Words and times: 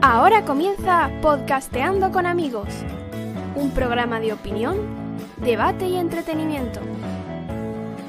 Ahora 0.00 0.44
comienza 0.46 1.10
Podcasteando 1.20 2.10
con 2.12 2.26
amigos, 2.26 2.68
un 3.54 3.70
programa 3.72 4.20
de 4.20 4.32
opinión, 4.32 4.78
debate 5.38 5.86
y 5.86 5.96
entretenimiento. 5.96 6.80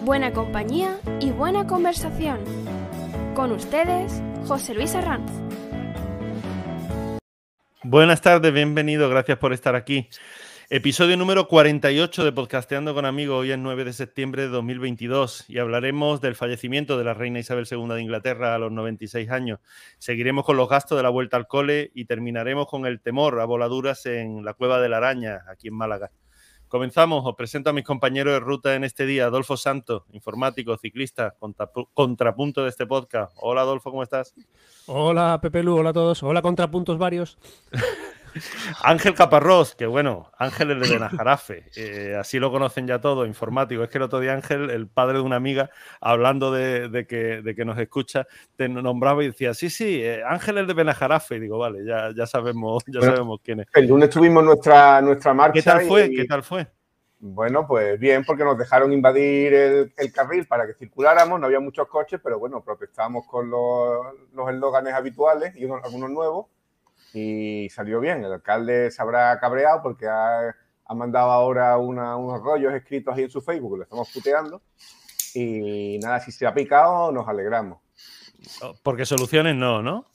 Buena 0.04 0.34
compañía 0.34 0.98
y 1.20 1.32
buena 1.32 1.66
conversación. 1.66 2.40
Con 3.36 3.52
ustedes, 3.52 4.22
José 4.46 4.74
Luis 4.74 4.94
Arranz. 4.96 5.32
Buenas 7.84 8.22
tardes, 8.22 8.54
bienvenido, 8.54 9.10
gracias 9.10 9.38
por 9.38 9.54
estar 9.54 9.76
aquí. 9.76 10.10
Episodio 10.70 11.18
número 11.18 11.48
48 11.48 12.24
de 12.24 12.32
Podcasteando 12.32 12.94
con 12.94 13.06
Amigos. 13.06 13.42
Hoy 13.42 13.52
es 13.52 13.60
9 13.60 13.84
de 13.84 13.92
septiembre 13.92 14.44
de 14.44 14.48
2022 14.48 15.50
y 15.50 15.60
hablaremos 15.60 16.22
del 16.22 16.36
fallecimiento 16.36 16.98
de 16.98 17.04
la 17.04 17.14
reina 17.14 17.40
Isabel 17.40 17.68
II 17.70 17.88
de 17.90 18.02
Inglaterra 18.02 18.56
a 18.56 18.58
los 18.58 18.72
96 18.72 19.30
años. 19.30 19.60
Seguiremos 20.00 20.46
con 20.46 20.56
los 20.56 20.70
gastos 20.70 20.98
de 20.98 21.04
la 21.04 21.10
vuelta 21.10 21.36
al 21.36 21.48
cole 21.48 21.92
y 21.94 22.06
terminaremos 22.06 22.68
con 22.68 22.86
el 22.86 23.02
temor 23.02 23.42
a 23.42 23.46
voladuras 23.46 24.06
en 24.06 24.46
la 24.46 24.54
Cueva 24.54 24.80
de 24.80 24.90
la 24.90 24.98
Araña, 24.98 25.42
aquí 25.50 25.68
en 25.68 25.76
Málaga. 25.76 26.12
Comenzamos, 26.70 27.24
os 27.26 27.36
presento 27.36 27.70
a 27.70 27.74
mis 27.74 27.84
compañeros 27.84 28.34
de 28.34 28.40
ruta 28.40 28.74
en 28.74 28.84
este 28.84 29.06
día, 29.06 29.26
Adolfo 29.26 29.58
Santos, 29.58 30.04
informático, 30.12 30.76
ciclista, 30.78 31.36
contrapunto 31.94 32.64
de 32.64 32.70
este 32.70 32.88
podcast. 32.88 33.36
Hola 33.42 33.62
Adolfo, 33.62 33.92
¿cómo 33.92 34.02
estás? 34.02 34.34
Hola 34.88 35.40
Pepe 35.42 35.62
Lu, 35.62 35.78
hola 35.78 35.90
a 35.90 35.94
todos. 35.94 36.24
Hola 36.24 36.42
contrapuntos 36.42 36.98
varios. 36.98 37.38
Ángel 38.84 39.14
Caparrós, 39.14 39.76
que 39.76 39.86
bueno, 39.86 40.32
Ángel 40.38 40.72
es 40.72 40.88
de 40.88 40.94
Benajarafe, 40.96 41.66
eh, 41.76 42.16
así 42.20 42.40
lo 42.40 42.52
conocen 42.52 42.88
ya 42.88 43.00
todos, 43.00 43.28
informático. 43.28 43.84
Es 43.84 43.90
que 43.90 43.98
el 43.98 44.04
otro 44.04 44.20
día 44.20 44.34
Ángel, 44.34 44.70
el 44.70 44.88
padre 44.88 45.18
de 45.18 45.24
una 45.24 45.36
amiga, 45.36 45.70
hablando 46.02 46.52
de, 46.52 47.06
que, 47.08 47.66
nos 47.66 47.78
escucha, 47.78 48.28
te 48.56 48.68
nombraba 48.70 49.24
y 49.24 49.28
decía, 49.28 49.54
sí, 49.54 49.70
sí, 49.70 50.02
eh, 50.02 50.24
Ángel 50.26 50.58
es 50.60 50.68
de 50.68 50.74
Benajarafe. 50.74 51.36
Y 51.36 51.40
digo, 51.40 51.58
vale, 51.58 51.86
ya, 51.86 52.12
ya, 52.16 52.26
sabemos, 52.26 52.84
ya 52.88 53.02
sabemos 53.02 53.40
quién 53.44 53.62
es. 53.62 53.68
El 53.74 53.88
lunes 53.88 54.10
tuvimos 54.10 54.44
nuestra, 54.44 55.02
nuestra 55.02 55.34
marcha. 55.34 55.54
¿Qué 55.54 55.62
tal 55.64 55.82
fue? 55.82 56.10
¿Qué 56.10 56.26
tal 56.26 56.44
fue? 56.44 56.68
Bueno, 57.26 57.66
pues 57.66 57.98
bien, 57.98 58.26
porque 58.26 58.44
nos 58.44 58.58
dejaron 58.58 58.92
invadir 58.92 59.54
el, 59.54 60.14
carril 60.14 60.46
para 60.46 60.68
que 60.68 60.74
circuláramos, 60.74 61.40
no 61.40 61.46
había 61.46 61.62
muchos 61.62 61.88
coches, 61.88 62.20
pero 62.22 62.38
bueno, 62.38 62.62
protestamos 62.62 63.26
con 63.26 63.50
los, 63.50 64.08
los 64.34 64.50
eslóganes 64.50 64.94
habituales 64.94 65.56
y 65.56 65.64
algunos 65.64 66.10
nuevos 66.10 66.48
y 67.14 67.70
salió 67.70 68.00
bien. 68.00 68.24
El 68.24 68.34
alcalde 68.34 68.92
se 68.92 69.02
habrá 69.02 69.40
cabreado 69.40 69.82
porque 69.82 70.08
ha, 70.08 70.56
mandado 70.96 71.32
ahora 71.32 71.78
unos 71.78 72.42
rollos 72.42 72.74
escritos 72.74 73.16
ahí 73.16 73.24
en 73.24 73.30
su 73.30 73.42
Facebook, 73.42 73.78
le 73.78 73.84
estamos 73.84 74.12
puteando. 74.14 74.62
Y 75.34 75.98
nada, 76.00 76.20
si 76.20 76.32
se 76.32 76.46
ha 76.46 76.54
picado, 76.54 77.12
nos 77.12 77.28
alegramos. 77.28 77.80
Oh, 78.62 78.76
porque 78.84 79.06
soluciones 79.06 79.56
no, 79.56 79.82
¿no? 79.82 80.06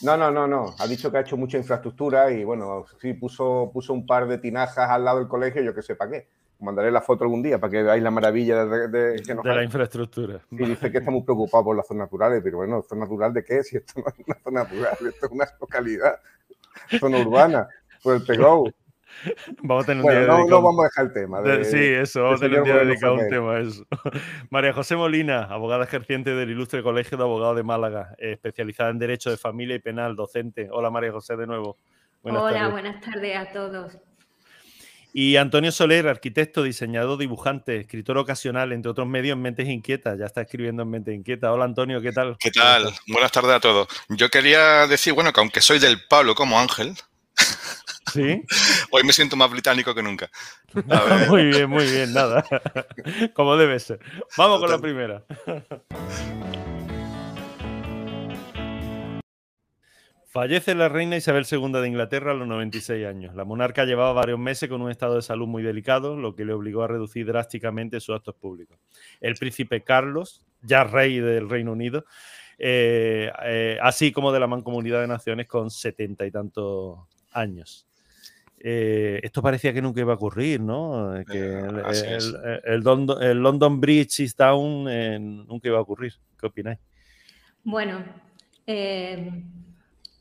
No, 0.00 0.16
no, 0.16 0.30
no, 0.30 0.46
no. 0.46 0.74
Ha 0.78 0.86
dicho 0.86 1.10
que 1.10 1.18
ha 1.18 1.20
hecho 1.20 1.36
mucha 1.36 1.58
infraestructura 1.58 2.30
y 2.30 2.44
bueno, 2.44 2.84
sí 3.00 3.14
puso, 3.14 3.70
puso 3.72 3.92
un 3.92 4.06
par 4.06 4.28
de 4.28 4.38
tinajas 4.38 4.90
al 4.90 5.04
lado 5.04 5.18
del 5.18 5.28
colegio, 5.28 5.62
yo 5.62 5.74
que 5.74 5.82
sé 5.82 5.96
para 5.96 6.10
qué. 6.12 6.28
Mandaré 6.60 6.90
la 6.90 7.00
foto 7.00 7.24
algún 7.24 7.42
día 7.42 7.60
para 7.60 7.70
que 7.70 7.82
veáis 7.82 8.02
la 8.02 8.10
maravilla 8.10 8.64
de, 8.64 8.88
de, 8.88 9.34
la 9.44 9.62
infraestructura. 9.62 10.40
Y 10.50 10.56
dice 10.64 10.90
que 10.90 10.98
está 10.98 11.10
muy 11.10 11.22
preocupado 11.22 11.64
por 11.64 11.76
las 11.76 11.86
zonas 11.86 12.06
naturales, 12.06 12.40
pero 12.42 12.58
bueno, 12.58 12.82
¿zona 12.82 13.02
natural 13.02 13.32
de 13.32 13.44
qué? 13.44 13.62
Si 13.62 13.76
esto 13.76 14.00
no 14.00 14.08
es 14.08 14.14
una 14.26 14.34
zona 14.42 14.62
natural, 14.64 14.96
esto 15.08 15.26
es 15.26 15.32
una 15.32 15.46
localidad, 15.60 16.18
zona 16.98 17.18
urbana, 17.18 17.68
por 18.02 18.16
el 18.16 18.22
Pegou. 18.24 18.72
Vamos 19.62 19.84
a 19.84 19.86
tener 19.86 20.04
un 20.04 20.10
día 20.10 20.26
no, 20.26 20.46
no, 20.46 20.62
vamos 20.62 20.80
a 20.80 20.88
dejar 20.88 21.06
el 21.06 21.12
tema. 21.12 21.64
sí, 21.64 21.78
eso, 21.78 22.22
vamos 22.22 22.40
a 22.40 22.44
tener 22.44 22.60
un 22.60 22.64
día 22.64 22.76
dedicado 22.76 23.14
a 23.14 23.18
un 23.18 23.28
tema 23.28 23.54
a 23.54 23.60
eso. 23.60 23.86
María 24.50 24.72
José 24.72 24.96
Molina, 24.96 25.44
abogada 25.44 25.84
ejerciente 25.84 26.34
del 26.34 26.50
Ilustre 26.50 26.82
Colegio 26.82 27.16
de 27.16 27.24
Abogados 27.24 27.56
de 27.56 27.62
Málaga, 27.62 28.14
especializada 28.18 28.90
en 28.90 28.98
Derecho 28.98 29.30
de 29.30 29.36
Familia 29.36 29.76
y 29.76 29.80
Penal, 29.80 30.14
docente. 30.14 30.68
Hola 30.70 30.90
María 30.90 31.12
José, 31.12 31.36
de 31.36 31.46
nuevo. 31.46 31.76
Hola, 32.22 32.68
buenas 32.68 33.00
tardes 33.00 33.36
a 33.36 33.52
todos. 33.52 33.98
Y 35.20 35.36
Antonio 35.36 35.72
Soler, 35.72 36.06
arquitecto, 36.06 36.62
diseñador, 36.62 37.18
dibujante, 37.18 37.80
escritor 37.80 38.18
ocasional, 38.18 38.70
entre 38.70 38.92
otros 38.92 39.08
medios 39.08 39.34
en 39.34 39.42
Mentes 39.42 39.68
Inquietas. 39.68 40.16
Ya 40.16 40.26
está 40.26 40.42
escribiendo 40.42 40.84
en 40.84 40.90
Mentes 40.90 41.12
Inquietas. 41.12 41.50
Hola 41.50 41.64
Antonio, 41.64 42.00
¿qué 42.00 42.12
tal? 42.12 42.36
¿Qué 42.38 42.52
tal? 42.52 42.94
Buenas 43.08 43.32
tardes 43.32 43.50
a 43.50 43.58
todos. 43.58 43.88
Yo 44.10 44.28
quería 44.28 44.86
decir, 44.86 45.14
bueno, 45.14 45.32
que 45.32 45.40
aunque 45.40 45.60
soy 45.60 45.80
del 45.80 46.06
Pablo 46.08 46.36
como 46.36 46.60
Ángel, 46.60 46.94
¿Sí? 48.12 48.44
hoy 48.92 49.02
me 49.02 49.12
siento 49.12 49.34
más 49.34 49.50
británico 49.50 49.92
que 49.92 50.04
nunca. 50.04 50.30
muy 51.28 51.46
bien, 51.46 51.68
muy 51.68 51.90
bien, 51.90 52.12
nada. 52.12 52.44
como 53.34 53.56
debe 53.56 53.80
ser. 53.80 53.98
Vamos 54.36 54.60
con 54.60 54.70
la 54.70 54.78
primera. 54.78 55.24
Fallece 60.30 60.74
la 60.74 60.90
reina 60.90 61.16
Isabel 61.16 61.46
II 61.50 61.72
de 61.80 61.88
Inglaterra 61.88 62.32
a 62.32 62.34
los 62.34 62.46
96 62.46 63.06
años. 63.06 63.34
La 63.34 63.46
monarca 63.46 63.86
llevaba 63.86 64.12
varios 64.12 64.38
meses 64.38 64.68
con 64.68 64.82
un 64.82 64.90
estado 64.90 65.14
de 65.16 65.22
salud 65.22 65.46
muy 65.46 65.62
delicado, 65.62 66.16
lo 66.16 66.36
que 66.36 66.44
le 66.44 66.52
obligó 66.52 66.82
a 66.82 66.86
reducir 66.86 67.24
drásticamente 67.26 67.98
sus 67.98 68.14
actos 68.14 68.34
públicos. 68.34 68.78
El 69.22 69.36
príncipe 69.36 69.82
Carlos, 69.82 70.44
ya 70.60 70.84
rey 70.84 71.20
del 71.20 71.48
Reino 71.48 71.72
Unido, 71.72 72.04
eh, 72.58 73.32
eh, 73.42 73.78
así 73.80 74.12
como 74.12 74.30
de 74.30 74.40
la 74.40 74.46
Mancomunidad 74.46 75.00
de 75.00 75.06
Naciones 75.06 75.46
con 75.46 75.70
setenta 75.70 76.26
y 76.26 76.30
tantos 76.30 76.98
años. 77.32 77.88
Eh, 78.58 79.20
esto 79.22 79.40
parecía 79.40 79.72
que 79.72 79.80
nunca 79.80 80.00
iba 80.00 80.12
a 80.12 80.16
ocurrir, 80.16 80.60
¿no? 80.60 81.24
Que 81.26 81.58
el, 82.66 82.80
London, 82.82 83.80
Bridge 83.80 84.20
is 84.20 84.36
down 84.36 84.84
nunca 85.46 85.68
iba 85.68 85.78
a 85.78 85.80
ocurrir. 85.80 86.12
¿Qué 86.38 86.46
opináis? 86.46 86.78
Bueno, 87.64 88.04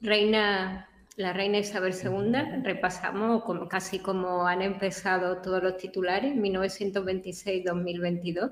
Reina, 0.02 0.90
la 1.16 1.34
reina 1.34 1.58
Isabel 1.58 1.94
II, 1.94 2.62
repasamos 2.64 3.44
como, 3.44 3.68
casi 3.68 4.00
como 4.00 4.48
han 4.48 4.62
empezado 4.62 5.42
todos 5.42 5.62
los 5.64 5.76
titulares, 5.78 6.36
1926-2022. 6.36 8.52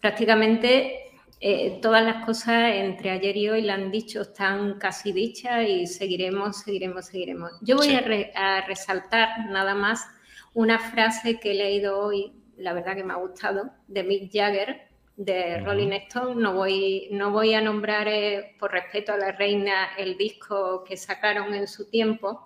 Prácticamente 0.00 1.10
eh, 1.40 1.78
todas 1.82 2.02
las 2.02 2.24
cosas 2.24 2.72
entre 2.74 3.10
ayer 3.10 3.36
y 3.36 3.50
hoy 3.50 3.60
la 3.62 3.74
han 3.74 3.90
dicho, 3.90 4.22
están 4.22 4.78
casi 4.78 5.12
dichas 5.12 5.68
y 5.68 5.86
seguiremos, 5.86 6.60
seguiremos, 6.60 7.04
seguiremos. 7.06 7.52
Yo 7.60 7.76
voy 7.76 7.94
a, 7.94 8.62
resaltar 8.62 9.50
nada 9.50 9.74
más 9.74 10.06
una 10.54 10.78
frase 10.78 11.38
que 11.40 11.50
he 11.50 11.54
leído 11.54 11.98
hoy, 11.98 12.32
la 12.56 12.72
verdad 12.72 12.94
que 12.94 13.04
me 13.04 13.12
ha 13.12 13.16
gustado, 13.16 13.70
de 13.88 14.04
Mick 14.04 14.32
Jagger, 14.32 14.88
de 15.16 15.60
Rolling 15.60 15.92
Stone. 15.92 16.40
No 16.40 16.54
voy, 16.54 17.08
no 17.10 17.30
voy 17.30 17.54
a 17.54 17.60
nombrar, 17.60 18.08
eh, 18.08 18.54
por 18.58 18.72
respeto 18.72 19.12
a 19.12 19.16
la 19.16 19.32
reina, 19.32 19.94
el 19.96 20.16
disco 20.16 20.84
que 20.84 20.96
sacaron 20.96 21.54
en 21.54 21.66
su 21.66 21.88
tiempo. 21.88 22.44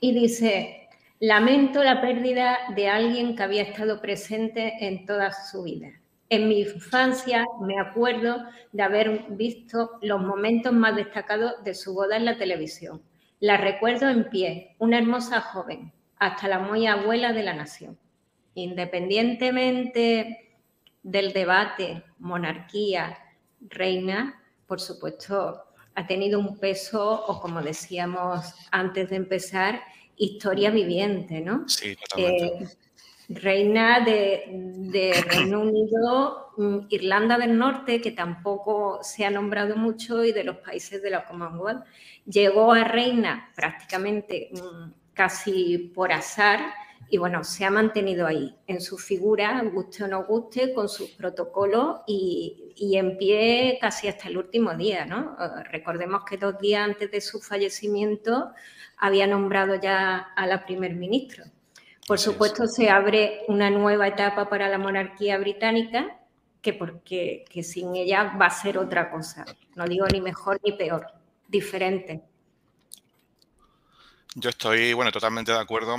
Y 0.00 0.12
dice, 0.12 0.88
lamento 1.20 1.82
la 1.82 2.00
pérdida 2.00 2.58
de 2.74 2.88
alguien 2.88 3.36
que 3.36 3.42
había 3.42 3.62
estado 3.62 4.00
presente 4.00 4.74
en 4.80 5.06
toda 5.06 5.32
su 5.32 5.62
vida. 5.62 5.92
En 6.28 6.48
mi 6.48 6.60
infancia 6.62 7.46
me 7.60 7.78
acuerdo 7.78 8.44
de 8.72 8.82
haber 8.82 9.26
visto 9.30 9.98
los 10.02 10.20
momentos 10.20 10.72
más 10.72 10.96
destacados 10.96 11.62
de 11.62 11.74
su 11.74 11.94
boda 11.94 12.16
en 12.16 12.24
la 12.24 12.36
televisión. 12.36 13.02
La 13.40 13.56
recuerdo 13.56 14.08
en 14.08 14.30
pie, 14.30 14.74
una 14.78 14.98
hermosa 14.98 15.40
joven, 15.40 15.92
hasta 16.18 16.48
la 16.48 16.58
muy 16.58 16.86
abuela 16.86 17.32
de 17.32 17.42
la 17.42 17.54
nación. 17.54 17.98
Independientemente 18.54 20.43
del 21.04 21.32
debate 21.32 22.02
monarquía, 22.18 23.16
reina, 23.60 24.42
por 24.66 24.80
supuesto, 24.80 25.62
ha 25.94 26.06
tenido 26.06 26.40
un 26.40 26.58
peso, 26.58 27.24
o 27.26 27.40
como 27.40 27.62
decíamos 27.62 28.54
antes 28.72 29.10
de 29.10 29.16
empezar, 29.16 29.82
historia 30.16 30.70
viviente, 30.70 31.40
¿no? 31.40 31.68
Sí, 31.68 31.94
totalmente. 31.94 32.64
Eh, 32.64 32.68
reina 33.28 34.00
de, 34.00 35.24
Reino 35.28 35.60
Unido, 35.60 36.52
mm, 36.56 36.78
Irlanda 36.88 37.38
del 37.38 37.56
Norte, 37.56 38.00
que 38.00 38.10
tampoco 38.10 39.00
se 39.02 39.24
ha 39.24 39.30
nombrado 39.30 39.76
mucho, 39.76 40.24
y 40.24 40.32
de 40.32 40.44
los 40.44 40.56
países 40.56 41.02
de 41.02 41.10
la 41.10 41.26
Commonwealth. 41.26 41.84
Llegó 42.26 42.72
a 42.72 42.84
reina 42.84 43.52
prácticamente 43.54 44.50
mm, 44.52 44.90
casi 45.12 45.92
por 45.94 46.12
azar 46.12 46.60
y 47.10 47.18
bueno, 47.18 47.44
se 47.44 47.64
ha 47.64 47.70
mantenido 47.70 48.26
ahí, 48.26 48.56
en 48.66 48.80
su 48.80 48.98
figura, 48.98 49.62
guste 49.72 50.04
o 50.04 50.08
no 50.08 50.24
guste, 50.24 50.74
con 50.74 50.88
sus 50.88 51.10
protocolos 51.10 52.00
y, 52.06 52.72
y, 52.76 52.96
en 52.96 53.16
pie 53.18 53.78
casi 53.80 54.08
hasta 54.08 54.28
el 54.28 54.38
último 54.38 54.74
día, 54.74 55.04
¿no? 55.04 55.36
Eh, 55.38 55.64
recordemos 55.70 56.22
que 56.28 56.36
dos 56.36 56.58
días 56.58 56.84
antes 56.84 57.10
de 57.10 57.20
su 57.20 57.40
fallecimiento 57.40 58.52
había 58.96 59.26
nombrado 59.26 59.74
ya 59.76 60.18
a 60.34 60.46
la 60.46 60.64
primer 60.64 60.94
ministro. 60.94 61.44
Por 62.06 62.18
supuesto, 62.18 62.66
se 62.66 62.90
abre 62.90 63.44
una 63.48 63.70
nueva 63.70 64.08
etapa 64.08 64.48
para 64.48 64.68
la 64.68 64.78
monarquía 64.78 65.38
británica, 65.38 66.18
que 66.60 66.72
porque 66.72 67.44
que 67.50 67.62
sin 67.62 67.94
ella 67.96 68.36
va 68.40 68.46
a 68.46 68.50
ser 68.50 68.78
otra 68.78 69.10
cosa. 69.10 69.44
No 69.74 69.84
digo 69.86 70.06
ni 70.06 70.20
mejor 70.20 70.60
ni 70.64 70.72
peor, 70.72 71.06
diferente. 71.48 72.22
Yo 74.34 74.50
estoy, 74.50 74.92
bueno, 74.94 75.12
totalmente 75.12 75.52
de 75.52 75.58
acuerdo 75.58 75.96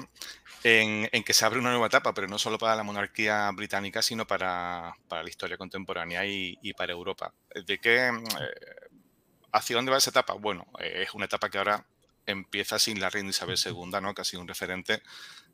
en, 0.68 1.24
que 1.24 1.34
se 1.34 1.46
abre 1.46 1.60
una 1.60 1.70
nueva 1.70 1.86
etapa, 1.86 2.12
pero 2.16 2.28
no 2.28 2.40
solo 2.40 2.58
para 2.58 2.76
la 2.76 2.82
monarquía 2.82 3.52
británica, 3.52 4.02
sino 4.02 4.26
para, 4.26 4.96
la 5.12 5.30
historia 5.30 5.58
contemporánea 5.58 6.26
y, 6.26 6.74
para 6.74 6.92
Europa. 6.92 7.32
¿De 7.68 7.78
qué, 7.78 8.08
eh, 8.08 8.12
¿Hacia 9.52 9.76
dónde 9.76 9.92
va 9.92 10.00
esa 10.00 10.10
etapa? 10.10 10.34
Bueno, 10.34 10.66
eh, 10.80 11.04
es 11.04 11.14
una 11.14 11.26
etapa 11.26 11.52
que 11.52 11.60
ahora 11.60 11.86
empieza 12.26 12.80
sin 12.80 13.00
la 13.00 13.12
reina 13.12 13.30
Isabel 13.30 13.60
II, 13.64 14.02
¿no? 14.02 14.16
Casi 14.16 14.38
un 14.38 14.48
referente 14.48 15.04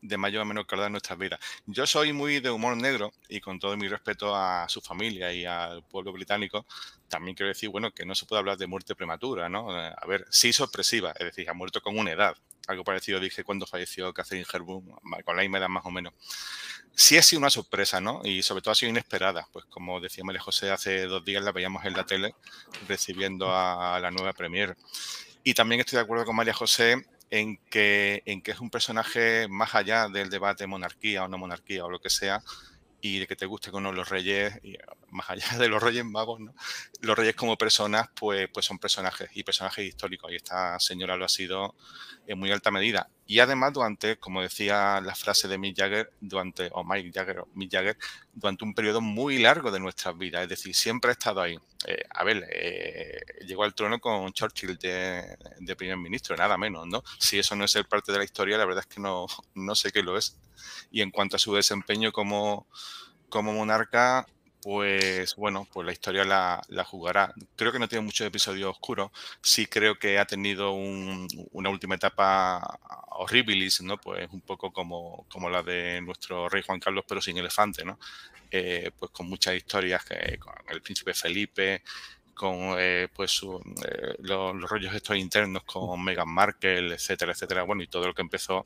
de 0.02 0.18
mayor 0.18 0.42
o 0.42 0.46
menor 0.46 0.66
calidad 0.66 0.88
en 0.88 0.94
nuestras 0.94 1.18
vidas. 1.18 1.40
Yo 1.66 1.86
soy 1.86 2.12
muy 2.12 2.40
de 2.40 2.50
humor 2.50 2.76
negro 2.76 3.14
y 3.30 3.40
con 3.40 3.60
todo 3.60 3.78
mi 3.78 3.88
respeto 3.88 4.36
a 4.36 4.68
su 4.68 4.82
familia 4.82 5.32
y 5.32 5.46
al 5.46 5.84
pueblo 5.84 6.12
británico, 6.12 6.66
también 7.08 7.36
quiero 7.36 7.50
decir, 7.50 7.70
bueno, 7.70 7.92
que 7.92 8.06
no 8.06 8.16
se 8.16 8.26
puede 8.26 8.40
hablar 8.40 8.58
de 8.58 8.68
muerte 8.68 8.96
prematura, 8.96 9.50
¿no? 9.50 9.70
A 9.72 10.06
ver, 10.08 10.26
sí 10.30 10.54
sorpresiva, 10.54 11.12
es 11.12 11.26
decir, 11.26 11.50
ha 11.50 11.54
muerto 11.54 11.82
con 11.82 11.98
una 11.98 12.12
edad. 12.12 12.36
Algo 12.68 12.84
parecido 12.84 13.20
dije 13.20 13.44
cuando 13.44 13.66
falleció 13.66 14.14
Catherine 14.14 14.46
Hepburn, 14.52 14.86
con 15.26 15.36
la 15.36 15.42
misma 15.42 15.58
edad 15.58 15.70
más 15.70 15.86
o 15.86 15.92
menos. 15.92 16.14
Sí 16.94 17.18
ha 17.18 17.24
sido 17.24 17.40
una 17.40 17.50
sorpresa, 17.50 18.02
¿no? 18.02 18.22
Y 18.24 18.44
sobre 18.44 18.62
todo 18.62 18.72
ha 18.74 18.76
sido 18.76 18.90
inesperada. 18.90 19.48
Pues 19.52 19.66
como 19.66 20.00
decía 20.00 20.24
María 20.24 20.42
José, 20.42 20.72
hace 20.72 21.06
dos 21.06 21.24
días 21.24 21.44
la 21.44 21.52
veíamos 21.52 21.86
en 21.86 21.94
la 21.94 22.06
tele 22.06 22.36
recibiendo 22.88 23.52
a 23.52 24.00
la 24.00 24.12
nueva 24.12 24.34
premier. 24.34 24.78
Y 25.44 25.54
también 25.54 25.82
estoy 25.82 25.98
de 25.98 26.04
acuerdo 26.04 26.26
con 26.26 26.36
María 26.36 26.54
José 26.54 27.04
en 27.32 27.58
que, 27.70 28.22
en 28.26 28.42
que 28.42 28.52
es 28.52 28.60
un 28.60 28.70
personaje 28.70 29.48
más 29.48 29.74
allá 29.74 30.10
del 30.10 30.30
debate 30.30 30.68
monarquía 30.68 31.24
o 31.24 31.28
no 31.28 31.38
monarquía 31.38 31.86
o 31.86 31.90
lo 31.90 32.00
que 32.00 32.10
sea, 32.10 32.44
y 33.02 33.20
de 33.20 33.28
que 33.28 33.36
te 33.36 33.48
guste 33.48 33.72
con 33.72 33.84
los 33.84 34.10
reyes, 34.10 34.60
y 34.64 34.78
más 35.12 35.30
allá 35.30 35.46
de 35.58 35.68
los 35.70 35.82
reyes 35.82 36.06
magos, 36.06 36.40
los 37.02 37.18
reyes 37.18 37.36
como 37.36 37.58
personas, 37.58 38.10
pues, 38.16 38.50
pues 38.54 38.66
son 38.66 38.80
personajes 38.80 39.30
y 39.34 39.44
personajes 39.44 39.86
históricos. 39.86 40.32
Y 40.32 40.36
esta 40.36 40.80
señora 40.80 41.18
lo 41.18 41.26
ha 41.26 41.30
sido 41.30 41.76
en 42.28 42.40
muy 42.40 42.52
alta 42.52 42.72
medida. 42.72 43.10
Y 43.26 43.40
además, 43.40 43.72
durante, 43.72 44.18
como 44.18 44.42
decía 44.42 45.00
la 45.02 45.16
frase 45.16 45.48
de 45.48 45.58
Mick 45.58 45.78
Jagger, 45.78 46.12
durante, 46.20 46.70
o 46.74 46.84
Mike 46.84 47.12
Jagger, 47.14 47.40
o 47.40 47.48
Jagger, 47.56 47.98
durante 48.34 48.66
un 48.66 48.74
periodo 48.74 49.00
muy 49.00 49.40
largo 49.40 49.72
de 49.72 49.80
nuestras 49.80 50.18
vidas. 50.18 50.44
Es 50.44 50.50
decir, 50.50 50.76
siempre 50.76 51.12
ha 51.12 51.14
estado 51.14 51.42
ahí. 51.42 51.58
Eh, 51.88 52.04
a 52.10 52.24
ver, 52.24 52.46
eh, 52.52 53.22
llegó 53.46 53.64
al 53.64 53.74
trono 53.74 54.00
con 54.00 54.32
Churchill 54.34 54.78
de, 54.78 55.38
de, 55.60 55.76
primer 55.76 55.98
ministro, 55.98 56.36
nada 56.36 56.58
menos, 56.58 56.86
¿no? 56.88 57.04
Si 57.20 57.40
eso 57.40 57.56
no 57.56 57.64
es 57.64 57.72
ser 57.72 57.88
parte 57.88 58.12
de 58.12 58.18
la 58.18 58.24
historia, 58.24 58.58
la 58.58 58.66
verdad 58.66 58.84
es 58.88 58.94
que 58.94 59.02
no, 59.02 59.28
no 59.56 59.76
sé 59.76 59.92
qué 59.92 60.04
lo 60.04 60.18
es. 60.18 60.38
Y 60.92 61.02
en 61.02 61.12
cuanto 61.12 61.38
a 61.38 61.40
su 61.40 61.56
desempeño 61.56 62.12
como, 62.12 62.68
como 63.30 63.54
monarca, 63.54 64.28
pues 64.62 65.36
bueno, 65.36 65.68
pues 65.72 65.86
la 65.86 65.92
historia 65.92 66.24
la, 66.24 66.84
jugará. 66.86 67.34
Creo 67.56 67.72
que 67.72 67.80
no 67.80 67.88
tiene 67.88 68.06
muchos 68.06 68.28
episodios 68.28 68.70
oscuros. 68.70 69.12
Sí 69.42 69.66
creo 69.66 69.98
que 69.98 70.20
ha 70.20 70.26
tenido 70.26 70.74
una 70.74 71.70
última 71.70 71.96
etapa 71.96 72.80
horribilis, 73.10 73.82
¿no? 73.82 73.98
Pues 73.98 74.30
un 74.32 74.42
poco 74.42 74.72
como, 74.72 75.26
como 75.30 75.50
la 75.50 75.64
de 75.64 76.02
nuestro 76.02 76.48
rey 76.50 76.64
Juan 76.66 76.80
Carlos, 76.80 77.06
pero 77.08 77.22
sin 77.22 77.38
elefante, 77.38 77.84
¿no? 77.84 78.00
Eh, 78.52 78.92
pues 78.98 79.12
con 79.12 79.28
muchas 79.28 79.56
historias, 79.56 80.04
que, 80.06 80.38
con 80.38 80.54
el 80.70 80.82
príncipe 80.82 81.14
Felipe, 81.14 81.84
con 82.34 82.76
eh, 82.78 83.08
pues 83.14 83.42
eh, 83.44 84.16
los, 84.20 84.56
los, 84.56 84.70
rollos 84.70 84.94
estos 84.94 85.16
internos 85.18 85.64
con 85.64 86.04
Meghan 86.04 86.30
Markle, 86.30 86.94
etcétera, 86.96 87.32
etcétera. 87.34 87.64
Bueno, 87.64 87.84
y 87.84 87.88
todo 87.88 88.08
lo 88.08 88.14
que 88.14 88.22
empezó 88.22 88.64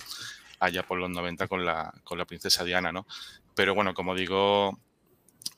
allá 0.60 0.84
por 0.84 0.98
los 1.00 1.10
90 1.10 1.48
con 1.48 1.66
la, 1.66 1.94
con 2.04 2.18
la 2.18 2.26
princesa 2.26 2.64
Diana, 2.64 2.92
¿no? 2.92 3.06
Pero 3.56 3.76
bueno, 3.76 3.94
como 3.94 4.16
digo, 4.16 4.80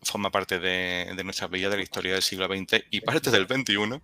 forma 0.04 0.32
parte 0.32 0.60
de, 0.60 1.14
de 1.16 1.24
nuestra 1.24 1.48
vida, 1.48 1.70
de 1.70 1.78
la 1.78 1.84
historia 1.84 2.14
del 2.14 2.24
siglo 2.24 2.48
XX 2.48 2.86
y 2.92 3.02
parte 3.02 3.32
del 3.32 3.48
XXI. 3.48 4.02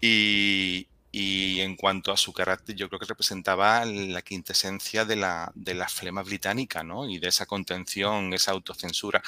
Y, 0.00 0.86
y 1.10 1.60
en 1.60 1.76
cuanto 1.76 2.12
a 2.12 2.16
su 2.16 2.32
carácter, 2.32 2.76
yo 2.76 2.88
creo 2.88 3.00
que 3.00 3.06
representaba 3.06 3.84
la 3.84 4.22
quintesencia 4.22 5.04
de 5.04 5.16
la, 5.16 5.50
de 5.54 5.74
la 5.74 5.88
flema 5.88 6.22
británica, 6.22 6.82
¿no? 6.82 7.08
Y 7.08 7.18
de 7.18 7.28
esa 7.28 7.46
contención, 7.46 8.32
esa 8.34 8.52
autocensura, 8.52 9.22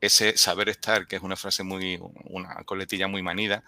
ese 0.00 0.36
saber 0.36 0.68
estar, 0.68 1.06
que 1.06 1.16
es 1.16 1.22
una 1.22 1.36
frase 1.36 1.62
muy, 1.62 1.98
una 2.24 2.54
coletilla 2.64 3.08
muy 3.08 3.22
manida. 3.22 3.62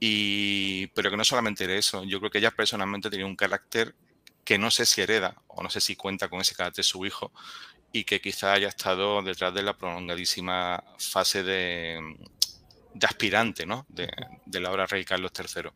Y, 0.00 0.88
pero 0.88 1.10
que 1.10 1.16
no 1.16 1.24
solamente 1.24 1.64
era 1.64 1.74
eso, 1.74 2.04
yo 2.04 2.18
creo 2.18 2.30
que 2.30 2.38
ella 2.38 2.50
personalmente 2.50 3.10
tenía 3.10 3.26
un 3.26 3.36
carácter 3.36 3.94
que 4.44 4.58
no 4.58 4.70
sé 4.70 4.86
si 4.86 5.02
hereda 5.02 5.36
o 5.46 5.62
no 5.62 5.70
sé 5.70 5.80
si 5.80 5.94
cuenta 5.94 6.28
con 6.28 6.40
ese 6.40 6.54
carácter 6.54 6.84
su 6.84 7.04
hijo 7.06 7.30
y 7.92 8.04
que 8.04 8.20
quizá 8.20 8.52
haya 8.52 8.68
estado 8.68 9.22
detrás 9.22 9.52
de 9.54 9.62
la 9.62 9.76
prolongadísima 9.76 10.82
fase 10.98 11.42
de, 11.42 11.98
aspirante 13.02 13.66
¿no? 13.66 13.86
de, 13.88 14.60
la 14.60 14.70
obra 14.70 14.86
rey 14.86 15.04
Carlos 15.04 15.32
III. 15.36 15.70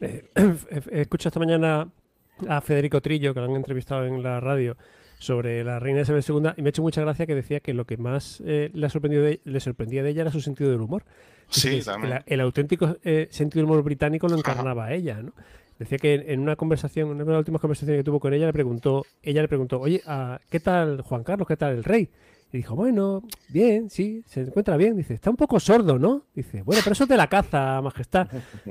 Eh, 0.00 0.24
he 0.90 1.00
escuchado 1.02 1.28
esta 1.28 1.40
mañana 1.40 1.88
a 2.48 2.60
Federico 2.60 3.00
Trillo, 3.00 3.34
que 3.34 3.40
lo 3.40 3.46
han 3.46 3.56
entrevistado 3.56 4.04
en 4.06 4.22
la 4.22 4.40
radio, 4.40 4.76
sobre 5.18 5.64
la 5.64 5.80
reina 5.80 6.02
Isabel 6.02 6.24
II, 6.26 6.52
y 6.56 6.62
me 6.62 6.68
ha 6.68 6.70
hecho 6.70 6.82
mucha 6.82 7.00
gracia 7.00 7.26
que 7.26 7.34
decía 7.34 7.60
que 7.60 7.74
lo 7.74 7.84
que 7.84 7.96
más 7.96 8.40
eh, 8.46 8.70
le, 8.72 8.88
sorprendió 8.88 9.38
le 9.42 9.60
sorprendía 9.60 10.02
de 10.02 10.10
ella 10.10 10.22
era 10.22 10.30
su 10.30 10.40
sentido 10.40 10.70
del 10.70 10.80
humor. 10.80 11.04
Sí, 11.50 11.80
también. 11.82 12.22
El, 12.26 12.40
auténtico 12.40 12.98
eh, 13.02 13.28
sentido 13.30 13.62
del 13.62 13.70
humor 13.70 13.82
británico 13.82 14.28
lo 14.28 14.36
encarnaba 14.36 14.86
a 14.86 14.94
ella, 14.94 15.20
¿no? 15.22 15.32
Decía 15.78 15.98
que 15.98 16.24
en 16.28 16.40
una 16.40 16.56
conversación, 16.56 17.08
en 17.08 17.14
una 17.16 17.24
de 17.24 17.30
las 17.32 17.38
últimas 17.38 17.60
conversaciones 17.60 18.00
que 18.00 18.04
tuvo 18.04 18.18
con 18.18 18.34
ella, 18.34 18.46
le 18.46 18.52
preguntó, 18.52 19.06
ella 19.22 19.42
le 19.42 19.48
preguntó, 19.48 19.80
oye, 19.80 20.02
ah, 20.06 20.40
¿qué 20.50 20.58
tal 20.58 21.02
Juan 21.02 21.22
Carlos? 21.22 21.46
¿Qué 21.46 21.56
tal 21.56 21.74
el 21.74 21.84
rey? 21.84 22.10
Y 22.50 22.56
dijo, 22.56 22.74
bueno, 22.74 23.22
bien, 23.48 23.90
sí, 23.90 24.24
se 24.26 24.40
encuentra 24.40 24.76
bien. 24.76 24.96
Dice, 24.96 25.14
está 25.14 25.28
un 25.28 25.36
poco 25.36 25.60
sordo, 25.60 25.98
¿no? 25.98 26.22
Dice, 26.34 26.62
bueno, 26.62 26.80
pero 26.82 26.94
eso 26.94 27.04
es 27.04 27.08
de 27.10 27.16
la 27.16 27.26
caza, 27.26 27.80
majestad. 27.82 28.26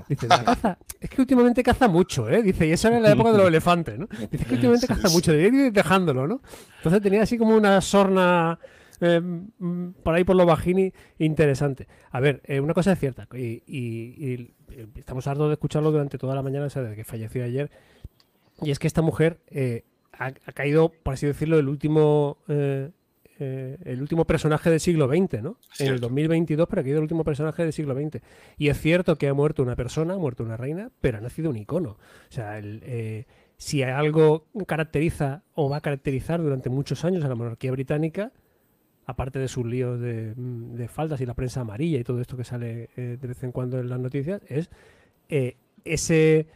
Dice, 0.09 0.27
la 0.27 0.43
caza, 0.43 0.77
es 0.99 1.09
que 1.09 1.21
últimamente 1.21 1.61
caza 1.61 1.87
mucho, 1.87 2.27
¿eh? 2.27 2.41
Dice, 2.41 2.67
y 2.67 2.71
eso 2.71 2.87
era 2.87 2.99
la 2.99 3.11
época 3.11 3.31
de 3.31 3.37
los 3.37 3.47
elefantes, 3.47 3.99
¿no? 3.99 4.07
Dice, 4.31 4.45
que 4.45 4.55
últimamente 4.55 4.87
caza 4.87 5.09
mucho, 5.09 5.31
debería 5.31 5.67
ir 5.67 5.71
dejándolo, 5.71 6.27
¿no? 6.27 6.41
Entonces 6.77 7.01
tenía 7.01 7.21
así 7.21 7.37
como 7.37 7.55
una 7.55 7.79
sorna 7.79 8.57
eh, 9.01 9.19
mm, 9.21 9.91
por 10.03 10.15
ahí 10.15 10.23
por 10.23 10.35
lo 10.35 10.45
bajini 10.45 10.91
interesante. 11.19 11.87
A 12.11 12.19
ver, 12.19 12.41
eh, 12.45 12.59
una 12.59 12.73
cosa 12.73 12.93
es 12.93 12.99
cierta, 12.99 13.27
y, 13.33 14.53
estamos 14.95 15.27
hartos 15.27 15.47
de 15.47 15.53
escucharlo 15.53 15.91
durante 15.91 16.17
toda 16.17 16.35
la 16.35 16.41
mañana, 16.41 16.65
desde 16.65 16.95
que 16.95 17.03
falleció 17.03 17.43
ayer, 17.43 17.69
y 18.61 18.71
es 18.71 18.79
que 18.79 18.87
esta 18.87 19.01
mujer 19.01 19.39
eh, 19.47 19.83
ha, 20.13 20.31
caído, 20.53 20.89
por 20.89 21.13
así 21.13 21.25
decirlo, 21.27 21.59
el 21.59 21.67
último... 21.67 22.37
el 23.39 24.01
último 24.01 24.25
personaje 24.25 24.71
del 24.71 24.79
siglo 24.79 25.07
XX, 25.07 25.43
¿no? 25.43 25.59
En 25.77 25.93
el 25.93 25.99
2022, 25.99 26.67
pero 26.67 26.79
ha 26.79 26.83
caído 26.83 26.97
el 26.97 27.03
último 27.03 27.23
personaje 27.23 27.61
del 27.61 27.71
siglo 27.71 27.93
XX. 27.93 28.19
Y 28.57 28.69
es 28.69 28.79
cierto 28.79 29.15
que 29.15 29.27
ha 29.27 29.33
muerto 29.35 29.61
una 29.61 29.75
persona, 29.75 30.15
ha 30.15 30.17
muerto 30.17 30.43
una 30.43 30.57
reina, 30.57 30.89
pero 31.01 31.19
ha 31.19 31.21
nacido 31.21 31.51
un 31.51 31.57
icono. 31.57 31.91
O 31.91 32.31
sea, 32.31 32.59
si 33.57 33.83
algo 33.83 34.47
caracteriza 34.65 35.43
o 35.53 35.69
va 35.69 35.77
a 35.77 35.81
caracterizar 35.81 36.41
durante 36.41 36.71
muchos 36.71 37.05
años 37.05 37.23
a 37.23 37.27
la 37.27 37.35
monarquía 37.35 37.71
británica, 37.71 38.31
aparte 39.07 39.39
de 39.39 39.47
sus 39.47 39.65
líos 39.65 39.97
mm, 39.99 40.75
de, 40.75 40.87
faldas 40.87 41.19
y 41.21 41.25
la 41.25 41.33
prensa 41.33 41.61
amarilla 41.61 41.97
y 41.97 42.03
todo 42.03 42.21
esto 42.21 42.37
que 42.37 42.43
sale 42.43 42.89
eh, 42.97 43.17
de 43.19 43.27
vez 43.27 43.41
en 43.43 43.51
cuando 43.51 43.79
en 43.79 43.89
las 43.89 43.99
noticias, 43.99 44.41
es 44.47 44.69
eh, 45.29 45.55
ese, 45.85 46.47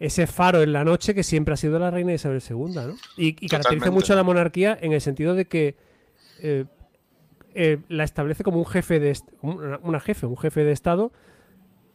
ese 0.00 0.26
faro 0.26 0.62
en 0.62 0.72
la 0.72 0.84
noche 0.84 1.14
que 1.14 1.22
siempre 1.22 1.54
ha 1.54 1.56
sido 1.58 1.78
la 1.78 1.90
reina 1.90 2.14
Isabel 2.14 2.42
II, 2.48 2.56
¿no? 2.74 2.96
Y, 3.18 3.34
caracteriza 3.46 3.90
mucho 3.90 4.14
a 4.14 4.16
la 4.16 4.22
monarquía 4.22 4.76
en 4.80 4.92
el 4.92 5.02
sentido 5.02 5.34
de 5.34 5.44
que 5.44 5.76
eh, 6.40 6.64
la 7.88 8.04
establece 8.04 8.42
como 8.42 8.58
un 8.58 8.66
jefe 8.66 9.00
de 9.00 9.14
una, 9.42 10.00
jefe, 10.00 10.26
un 10.26 10.36
jefe 10.38 10.64
de 10.64 10.72
Estado 10.72 11.12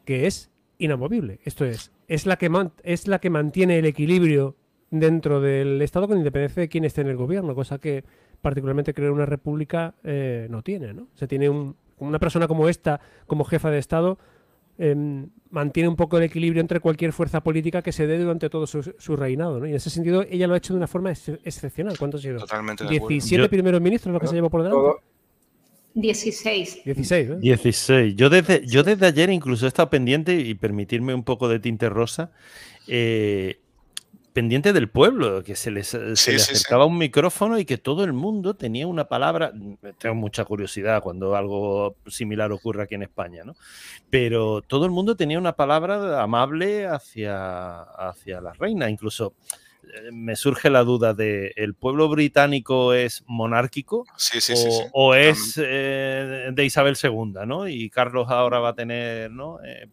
que 0.06 0.28
es 0.28 0.52
inamovible. 0.78 1.40
Esto 1.44 1.66
es, 1.66 1.92
es 2.08 2.28
la 2.28 2.38
que 2.38 2.52
es 2.84 3.08
la 3.08 3.18
que 3.18 3.32
mantiene 3.32 3.80
el 3.80 3.86
equilibrio 3.86 4.56
dentro 4.92 5.42
del 5.42 5.82
Estado 5.82 6.08
con 6.08 6.18
independencia 6.18 6.62
de 6.62 6.70
quién 6.70 6.86
esté 6.86 7.02
en 7.02 7.08
el 7.08 7.18
gobierno, 7.18 7.56
cosa 7.56 7.80
que 7.80 8.04
particularmente 8.44 8.94
creer 8.94 9.12
una 9.12 9.26
república 9.26 9.96
eh, 10.04 10.48
no 10.50 10.62
tiene, 10.62 10.94
¿no? 10.94 11.08
O 11.20 11.28
tiene 11.28 11.50
una 11.98 12.20
persona 12.20 12.46
como 12.48 12.68
esta, 12.68 13.00
como 13.26 13.46
jefa 13.46 13.72
de 13.72 13.80
Estado, 13.80 14.20
em, 14.78 15.30
mantiene 15.50 15.88
un 15.88 15.96
poco 15.96 16.18
el 16.18 16.24
equilibrio 16.24 16.60
entre 16.60 16.82
cualquier 16.82 17.14
fuerza 17.14 17.42
política 17.42 17.82
que 17.82 17.94
se 17.94 18.06
dé 18.06 18.20
durante 18.20 18.50
todo 18.50 18.68
su, 18.68 19.16
reinado, 19.16 19.62
¿no? 19.62 19.66
Y 19.66 19.70
en 19.70 19.78
ese 19.78 19.90
sentido 19.90 20.26
ella 20.30 20.46
lo 20.48 20.56
ha 20.56 20.58
hecho 20.58 20.74
de 20.74 20.78
una 20.78 20.88
forma 20.88 21.12
excepcional. 21.12 21.98
¿Cuántos 21.98 22.20
ha 22.20 22.24
sido? 22.24 22.40
Totalmente 22.40 22.86
17 22.86 23.48
primeros 23.48 23.80
ministros 23.80 24.14
lo 24.14 24.20
que 24.20 24.28
se 24.28 24.36
llevó 24.36 24.50
por 24.50 24.64
delante. 24.64 25.02
16. 25.96 26.84
16, 26.84 27.30
¿eh? 27.30 27.36
16. 27.40 28.16
Yo 28.16 28.30
desde, 28.30 28.66
yo 28.68 28.84
desde 28.84 29.06
ayer 29.06 29.30
incluso 29.30 29.66
he 29.66 29.70
estado 29.70 29.90
pendiente 29.90 30.36
y 30.36 30.54
permitirme 30.56 31.14
un 31.14 31.24
poco 31.24 31.48
de 31.48 31.60
tinte 31.60 31.88
rosa. 31.88 32.32
Eh, 32.88 33.63
pendiente 34.34 34.74
del 34.74 34.90
pueblo, 34.90 35.44
que 35.44 35.56
se 35.56 35.72
les, 35.72 35.94
acercaba 35.94 36.86
un 36.86 36.98
micrófono 36.98 37.60
y 37.60 37.66
que 37.66 37.78
todo 37.78 38.04
el 38.04 38.14
mundo 38.14 38.56
tenía 38.56 38.88
una 38.88 39.08
palabra. 39.08 39.54
Tengo 40.00 40.16
mucha 40.16 40.44
curiosidad 40.44 41.02
cuando 41.02 41.36
algo 41.36 41.96
similar 42.08 42.52
ocurre 42.52 42.84
aquí 42.84 42.96
en 42.96 43.04
España, 43.04 43.44
¿no? 43.44 43.56
Pero 44.10 44.62
todo 44.62 44.86
el 44.86 44.92
mundo 44.92 45.16
tenía 45.16 45.38
una 45.38 45.56
palabra 45.56 46.22
amable 46.22 46.88
hacia, 46.88 47.82
hacia 47.82 48.42
la 48.42 48.54
reina. 48.54 48.90
Incluso 48.90 49.36
eh, 49.84 50.12
me 50.12 50.36
surge 50.36 50.70
la 50.70 50.84
duda 50.84 51.14
de 51.14 51.54
¿el 51.56 51.76
pueblo 51.76 52.10
británico 52.10 52.94
es 52.94 53.24
monárquico 53.28 54.06
o, 54.94 55.14
es 55.16 55.60
eh, 55.64 56.50
de 56.52 56.66
Isabel 56.66 56.98
II, 57.02 57.46
¿no? 57.46 57.68
Y 57.68 57.90
Carlos 57.90 58.28
ahora 58.30 58.60
va 58.60 58.70
a 58.70 58.76
tener, 58.76 59.32
¿no? 59.32 59.60
Eh, 59.64 59.88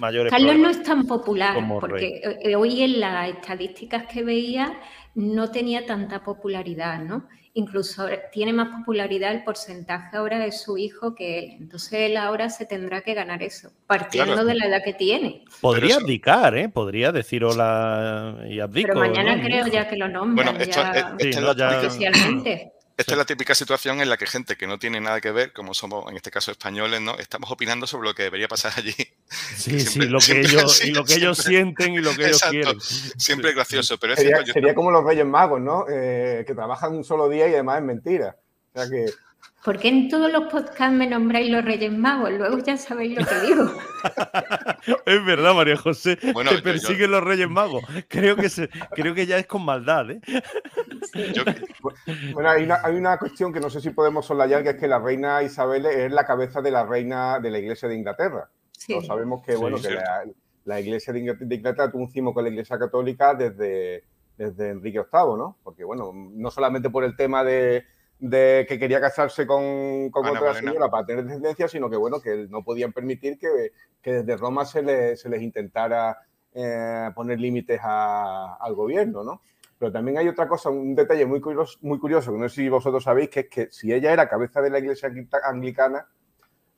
mayores 0.00 0.30
Carlos 0.30 0.56
no 0.58 0.68
es 0.70 0.82
tan 0.82 1.06
popular, 1.06 1.54
como 1.54 1.80
porque 1.80 2.20
eh, 2.42 2.56
hoy 2.56 2.82
en 2.82 3.00
las 3.00 3.28
estadísticas 3.30 4.06
que 4.06 4.22
veía 4.22 4.78
no 5.14 5.50
tenía 5.50 5.86
tanta 5.86 6.22
popularidad, 6.24 7.00
¿no? 7.00 7.28
Incluso 7.56 8.02
ahora 8.02 8.18
tiene 8.32 8.52
más 8.52 8.68
popularidad 8.80 9.30
el 9.30 9.44
porcentaje 9.44 10.16
ahora 10.16 10.40
de 10.40 10.50
su 10.50 10.76
hijo 10.76 11.14
que 11.14 11.38
él. 11.38 11.50
Entonces 11.60 11.92
él 11.92 12.16
ahora 12.16 12.50
se 12.50 12.66
tendrá 12.66 13.02
que 13.02 13.14
ganar 13.14 13.44
eso, 13.44 13.70
partiendo 13.86 14.32
Claro. 14.32 14.48
de 14.48 14.54
la 14.56 14.66
edad 14.66 14.82
que 14.84 14.92
tiene. 14.94 15.44
Podría 15.60 15.96
abdicar, 15.96 16.56
¿eh? 16.56 16.68
Podría 16.68 17.12
decir 17.12 17.44
hola 17.44 18.38
y 18.48 18.58
abdico. 18.58 18.88
Pero 18.88 18.98
mañana 19.00 19.36
¿no? 19.36 19.44
Creo 19.44 19.68
ya 19.68 19.88
que 19.88 19.94
lo 19.96 20.08
nombran 20.08 20.34
Bueno, 20.48 20.60
esto, 20.60 20.82
ya 20.82 21.16
es- 21.16 21.34
Sí, 21.36 21.40
no, 21.40 21.54
ya- 21.54 21.80
esta 22.96 23.12
es 23.12 23.18
la 23.18 23.24
típica 23.24 23.54
situación 23.54 24.00
en 24.00 24.08
la 24.08 24.16
que 24.16 24.26
gente 24.26 24.56
que 24.56 24.66
no 24.66 24.78
tiene 24.78 25.00
nada 25.00 25.20
que 25.20 25.30
ver, 25.32 25.52
como 25.52 25.74
somos 25.74 26.08
en 26.10 26.16
este 26.16 26.30
caso 26.32 26.50
españoles, 26.50 27.00
¿no? 27.00 27.16
Estamos 27.18 27.50
opinando 27.52 27.86
sobre 27.86 28.08
lo 28.08 28.14
que 28.14 28.24
debería 28.24 28.48
pasar 28.48 28.72
allí. 28.76 28.94
Sí, 29.28 29.80
sí, 29.80 30.00
lo 30.00 30.18
que 30.20 30.40
ellos, 30.40 30.64
así, 30.64 30.90
y 30.90 30.92
lo 30.92 31.04
que 31.04 31.14
ellos 31.14 31.38
sienten 31.38 31.94
y 31.94 31.98
lo 31.98 32.10
que 32.14 32.26
ellos 32.26 32.36
Exacto. 32.36 32.50
quieren. 32.52 32.80
Siempre 32.80 33.48
es 33.50 33.54
gracioso, 33.56 33.98
pero 33.98 34.12
es 34.12 34.18
Sería, 34.18 34.36
cierto, 34.36 34.46
yo- 34.48 34.52
sería 34.52 34.74
como 34.74 34.90
los 34.90 35.04
Reyes 35.04 35.26
Magos, 35.26 35.60
¿no? 35.60 35.86
Eh, 35.90 36.44
que 36.46 36.54
trabajan 36.54 36.94
un 36.94 37.04
solo 37.04 37.28
día 37.28 37.48
y 37.48 37.54
además 37.54 37.78
es 37.78 37.84
mentira. 37.84 38.36
O 38.74 38.78
sea 38.78 38.88
que 38.90 39.06
¿Por 39.64 39.78
qué 39.78 39.88
en 39.88 40.08
todos 40.10 40.30
los 40.30 40.52
podcasts 40.52 40.92
me 40.94 41.06
nombráis 41.06 41.50
los 41.50 41.64
Reyes 41.64 41.90
Magos? 41.90 42.30
Luego 42.32 42.58
ya 42.58 42.76
sabéis 42.76 43.18
lo 43.18 43.26
que 43.26 43.40
digo. 43.40 43.64
Es 45.06 45.24
verdad, 45.24 45.54
María 45.54 45.76
José. 45.78 46.18
Bueno, 46.34 46.50
te 46.50 46.56
yo- 46.58 46.62
persiguen 46.62 47.10
los 47.10 47.24
Reyes 47.24 47.48
Magos. 47.48 47.82
Creo 48.08 48.36
que, 48.36 48.50
se, 48.50 48.68
creo 48.94 49.14
que 49.14 49.24
ya 49.26 49.38
es 49.38 49.46
con 49.46 49.64
maldad, 49.64 50.10
¿eh? 50.10 50.20
yo- 51.32 51.44
Bueno, 52.34 52.50
hay 52.50 52.64
una, 52.64 52.80
hay 52.82 52.94
una 52.94 53.18
cuestión 53.18 53.52
que 53.54 53.60
no 53.60 53.70
sé 53.70 53.80
si 53.80 53.90
podemos 53.90 54.26
soslayar, 54.26 54.62
que 54.62 54.70
es 54.70 54.76
que 54.76 54.86
la 54.86 54.98
reina 54.98 55.42
Isabel 55.42 55.86
es 55.86 56.12
la 56.12 56.26
cabeza 56.26 56.60
de 56.60 56.70
la 56.70 56.84
reina 56.84 57.38
de 57.40 57.50
la 57.50 57.58
Iglesia 57.58 57.88
de 57.88 57.94
Inglaterra. 57.96 58.50
Sí. 58.86 58.92
Todos 58.92 59.06
sabemos 59.06 59.42
que, 59.44 59.52
Sí, 59.52 59.58
bueno, 59.60 59.76
que 59.80 59.90
la, 59.90 60.24
la 60.64 60.80
Iglesia 60.80 61.12
de 61.12 61.20
Ingl- 61.20 61.38
de 61.38 61.54
Inglaterra 61.54 61.90
tuvo 61.90 62.02
un 62.02 62.10
cimo 62.10 62.32
con 62.34 62.44
la 62.44 62.50
Iglesia 62.50 62.78
Católica 62.78 63.34
desde, 63.34 64.04
desde 64.36 64.70
Enrique 64.70 64.98
VIII, 65.00 65.36
¿no? 65.38 65.58
Porque, 65.62 65.84
bueno, 65.84 66.12
no 66.14 66.50
solamente 66.50 66.90
por 66.90 67.04
el 67.04 67.16
tema 67.16 67.44
de, 67.44 67.84
de 68.18 68.64
que 68.68 68.78
quería 68.78 69.00
casarse 69.00 69.46
con, 69.46 70.10
con 70.10 70.24
Ana 70.30 70.40
otra 70.40 70.52
señora 70.72 70.90
para 70.90 71.06
tener 71.06 71.24
descendencia, 71.24 71.68
sino 71.68 71.88
que, 71.90 71.96
bueno, 71.96 72.20
que 72.20 72.46
no 72.48 72.62
podían 72.62 72.92
permitir 72.92 73.38
que, 73.38 73.72
que 74.02 74.12
desde 74.22 74.36
Roma 74.36 74.64
se, 74.64 74.82
les- 74.82 75.20
se 75.20 75.28
les 75.28 75.42
intentara 75.42 76.18
eh, 76.54 77.10
poner 77.14 77.40
límites 77.40 77.80
a- 77.82 78.56
al 78.60 78.74
gobierno, 78.74 79.24
¿no? 79.24 79.40
Pero 79.78 79.90
también 79.92 80.18
hay 80.18 80.28
otra 80.28 80.46
cosa, 80.48 80.70
un 80.70 80.94
detalle 80.94 81.26
muy 81.26 81.40
curioso, 81.40 81.78
muy 81.82 81.98
curioso, 81.98 82.32
que 82.32 82.38
no 82.38 82.48
sé 82.48 82.54
si 82.62 82.68
vosotros 82.68 83.02
sabéis, 83.04 83.28
que 83.28 83.40
es 83.40 83.48
que 83.48 83.68
si 83.70 83.92
ella 83.92 84.12
era 84.12 84.28
cabeza 84.28 84.62
de 84.62 84.70
la 84.70 84.78
iglesia 84.78 85.10
anglicana, 85.42 86.06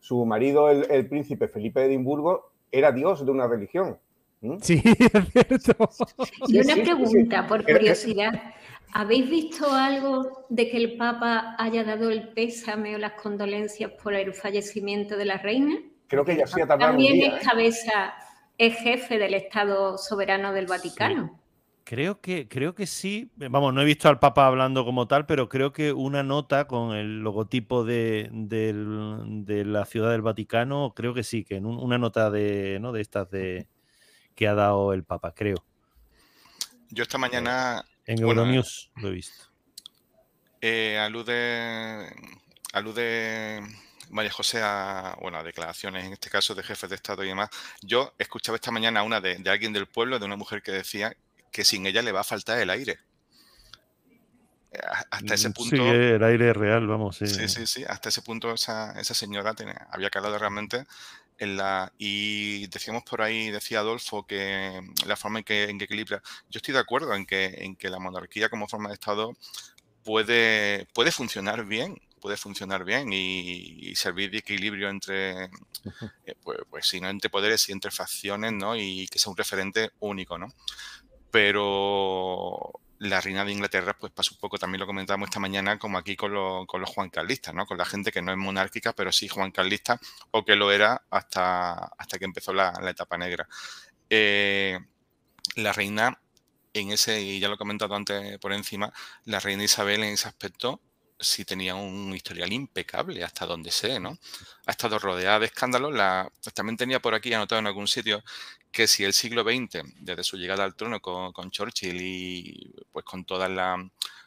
su 0.07 0.25
marido, 0.25 0.71
el, 0.71 0.89
el 0.89 1.09
príncipe 1.09 1.49
Felipe 1.49 1.81
de 1.81 1.87
Edimburgo, 1.87 2.53
era 2.71 2.93
dios 2.93 3.25
de 3.27 3.33
una 3.33 3.49
religión. 3.49 3.99
¿Mm? 4.41 4.59
Sí, 4.61 4.81
es 4.85 5.29
cierto. 5.33 5.89
Y 6.47 6.61
una 6.61 6.75
sí, 6.75 6.81
sí, 6.81 6.81
pregunta, 6.83 7.47
por 7.49 7.65
curiosidad. 7.65 8.33
¿Habéis 8.93 9.29
visto 9.29 9.69
algo 9.71 10.47
de 10.49 10.71
que 10.71 10.77
el 10.77 10.97
Papa 10.97 11.57
haya 11.59 11.83
dado 11.83 12.11
el 12.11 12.29
pésame 12.29 12.95
o 12.95 12.99
las 12.99 13.15
condolencias 13.15 13.91
por 14.03 14.15
el 14.15 14.33
fallecimiento 14.33 15.17
de 15.17 15.25
la 15.25 15.39
reina? 15.39 15.75
Creo 16.07 16.25
que 16.25 16.33
ella 16.35 16.47
sí 16.47 16.61
ha 16.61 16.67
tardado 16.69 16.93
un 16.93 16.99
También 16.99 17.15
día. 17.15 17.27
es 17.27 17.43
¿eh? 17.43 17.45
cabeza, 17.45 18.15
es 18.59 18.77
jefe 18.77 19.19
del 19.19 19.35
Estado 19.35 19.99
soberano 19.99 20.53
del 20.53 20.67
Vaticano. 20.67 21.37
Creo 21.89 22.21
que, 22.21 22.49
creo 22.49 22.75
que 22.75 22.85
sí. 22.85 23.31
Vamos, 23.37 23.73
no 23.73 23.81
he 23.81 23.85
visto 23.85 24.09
al 24.09 24.19
Papa 24.19 24.49
hablando 24.49 24.85
como 24.85 25.07
tal, 25.07 25.25
pero 25.25 25.49
creo 25.49 25.73
que 25.73 25.93
una 25.93 26.25
nota 26.25 26.67
con 26.67 26.97
el 26.97 27.21
logotipo 27.21 27.85
de, 27.85 28.29
de 28.33 29.65
la 29.65 29.85
Ciudad 29.85 30.11
del 30.11 30.21
Vaticano, 30.23 30.95
creo 30.97 31.15
que 31.15 31.23
sí, 31.23 31.45
que 31.45 31.55
en 31.55 31.65
un- 31.65 31.79
una 31.79 31.97
nota 31.97 32.29
de, 32.33 32.79
¿no? 32.81 32.91
de 32.91 33.03
estas 33.03 33.31
de 33.31 33.69
que 34.35 34.49
ha 34.49 34.55
dado 34.55 34.93
el 34.95 35.05
Papa, 35.05 35.35
creo. 35.35 35.65
yo 36.91 37.03
esta 37.03 37.19
mañana 37.19 37.85
En 38.07 38.21
Bueno, 38.23 38.43
Euronews 38.43 38.91
lo 38.97 39.09
he 39.09 39.13
visto. 39.13 39.45
eh, 40.61 40.99
alude, 40.99 42.13
alude 42.73 43.61
María 44.11 44.31
José 44.33 44.61
a, 44.63 45.17
bueno, 45.21 45.39
a 45.39 45.43
declaraciones, 45.43 46.05
en 46.05 46.13
este 46.13 46.31
caso 46.31 46.55
de 46.55 46.63
jefes 46.63 46.89
de 46.91 46.97
Estado 46.97 47.25
y 47.25 47.29
demás. 47.29 47.51
Yo 47.83 48.15
escuchaba 48.19 48.57
esta 48.57 48.71
mañana 48.71 49.03
una 49.03 49.21
de, 49.21 49.37
de 49.37 49.51
alguien 49.51 49.73
del 49.73 49.87
pueblo, 49.87 50.19
de 50.19 50.27
una 50.27 50.37
mujer 50.37 50.63
que 50.63 50.73
decía 50.73 51.17
que 51.57 51.65
sin 51.65 51.87
ella 51.87 52.03
le 52.03 52.13
va 52.13 52.21
a 52.21 52.25
faltar 52.25 52.59
el 52.59 52.69
aire. 52.69 52.99
Eh, 54.73 54.79
Hasta 55.11 55.33
ese 55.33 55.49
Mm, 55.49 55.53
punto... 55.55 55.77
Sí, 55.77 55.83
el 55.83 56.23
aire 56.23 56.53
real, 56.53 56.87
vamos. 56.87 57.17
Sí, 57.17 57.27
Sí, 57.27 57.49
sí, 57.49 57.67
sí. 57.67 57.83
Hasta 57.89 58.11
ese 58.11 58.21
punto 58.21 58.53
esa, 58.53 58.93
esa 59.01 59.15
señora 59.15 59.55
tenía- 59.55 59.89
había 59.91 60.11
calado 60.11 60.39
realmente 60.39 60.85
en 61.39 61.57
la... 61.57 61.91
Y 61.97 62.67
decíamos 62.67 63.05
por 63.05 63.23
ahí, 63.23 63.51
decía 63.51 63.79
Adolfo, 63.79 64.27
que 64.27 64.83
la 65.07 65.17
forma 65.17 65.39
en 65.39 65.45
que, 65.47 65.65
en 65.65 65.79
que 65.79 65.87
equilibra... 65.87 66.21
Yo 66.51 66.59
estoy 66.59 66.75
de 66.75 66.81
acuerdo 66.81 67.15
en 67.15 67.25
que, 67.25 67.47
en 67.65 67.75
que 67.75 67.89
la 67.89 67.99
monarquía 67.99 68.51
como 68.51 68.69
forma 68.69 68.91
de 68.91 68.95
Estado 68.97 69.35
puede, 70.05 70.87
puede 70.93 71.11
funcionar 71.11 71.65
bien, 71.65 71.99
puede 72.21 72.37
funcionar 72.37 72.85
bien 72.85 73.15
y, 73.15 73.89
y 73.91 73.97
servir 73.97 74.31
de 74.31 74.39
equilibrio 74.39 74.91
entre, 74.91 75.45
eh, 75.45 76.35
pues, 76.43 76.59
pues 76.69 76.87
sí, 76.87 77.01
¿no? 77.01 77.09
entre 77.09 77.31
poderes 77.31 77.67
y 77.69 77.73
entre 77.73 77.91
facciones, 77.91 78.53
¿no? 78.53 78.77
Y 78.77 79.07
que 79.09 79.19
sea 79.19 79.31
un 79.31 79.37
referente 79.39 79.91
único, 80.01 80.37
¿no? 80.37 80.49
Pero 81.37 82.73
la 83.01 83.21
reina 83.21 83.45
de 83.45 83.53
Inglaterra, 83.53 83.95
pues 84.01 84.11
pasa 84.11 84.31
un 84.33 84.39
poco, 84.41 84.57
también 84.57 84.81
lo 84.81 84.87
comentábamos 84.87 85.29
esta 85.29 85.39
mañana, 85.39 85.79
como 85.79 85.99
aquí 85.99 86.17
con, 86.17 86.33
lo- 86.33 86.65
con 86.67 86.81
los 86.81 86.89
juancarlistas, 86.89 87.53
¿no? 87.53 87.67
Con 87.67 87.77
la 87.77 87.85
gente 87.85 88.11
que 88.11 88.23
no 88.23 88.33
es 88.33 88.39
monárquica, 88.39 88.95
pero 88.95 89.13
sí 89.13 89.29
juancarlista, 89.29 90.01
o 90.31 90.47
que 90.47 90.57
lo 90.57 90.73
era 90.73 91.03
hasta, 91.11 91.75
hasta 91.75 92.19
que 92.19 92.25
empezó 92.25 92.55
la, 92.55 92.73
etapa 92.89 93.19
negra. 93.19 93.47
Eh, 94.09 94.79
la 95.57 95.75
reina, 95.75 96.19
en 96.73 96.91
ese, 96.91 97.21
y 97.21 97.39
ya 97.39 97.49
lo 97.49 97.57
he 97.57 97.59
comentado 97.59 97.95
antes 97.95 98.39
por 98.39 98.55
encima, 98.55 98.91
la 99.27 99.39
reina 99.39 99.63
Isabel 99.65 100.05
en 100.05 100.15
ese 100.15 100.29
aspecto 100.29 100.81
sí 101.21 101.45
tenía 101.45 101.75
un 101.75 102.15
historial 102.15 102.51
impecable, 102.53 103.23
hasta 103.25 103.45
donde 103.45 103.71
sé, 103.71 104.01
¿no? 104.01 104.19
Ha 104.67 104.71
estado 104.71 104.99
rodeada 104.99 105.39
de 105.41 105.47
escándalos. 105.47 105.93
La, 105.95 106.31
también 106.55 106.77
tenía 106.79 107.01
por 107.01 107.15
aquí 107.15 107.33
anotado 107.35 107.59
en 107.59 107.67
algún 107.67 107.89
sitio 107.89 108.23
que 108.77 108.87
si 108.89 109.05
el 109.05 109.13
siglo 109.15 109.43
XX, 109.45 109.83
desde 110.01 110.25
su 110.25 110.37
llegada 110.37 110.65
al 110.65 110.77
trono 110.77 111.01
con, 111.01 111.33
con 111.33 111.51
Churchill 111.51 111.99
y 112.01 112.75
pues 112.93 113.05
con 113.05 113.25
todas 113.25 113.51
la- 113.51 113.79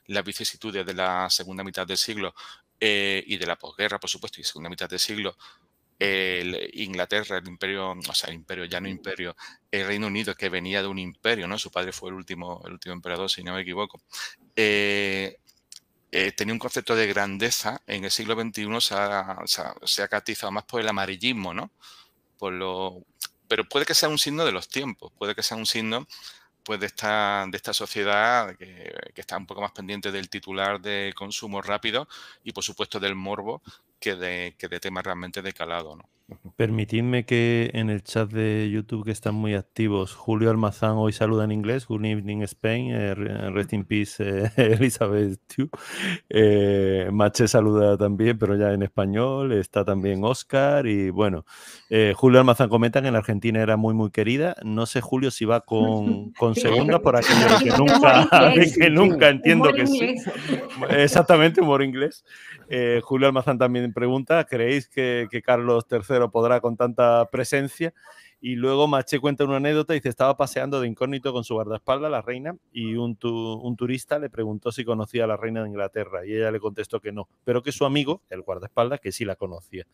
las 0.08 0.24
vicisitudes 0.26 0.86
de 0.86 0.94
la 0.96 1.30
segunda 1.30 1.64
mitad 1.64 1.86
del 1.88 1.98
siglo 1.98 2.34
eh, 2.80 3.24
y 3.28 3.38
de 3.38 3.46
la 3.48 3.58
posguerra, 3.58 4.00
por 4.00 4.10
supuesto, 4.10 4.42
y 4.42 4.44
segunda 4.44 4.70
mitad 4.70 4.90
del 4.90 5.00
siglo, 5.00 5.36
el 6.00 6.70
Inglaterra, 6.76 7.38
el 7.40 7.48
imperio, 7.48 7.92
o 7.92 8.14
sea, 8.14 8.30
el 8.30 8.36
imperio, 8.36 8.66
ya 8.66 8.80
no 8.82 8.88
imperio, 8.90 9.36
el 9.72 9.86
Reino 9.88 10.08
Unido, 10.08 10.36
que 10.36 10.50
venía 10.50 10.82
de 10.82 10.88
un 10.88 11.00
imperio, 11.00 11.48
¿no? 11.48 11.58
Su 11.60 11.72
padre 11.72 11.92
fue 11.94 12.10
el 12.10 12.16
último, 12.16 12.62
el 12.66 12.74
último 12.74 12.94
emperador, 12.96 13.30
si 13.30 13.44
no 13.44 13.54
me 13.56 13.62
equivoco. 13.62 14.02
eh, 14.56 15.38
eh, 16.12 16.32
tenía 16.32 16.54
un 16.54 16.60
concepto 16.60 16.96
de 16.96 17.08
grandeza, 17.08 17.82
en 17.88 18.04
el 18.04 18.12
siglo 18.12 18.36
XXI 18.36 18.82
se 18.82 18.96
ha, 18.96 19.40
se 19.46 19.62
ha- 19.62 19.76
se 19.84 20.02
ha 20.04 20.08
caracterizado 20.08 20.52
más 20.52 20.64
por 20.66 20.82
el 20.82 20.88
amarillismo, 20.88 21.54
¿no? 21.54 21.72
Por 22.38 22.54
lo, 22.54 23.04
pero 23.50 23.68
puede 23.68 23.86
que 23.86 23.96
sea 23.96 24.08
un 24.08 24.20
signo 24.20 24.46
de 24.46 24.54
los 24.54 24.70
tiempos, 24.70 25.12
puede 25.18 25.36
que 25.36 25.44
sea 25.44 25.58
un 25.58 25.66
signo 25.66 26.08
pues, 26.64 26.80
de, 26.80 26.86
esta, 26.86 27.46
de 27.50 27.58
esta 27.58 27.74
sociedad 27.74 28.56
que, 28.56 28.94
que 29.14 29.22
está 29.22 29.38
un 29.38 29.48
poco 29.48 29.62
más 29.62 29.72
pendiente 29.72 30.12
del 30.12 30.30
titular 30.30 30.80
de 30.80 31.14
consumo 31.16 31.62
rápido 31.62 32.08
y, 32.44 32.54
por 32.54 32.64
supuesto, 32.64 33.00
del 33.00 33.16
morbo 33.16 33.62
que 34.00 34.16
de, 34.16 34.56
que 34.58 34.68
de 34.70 34.80
temas 34.80 35.04
realmente 35.04 35.42
de 35.42 35.52
calado, 35.52 35.96
¿no? 35.96 36.08
Permitidme 36.58 37.26
que 37.26 37.72
en 37.74 37.90
el 37.90 38.04
chat 38.04 38.30
de 38.32 38.70
YouTube, 38.72 39.06
que 39.06 39.12
están 39.12 39.34
muy 39.36 39.56
activos, 39.56 40.14
Julio 40.14 40.50
Almazán 40.50 40.92
hoy 40.98 41.12
saluda 41.14 41.46
en 41.46 41.52
inglés. 41.52 41.86
Good 41.88 42.06
evening, 42.06 42.42
Spain. 42.44 42.92
eh, 42.92 43.16
re- 43.16 43.50
rest 43.52 43.74
in 43.74 43.86
peace, 43.86 44.16
eh, 44.20 44.52
Elizabeth. 44.58 45.40
Eh, 46.30 47.10
Mache 47.12 47.48
saluda 47.48 47.98
también, 47.98 48.38
pero 48.38 48.56
ya 48.56 48.74
en 48.74 48.84
español. 48.84 49.54
Está 49.54 49.84
también 49.86 50.24
Oscar. 50.24 50.86
Y 50.86 51.10
bueno, 51.10 51.46
Julio 52.16 52.40
Almazán 52.40 52.70
comenta 52.70 53.02
que 53.02 53.08
en 53.08 53.16
Argentina 53.16 53.62
era 53.62 53.78
muy, 53.78 53.94
muy 53.94 54.12
querida. 54.12 54.56
No 54.64 54.86
sé, 54.86 55.02
Julio, 55.02 55.32
si 55.32 55.46
va 55.46 55.62
con, 55.62 56.32
con 56.34 56.56
segunda 56.56 57.00
por 57.00 57.16
aquello 57.18 57.58
de 57.58 57.64
que 57.72 57.78
nunca, 57.78 58.52
de 58.56 58.72
que 58.72 58.90
nunca 58.90 59.30
entiendo 59.30 59.72
que 59.74 59.88
sí. 59.88 60.16
Exactamente, 60.90 61.62
humor 61.62 61.82
inglés. 61.84 62.24
Julio 63.04 63.28
Almazán 63.28 63.58
también 63.58 63.92
pregunta, 63.94 64.44
¿creéis 64.44 64.88
que, 64.88 65.28
que 65.32 65.42
Carlos 65.42 65.86
III 65.90 66.19
podrá 66.28 66.60
con 66.60 66.76
tanta 66.76 67.26
presencia? 67.32 67.94
Y 68.42 68.56
luego 68.56 68.88
Maché 68.88 69.20
cuenta 69.20 69.44
una 69.44 69.58
anécdota, 69.58 69.94
dice, 69.94 70.08
estaba 70.08 70.38
paseando 70.38 70.80
de 70.80 70.88
incógnito 70.88 71.34
con 71.34 71.44
su 71.44 71.56
guardaespaldas, 71.56 72.10
la 72.10 72.22
reina, 72.22 72.56
y 72.72 72.96
un, 72.96 73.18
un 73.22 73.76
turista 73.76 74.18
le 74.18 74.30
preguntó 74.30 74.72
si 74.72 74.86
conocía 74.86 75.26
a 75.26 75.28
la 75.28 75.36
reina 75.36 75.62
de 75.62 75.70
Inglaterra, 75.70 76.26
y 76.26 76.34
ella 76.34 76.52
le 76.52 76.60
contestó 76.60 77.02
que 77.02 77.12
no, 77.12 77.28
pero 77.44 77.62
que 77.62 77.74
su 77.74 77.86
amigo, 77.86 78.22
el 78.30 78.42
guardaespaldas, 78.42 79.02
que 79.02 79.12
sí 79.12 79.26
la 79.26 79.36
conocía. 79.36 79.86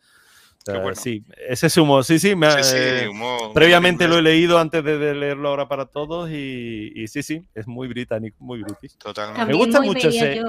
Sí, 0.94 1.24
ese 1.48 1.68
es 1.68 1.76
humor. 1.76 2.04
Sí, 2.04 2.18
sí, 2.18 2.34
me, 2.34 2.48
eh, 2.48 3.08
previamente 3.54 4.08
lo 4.08 4.18
he 4.18 4.22
leído 4.22 4.58
antes 4.58 4.82
de, 4.82 5.14
leerlo 5.14 5.48
ahora 5.48 5.68
para 5.68 5.86
todos 5.86 6.28
y, 6.30 7.06
sí, 7.06 7.22
sí, 7.22 7.46
es 7.54 7.66
muy 7.66 7.86
británico, 7.86 8.36
muy 8.40 8.62
british. 8.62 8.96
Totalmente. 8.96 9.46
Me 9.46 9.54
gusta 9.54 9.80
mucho 9.80 10.08
ese, 10.08 10.42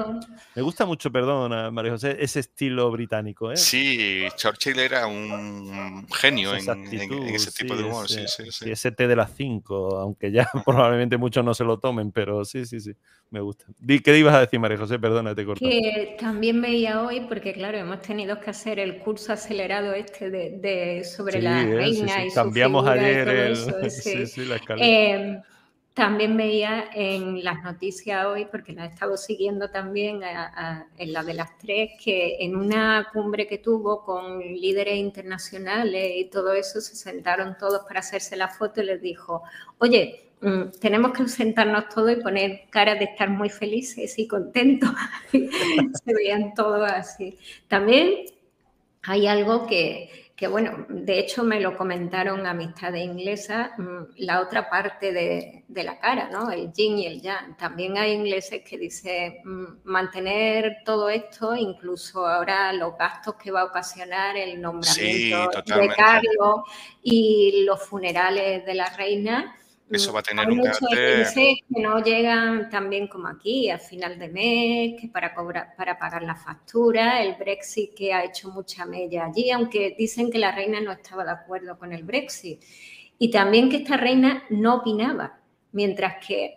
me 0.54 0.62
gusta 0.62 0.86
mucho, 0.86 1.12
perdón, 1.12 1.72
María 1.72 1.92
José, 1.92 2.16
ese 2.18 2.40
estilo 2.40 2.90
británico. 2.90 3.52
¿eh? 3.52 3.56
Sí, 3.56 4.26
Churchill 4.36 4.78
era 4.80 5.06
un 5.06 6.06
genio 6.12 6.54
en, 6.54 6.68
ese 7.32 7.52
tipo 7.52 7.76
de 7.76 7.84
humor. 7.84 8.08
Sí, 8.08 8.24
sí, 8.26 8.50
sí, 8.50 8.70
ese 8.70 8.90
té 8.90 9.06
de 9.06 9.16
las 9.16 9.30
5, 9.36 10.00
aunque 10.00 10.32
ya 10.32 10.50
probablemente 10.64 11.16
muchos 11.16 11.44
no 11.44 11.54
se 11.54 11.64
lo 11.64 11.78
tomen, 11.78 12.10
pero 12.10 12.44
sí, 12.44 12.66
sí, 12.66 12.80
sí, 12.80 12.92
me 13.30 13.40
gusta. 13.40 13.66
¿Qué 14.04 14.18
ibas 14.18 14.34
a 14.34 14.40
decir, 14.40 14.58
María 14.58 14.78
José? 14.78 14.98
Perdona, 14.98 15.34
te 15.34 15.44
corto. 15.44 15.64
Que 15.64 16.16
también 16.18 16.60
veía 16.62 17.02
hoy, 17.02 17.20
porque 17.28 17.52
claro, 17.52 17.78
hemos 17.78 18.00
tenido 18.00 18.40
que 18.40 18.50
hacer 18.50 18.78
el 18.78 18.98
curso 18.98 19.32
acelerado 19.32 19.92
este 19.92 20.30
de, 20.30 21.04
sobre 21.04 21.42
la 21.42 21.62
eh, 21.62 21.74
reina 21.74 22.24
y 22.24 22.30
Cambiamos 22.30 22.84
su 22.84 22.90
ayer 22.90 23.28
el... 23.28 23.54
la 24.48 24.60
eh, 24.78 25.42
también 25.98 26.34
veía 26.36 26.88
en 26.94 27.44
las 27.44 27.62
noticias 27.62 28.24
hoy, 28.24 28.46
porque 28.50 28.72
la 28.72 28.86
he 28.86 28.88
estado 28.88 29.18
siguiendo 29.18 29.70
también 29.70 30.22
en 30.96 31.12
la 31.12 31.22
de 31.22 31.34
las 31.34 31.58
tres, 31.58 31.90
que 32.02 32.38
en 32.40 32.56
una 32.56 33.08
cumbre 33.12 33.46
que 33.46 33.58
tuvo 33.58 34.02
con 34.02 34.38
líderes 34.40 34.96
internacionales 34.96 36.12
y 36.16 36.24
todo 36.30 36.54
eso, 36.54 36.80
se 36.80 36.96
sentaron 36.96 37.58
todos 37.58 37.82
para 37.86 38.00
hacerse 38.00 38.36
la 38.36 38.48
foto 38.48 38.80
y 38.80 38.86
les 38.86 39.02
dijo, 39.02 39.42
oye, 39.78 40.28
Mm, 40.40 40.70
tenemos 40.80 41.12
que 41.12 41.26
sentarnos 41.26 41.88
todos 41.88 42.12
y 42.12 42.16
poner 42.16 42.68
cara 42.70 42.94
de 42.94 43.06
estar 43.06 43.28
muy 43.28 43.50
felices 43.50 44.18
y 44.18 44.28
contentos. 44.28 44.90
Se 45.32 46.14
veían 46.14 46.54
todos 46.54 46.88
así. 46.90 47.36
También 47.66 48.26
hay 49.02 49.26
algo 49.26 49.66
que, 49.66 50.27
bueno, 50.46 50.86
de 50.88 51.18
hecho 51.18 51.42
me 51.42 51.60
lo 51.60 51.76
comentaron 51.76 52.46
amistades 52.46 53.02
inglesas, 53.02 53.70
mm, 53.76 54.02
la 54.18 54.40
otra 54.40 54.70
parte 54.70 55.12
de, 55.12 55.64
la 55.82 55.98
cara, 55.98 56.28
¿no? 56.30 56.52
El 56.52 56.72
yin 56.72 56.98
y 56.98 57.06
el 57.06 57.20
yang. 57.20 57.56
También 57.56 57.98
hay 57.98 58.12
ingleses 58.12 58.62
que 58.62 58.78
dicen 58.78 59.38
mm, 59.44 59.64
mantener 59.82 60.76
todo 60.84 61.08
esto, 61.08 61.56
incluso 61.56 62.24
ahora 62.24 62.72
los 62.72 62.96
gastos 62.96 63.34
que 63.34 63.50
va 63.50 63.62
a 63.62 63.64
ocasionar 63.64 64.36
el 64.36 64.60
nombramiento 64.60 65.50
de 65.66 65.88
Carlos 65.88 66.60
y 67.02 67.64
los 67.64 67.82
funerales 67.82 68.64
de 68.64 68.74
la 68.74 68.86
reina 68.96 69.56
eso 69.90 70.12
va 70.12 70.20
a 70.20 70.22
tener 70.22 70.48
un 70.50 70.62
carácter... 70.62 71.26
que 71.34 71.56
no 71.70 72.02
llegan 72.02 72.68
también 72.68 73.08
como 73.08 73.28
aquí, 73.28 73.70
al 73.70 73.80
final 73.80 74.18
de 74.18 74.28
mes, 74.28 75.00
que 75.00 75.08
para, 75.08 75.34
cobrar, 75.34 75.74
para 75.76 75.98
pagar 75.98 76.22
la 76.22 76.34
factura, 76.34 77.22
el 77.22 77.34
Brexit 77.36 77.94
que 77.94 78.12
ha 78.12 78.24
hecho 78.24 78.50
mucha 78.50 78.84
mella 78.84 79.26
allí, 79.26 79.50
aunque 79.50 79.94
dicen 79.98 80.30
que 80.30 80.38
la 80.38 80.52
reina 80.52 80.80
no 80.80 80.92
estaba 80.92 81.24
de 81.24 81.32
acuerdo 81.32 81.78
con 81.78 81.92
el 81.92 82.04
Brexit. 82.04 82.62
Y 83.18 83.30
también 83.30 83.68
que 83.68 83.78
esta 83.78 83.96
reina 83.96 84.44
no 84.50 84.76
opinaba, 84.76 85.40
mientras 85.72 86.24
que 86.24 86.56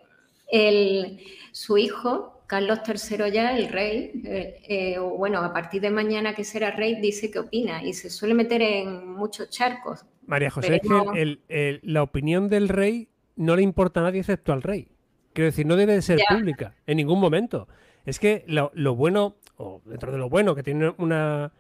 el, 0.52 1.20
su 1.52 1.78
hijo, 1.78 2.44
Carlos 2.48 2.80
III 2.86 3.32
ya, 3.32 3.56
el 3.56 3.70
rey, 3.70 4.12
eh, 4.26 4.62
eh, 4.68 5.00
bueno, 5.00 5.40
a 5.40 5.54
partir 5.54 5.82
de 5.82 5.90
mañana 5.90 6.36
que 6.36 6.44
será 6.44 6.72
rey, 6.72 7.00
dice 7.00 7.32
que 7.32 7.40
opina 7.40 7.82
y 7.82 7.94
se 7.94 8.10
suele 8.10 8.34
meter 8.34 8.62
en 8.62 9.08
muchos 9.08 9.50
charcos. 9.50 10.06
María 10.28 10.50
José, 10.50 10.76
es 10.76 10.82
que 10.82 11.80
la 11.84 12.04
opinión 12.04 12.48
del 12.48 12.70
rey 12.70 13.11
no 13.42 13.56
le 13.56 13.64
importa 13.64 14.00
a 14.00 14.04
nadie 14.04 14.20
excepto 14.20 14.54
al 14.54 14.62
rey. 14.62 14.88
Quiero 15.34 15.48
decir, 15.48 15.66
no 15.66 15.76
debe 15.76 15.94
de 15.94 16.04
ser 16.04 16.20
pública 16.30 16.76
en 16.86 16.98
ningún 16.98 17.20
momento. 17.20 17.68
Es 18.06 18.20
que 18.20 18.46
lo, 18.48 18.96
bueno, 18.96 19.38
o 19.58 19.82
dentro 19.86 20.12
de 20.12 20.20
lo 20.20 20.30
bueno 20.30 20.54
que 20.54 20.62
tiene 20.62 20.94
una, 20.98 21.52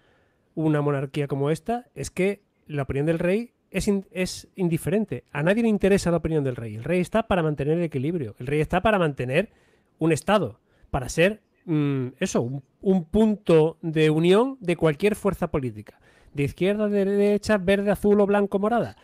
una 0.54 0.82
monarquía 0.82 1.28
como 1.28 1.50
esta, 1.50 1.88
es 1.96 2.12
que 2.12 2.44
la 2.68 2.84
opinión 2.84 3.08
del 3.08 3.18
rey 3.18 3.54
es, 3.72 3.90
es, 4.12 4.48
indiferente. 4.56 5.24
A 5.32 5.42
nadie 5.42 5.64
le 5.64 5.70
interesa 5.70 6.12
la 6.12 6.18
opinión 6.18 6.44
del 6.44 6.56
rey. 6.56 6.76
El 6.76 6.84
rey 6.84 7.00
está 7.00 7.28
para 7.28 7.42
mantener 7.42 7.80
el 7.80 7.84
equilibrio. 7.84 8.36
El 8.38 8.46
rey 8.46 8.62
está 8.62 8.82
para 8.82 9.00
mantener 9.00 9.50
un 9.98 10.12
Estado, 10.12 10.60
para 10.92 11.10
ser 11.10 11.42
mm, 11.66 12.08
eso, 12.20 12.42
un, 12.42 12.64
un, 12.82 13.06
punto 13.06 13.78
de 13.82 14.12
unión 14.12 14.58
de 14.60 14.76
cualquier 14.76 15.16
fuerza 15.16 15.50
política. 15.50 16.00
De 16.34 16.44
izquierda, 16.44 16.88
de 16.90 17.06
derecha, 17.06 17.58
verde, 17.58 17.90
azul 17.90 18.22
o 18.22 18.28
blanco, 18.28 18.60
morada. 18.60 18.98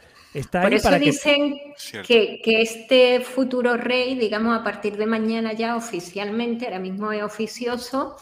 Por 0.51 0.73
eso 0.73 0.91
dicen 0.99 1.57
que... 2.05 2.41
este 2.45 3.21
futuro 3.21 3.77
rey, 3.77 4.15
digamos, 4.15 4.57
a 4.57 4.63
partir 4.63 4.97
de 4.97 5.05
mañana 5.05 5.53
ya 5.53 5.75
oficialmente, 5.75 6.65
ahora 6.65 6.79
mismo 6.79 7.11
es 7.11 7.23
oficioso, 7.23 8.17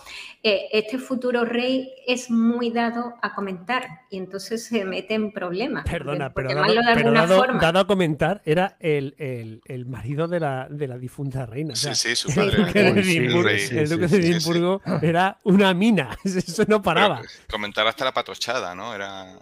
eh, 0.48 0.70
este 0.72 1.00
futuro 1.00 1.44
rey 1.44 1.92
es 2.06 2.30
muy 2.30 2.70
dado 2.70 3.16
a 3.22 3.34
comentar 3.34 4.02
y 4.12 4.18
entonces 4.18 4.64
se 4.64 4.86
mete 4.86 5.16
en 5.16 5.32
problemas. 5.32 5.86
Perdona, 5.90 6.32
pero, 6.32 6.54
dado, 6.54 7.79
a 7.79 7.88
comentar, 7.88 8.44
era 8.46 8.77
el, 8.79 9.86
marido 9.88 10.27
de 10.27 10.40
la, 10.40 10.68
de 10.70 10.88
la, 10.88 10.98
difunta 11.00 11.46
reina. 11.48 11.75
sí, 11.75 11.96
sí, 11.96 12.16
su 12.16 12.34
padre. 12.34 12.58
El 12.75 13.90
duque 13.90 14.08
de 14.08 14.18
Edimburgo, 14.18 14.82
era 15.01 15.40
una 15.44 15.74
mina, 15.74 16.16
eso 16.24 16.64
no 16.68 16.82
paraba. 16.82 17.22
comentar 17.50 17.88
hasta 17.88 18.06
la 18.06 18.14
patochada, 18.14 18.75
¿no? 18.75 18.94
Era... 18.94 19.36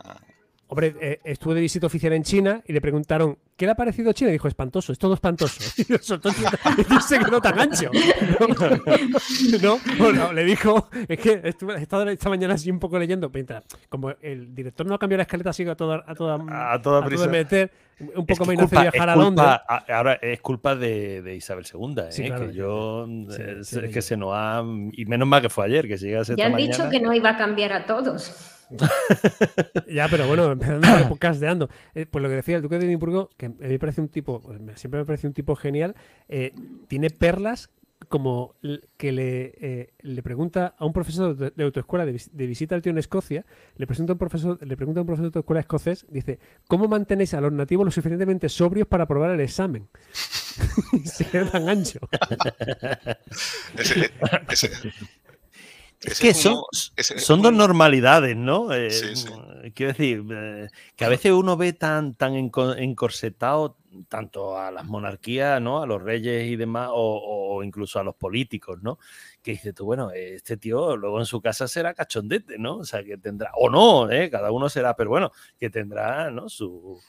Hombre, 0.68 0.96
eh, 1.00 1.20
estuve 1.24 1.54
de 1.56 1.62
visita 1.62 1.86
oficial 1.86 2.14
en 2.14 2.24
China 2.24 2.64
y 2.66 2.74
le 2.74 2.82
preguntaron, 2.82 3.38
¿qué 3.56 3.66
le 3.66 3.74
ha 3.74 3.76
parecido 3.76 4.12
China? 4.14 4.30
Y 4.30 4.34
dijo, 4.34 4.48
espantoso, 4.48 4.92
es 4.92 4.98
todo 4.98 5.14
espantoso. 5.14 5.62
Y 5.78 7.02
se 7.02 7.20
quedó 7.20 7.42
tan 7.42 7.60
ancho. 7.60 7.92
No, 9.62 9.80
bueno, 9.98 10.34
le 10.34 10.44
dijo, 10.44 10.90
es 11.08 11.20
que 11.20 11.42
estuve, 11.44 11.76
he 11.76 11.82
estado 11.82 12.10
esta 12.10 12.30
mañana 12.30 12.56
así 12.56 12.72
un 12.72 12.80
poco 12.80 12.98
leyendo, 12.98 13.30
mientras, 13.34 13.64
como 13.90 14.12
el 14.22 14.56
director 14.56 14.86
no 14.86 14.96
ha 14.96 15.00
cambiado 15.00 15.20
la 15.20 15.24
escaleta, 15.24 15.54
sigue 15.54 15.72
a 15.72 15.76
toda, 15.76 16.04
a 16.08 16.16
toda, 16.16 16.74
a 16.74 16.82
toda 16.82 17.06
prisa. 17.06 17.28
meter, 17.28 17.72
un 18.16 18.26
poco 18.26 18.46
menos 18.46 18.70
de 18.70 18.82
viajar 18.82 19.10
a 19.10 19.16
Londres. 19.16 19.48
Ahora 19.88 20.14
es 20.22 20.42
culpa 20.42 20.76
de, 20.76 21.36
Isabel 21.36 21.66
II, 21.72 21.96
¿eh? 22.00 22.34
que 22.38 22.54
yo, 22.54 23.08
es, 23.30 23.78
que 23.92 24.02
se 24.02 24.18
nos 24.18 24.32
ha, 24.34 24.64
y 24.92 25.06
menos 25.06 25.28
mal 25.28 25.42
que 25.42 25.50
fue 25.50 25.66
ayer, 25.66 25.88
que 25.88 25.98
llega 25.98 26.22
a 26.22 26.26
ser 26.26 26.36
Ya 26.36 26.48
han 26.48 26.56
dicho 26.56 26.90
que 26.90 27.00
no 27.00 27.14
iba 27.14 27.32
a 27.32 27.38
cambiar 27.38 27.74
a 27.74 27.86
todos. 27.86 28.54
ya, 29.88 30.08
pero 30.10 30.28
bueno, 30.28 30.52
empezando 30.52 31.10
podcasteando. 31.10 31.70
Eh, 31.96 32.08
pues 32.10 32.24
lo 32.24 32.30
que 32.30 32.36
decía 32.36 32.56
el 32.56 32.62
Duque 32.62 32.80
de 32.80 32.86
Edimburgo, 32.86 33.30
que 33.38 33.48
a 33.48 33.50
mí 33.50 33.56
me 33.60 33.80
parece 33.80 34.02
un 34.02 34.08
tipo, 34.08 34.42
siempre 34.76 35.00
me 35.00 35.06
parece 35.06 35.28
un 35.28 35.34
tipo 35.34 35.56
genial, 35.56 35.96
eh, 36.28 36.54
tiene 36.88 37.10
perlas 37.10 37.70
como 38.08 38.56
que 38.98 39.12
le, 39.12 39.54
eh, 39.60 39.94
le, 40.00 40.24
pregunta 40.24 40.76
a 40.78 40.86
un 40.86 40.94
profesor 40.94 41.36
de, 41.36 41.64
autoescuela 41.64 42.06
de, 42.06 42.48
visita 42.48 42.76
al 42.76 42.82
tío 42.82 42.92
en 42.92 42.98
Escocia, 42.98 43.46
le, 43.76 43.88
presenta 43.88 44.14
un 44.14 44.20
profesor, 44.20 44.60
le 44.66 44.78
pregunta 44.78 45.00
a 45.00 45.04
un 45.04 45.08
profesor 45.08 45.26
de 45.26 45.28
autoescuela 45.28 45.60
escocés, 45.62 46.06
dice, 46.10 46.40
¿cómo 46.68 46.88
mantenéis 46.88 47.34
a 47.34 47.42
los 47.42 47.52
nativos 47.52 47.86
lo 47.86 47.92
suficientemente 47.92 48.50
sobrios 48.50 48.88
para 48.88 49.04
aprobar 49.04 49.32
el 49.32 49.42
examen? 49.42 49.88
se 51.06 51.26
queda 51.26 51.50
tan 51.50 51.70
ancho. 51.70 52.00
Es 56.04 56.20
que 56.20 56.34
son, 56.34 56.58
son 56.98 57.42
dos 57.42 57.54
normalidades, 57.54 58.36
¿no? 58.36 58.74
Eh, 58.74 58.90
quiero 59.74 59.94
decir, 59.94 60.26
eh, 60.32 60.68
que 60.98 61.06
a 61.06 61.10
veces 61.10 61.32
uno 61.32 61.56
ve 61.56 61.72
tan, 61.72 62.14
tan 62.14 62.34
encorsetado 62.36 63.78
tanto 64.08 64.58
a 64.58 64.72
las 64.72 64.86
monarquías, 64.86 65.62
¿no? 65.62 65.82
A 65.82 65.86
los 65.86 66.02
reyes 66.02 66.46
y 66.46 66.56
demás, 66.56 66.90
o, 66.92 67.62
incluso 67.64 68.00
a 68.00 68.04
los 68.04 68.16
políticos, 68.16 68.82
¿no? 68.82 69.00
Que 69.42 69.52
dice 69.52 69.74
tú, 69.74 69.86
bueno, 69.86 70.12
este 70.12 70.58
tío 70.58 70.96
luego 70.98 71.20
en 71.20 71.26
su 71.26 71.42
casa 71.42 71.68
será 71.68 71.94
cachondete, 71.94 72.58
¿no? 72.58 72.78
O 72.78 72.86
sea, 72.86 73.04
que 73.04 73.18
tendrá, 73.18 73.52
o 73.56 73.70
no, 73.70 74.10
¿eh? 74.12 74.30
Cada 74.30 74.52
uno 74.52 74.70
será, 74.70 74.96
pero 74.96 75.10
bueno, 75.10 75.32
que 75.58 75.70
tendrá, 75.70 76.32
¿no? 76.32 76.50
Su, 76.50 77.00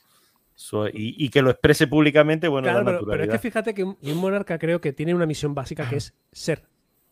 y, 0.92 1.28
que 1.30 1.42
lo 1.42 1.50
exprese 1.50 1.86
públicamente, 1.86 2.48
bueno, 2.48 2.68
pero, 2.84 3.04
pero, 3.04 3.24
es 3.24 3.30
que 3.30 3.38
fíjate 3.38 3.74
que 3.74 3.84
un 3.84 3.98
monarca 4.16 4.58
creo 4.58 4.80
que 4.80 4.92
tiene 4.92 5.14
una 5.14 5.26
misión 5.26 5.54
básica 5.54 5.88
que 5.88 5.96
es 5.96 6.14
ser 6.30 6.62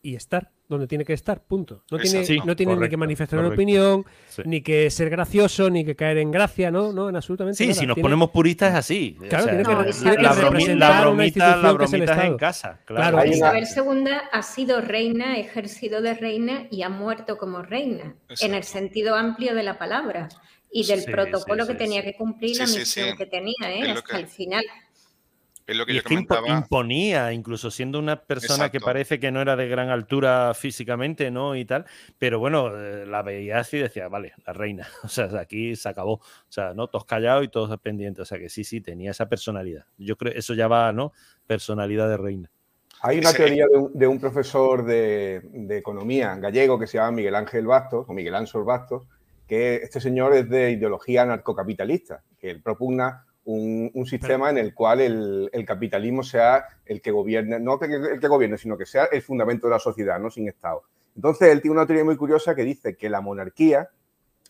y 0.02 0.16
estar 0.16 0.50
donde 0.72 0.86
tiene 0.86 1.04
que 1.04 1.12
estar, 1.12 1.42
punto. 1.42 1.84
No 1.90 1.98
tiene, 1.98 2.24
no 2.44 2.56
tiene 2.56 2.74
ni 2.74 2.88
que 2.88 2.96
manifestar 2.96 3.38
una 3.38 3.48
opinión, 3.48 4.04
ni 4.44 4.62
que 4.62 4.90
ser 4.90 5.10
gracioso, 5.10 5.70
ni 5.70 5.84
que 5.84 5.94
caer 5.94 6.18
en 6.18 6.30
gracia, 6.30 6.70
¿no? 6.70 6.92
No, 6.92 7.08
en 7.08 7.16
absolutamente 7.16 7.62
Sí, 7.62 7.74
si 7.74 7.86
nos 7.86 7.98
ponemos 7.98 8.30
puristas 8.30 8.72
es 8.72 8.78
así. 8.78 9.16
Claro, 9.28 9.44
tiene 9.44 9.62
que, 9.62 9.70
la, 9.70 10.22
la, 10.22 10.32
bromita, 10.32 11.56
la 11.58 11.72
bromita 11.72 12.16
es 12.16 12.24
en 12.24 12.36
casa. 12.36 12.80
Claro. 12.86 13.24
Isabel 13.24 13.66
II 13.76 14.10
ha 14.32 14.42
sido 14.42 14.80
reina, 14.80 15.38
ejercido 15.38 16.00
de 16.00 16.14
reina 16.14 16.66
y 16.70 16.82
ha 16.82 16.88
muerto 16.88 17.36
como 17.36 17.62
reina, 17.62 18.16
en 18.40 18.54
el 18.54 18.64
sentido 18.64 19.14
amplio 19.14 19.54
de 19.54 19.62
la 19.62 19.78
palabra 19.78 20.28
y 20.70 20.86
del 20.86 21.04
protocolo 21.04 21.66
que 21.66 21.74
tenía 21.74 22.02
que 22.02 22.14
cumplir, 22.14 22.56
la 22.56 22.66
misión 22.66 23.16
que 23.16 23.26
tenía, 23.26 23.54
¿eh? 23.68 23.90
hasta 23.90 24.18
el 24.18 24.26
final. 24.26 24.64
Es 25.66 25.76
lo 25.76 25.86
que 25.86 25.94
yo 25.94 26.02
imponía, 26.48 27.32
incluso 27.32 27.70
siendo 27.70 27.98
una 27.98 28.16
persona 28.16 28.70
que 28.70 28.80
parece 28.80 29.20
que 29.20 29.30
no 29.30 29.40
era 29.40 29.54
de 29.54 29.68
gran 29.68 29.90
altura 29.90 30.52
físicamente, 30.54 31.30
¿no? 31.30 31.54
Y 31.54 31.64
tal, 31.64 31.86
pero 32.18 32.38
bueno, 32.40 32.76
eh, 32.76 33.06
la 33.06 33.22
veía 33.22 33.60
así 33.60 33.76
y 33.76 33.80
decía, 33.80 34.08
vale, 34.08 34.32
la 34.46 34.52
reina. 34.52 34.88
O 35.04 35.08
sea, 35.08 35.28
aquí 35.38 35.76
se 35.76 35.88
acabó. 35.88 36.14
O 36.14 36.22
sea, 36.48 36.74
¿no? 36.74 36.88
Todos 36.88 37.04
callados 37.04 37.44
y 37.44 37.48
todos 37.48 37.78
pendientes. 37.80 38.22
O 38.22 38.24
sea, 38.24 38.38
que 38.38 38.48
sí, 38.48 38.64
sí, 38.64 38.80
tenía 38.80 39.10
esa 39.10 39.28
personalidad. 39.28 39.84
Yo 39.98 40.16
creo 40.16 40.32
eso 40.34 40.54
ya 40.54 40.68
va, 40.68 40.92
¿no? 40.92 41.12
Personalidad 41.46 42.08
de 42.08 42.16
reina. 42.16 42.50
Hay 43.04 43.18
una 43.18 43.32
teoría 43.32 43.66
de 43.94 44.06
un, 44.06 44.20
profesor 44.20 44.84
de, 44.84 45.42
economía 45.70 46.36
gallego 46.36 46.78
que 46.78 46.86
se 46.86 46.98
llama 46.98 47.10
Miguel 47.10 47.34
Ángel 47.34 47.66
Bastos, 47.66 48.06
o 48.08 48.12
Miguel 48.12 48.36
Ángel 48.36 48.62
Bastos, 48.62 49.08
que 49.48 49.76
este 49.76 50.00
señor 50.00 50.34
es 50.34 50.48
de 50.48 50.70
ideología 50.70 51.26
narcocapitalista, 51.26 52.22
que 52.38 52.50
él 52.50 52.62
propugna 52.62 53.26
un, 53.44 54.06
sistema 54.06 54.50
en 54.50 54.58
el 54.58 54.74
cual 54.74 55.00
el, 55.00 55.64
capitalismo 55.66 56.22
sea 56.22 56.64
el 56.84 57.00
que 57.00 57.10
gobierne, 57.10 57.58
no 57.60 57.78
que, 57.78 57.86
el 57.86 58.20
que 58.20 58.28
gobierne, 58.28 58.58
sino 58.58 58.76
que 58.76 58.86
sea 58.86 59.06
el 59.06 59.22
fundamento 59.22 59.66
de 59.66 59.72
la 59.72 59.78
sociedad, 59.78 60.18
no 60.18 60.30
sin 60.30 60.48
Estado. 60.48 60.82
Entonces, 61.14 61.48
él 61.48 61.60
tiene 61.60 61.76
una 61.76 61.86
teoría 61.86 62.04
muy 62.04 62.16
curiosa 62.16 62.54
que 62.54 62.64
dice 62.64 62.96
que 62.96 63.10
la 63.10 63.20
monarquía 63.20 63.90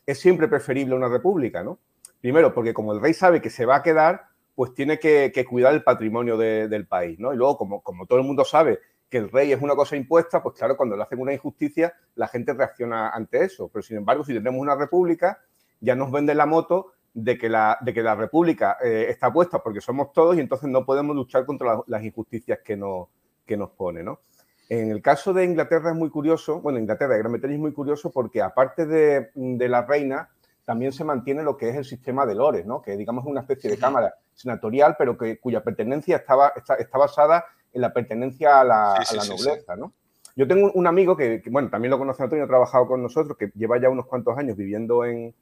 es 0.07 0.21
siempre 0.21 0.49
preferible 0.49 0.95
a 0.95 0.99
una 0.99 1.09
república, 1.09 1.63
¿no? 1.63 1.79
Primero, 2.21 2.55
porque 2.55 2.75
como 2.75 2.93
el 2.93 3.01
rey 3.01 3.15
sabe 3.15 3.41
que 3.41 3.51
se 3.51 3.67
va 3.67 3.77
a 3.77 3.83
quedar, 3.83 4.27
pues 4.55 4.75
tiene 4.75 4.99
que, 4.99 5.33
cuidar 5.49 5.75
el 5.75 5.83
patrimonio 5.83 6.37
del 6.37 6.87
país, 6.87 7.19
¿no? 7.19 7.33
Y 7.33 7.37
luego, 7.37 7.57
como, 7.57 7.83
como 7.83 8.07
todo 8.07 8.19
el 8.19 8.25
mundo 8.25 8.45
sabe 8.45 8.81
que 9.09 9.19
el 9.19 9.31
rey 9.31 9.53
es 9.53 9.61
una 9.61 9.75
cosa 9.75 9.97
impuesta, 9.97 10.43
pues 10.43 10.57
claro, 10.57 10.77
cuando 10.77 10.97
le 10.97 11.03
hacen 11.03 11.21
una 11.21 11.35
injusticia, 11.35 11.93
la 12.15 12.29
gente 12.29 12.55
reacciona 12.55 13.11
ante 13.11 13.45
eso. 13.45 13.69
Pero 13.69 13.83
sin 13.83 13.99
embargo, 13.99 14.25
si 14.25 14.33
tenemos 14.33 14.61
una 14.61 14.75
república, 14.75 15.39
ya 15.81 15.95
nos 15.95 16.11
venden 16.11 16.39
la 16.39 16.47
moto 16.47 16.93
de 17.15 17.37
que 17.37 17.49
la, 17.49 17.79
de 17.81 17.93
que 17.93 18.03
la 18.03 18.15
república 18.15 18.79
eh, 18.83 19.07
está 19.09 19.33
puesta 19.33 19.63
porque 19.63 19.81
somos 19.81 20.13
todos 20.13 20.37
y 20.37 20.41
entonces 20.41 20.69
no 20.71 20.85
podemos 20.85 21.15
luchar 21.15 21.45
contra 21.45 21.81
las 21.87 22.03
injusticias 22.03 22.61
que, 22.65 22.77
no, 22.77 23.11
que 23.45 23.57
nos 23.57 23.71
pone, 23.71 24.03
¿no? 24.03 24.21
En 24.69 24.91
el 24.91 25.03
caso 25.03 25.35
de 25.35 25.45
Inglaterra 25.45 25.91
es 25.91 25.97
muy 25.97 26.09
curioso, 26.09 26.61
bueno, 26.61 26.79
Inglaterra 26.79 27.17
y 27.17 27.19
Gran 27.19 27.33
Bretaña 27.33 27.55
es 27.55 27.61
muy 27.61 27.73
curioso 27.73 28.11
porque 28.11 28.41
aparte 28.41 28.87
de, 28.87 29.31
la 29.69 29.83
reina, 29.83 30.31
también 30.65 30.93
se 30.93 31.05
mantiene 31.05 31.43
lo 31.43 31.59
que 31.59 31.69
es 31.69 31.77
el 31.77 31.85
sistema 31.85 32.25
de 32.25 32.35
lores, 32.35 32.65
¿no? 32.65 32.81
que 32.81 32.97
digamos 32.97 33.25
es 33.25 33.31
una 33.31 33.41
especie 33.43 33.69
de 33.69 33.77
cámara 33.77 34.15
senatorial, 34.33 34.95
pero 34.97 35.19
que, 35.19 35.39
cuya 35.39 35.63
pertenencia 35.63 36.17
estaba, 36.17 36.53
está 36.57 36.97
basada 36.97 37.45
en 37.73 37.83
la 37.83 37.93
pertenencia 37.93 38.61
a 38.61 38.65
la, 38.65 39.05
nobleza, 39.29 39.77
¿no? 39.77 39.93
Yo 40.35 40.49
tengo 40.49 40.73
un 40.73 40.87
amigo 40.87 41.17
que, 41.17 41.43
bueno, 41.51 41.69
también 41.69 41.91
lo 41.91 41.99
conoce 41.99 42.23
Antonio, 42.23 42.45
ha 42.45 42.49
trabajado 42.49 42.87
con 42.87 43.03
nosotros, 43.03 43.37
que 43.37 43.53
lleva 43.55 43.79
ya 43.79 43.91
unos 43.91 44.07
cuantos 44.07 44.39
años 44.39 44.57
viviendo 44.57 45.05
en, 45.05 45.35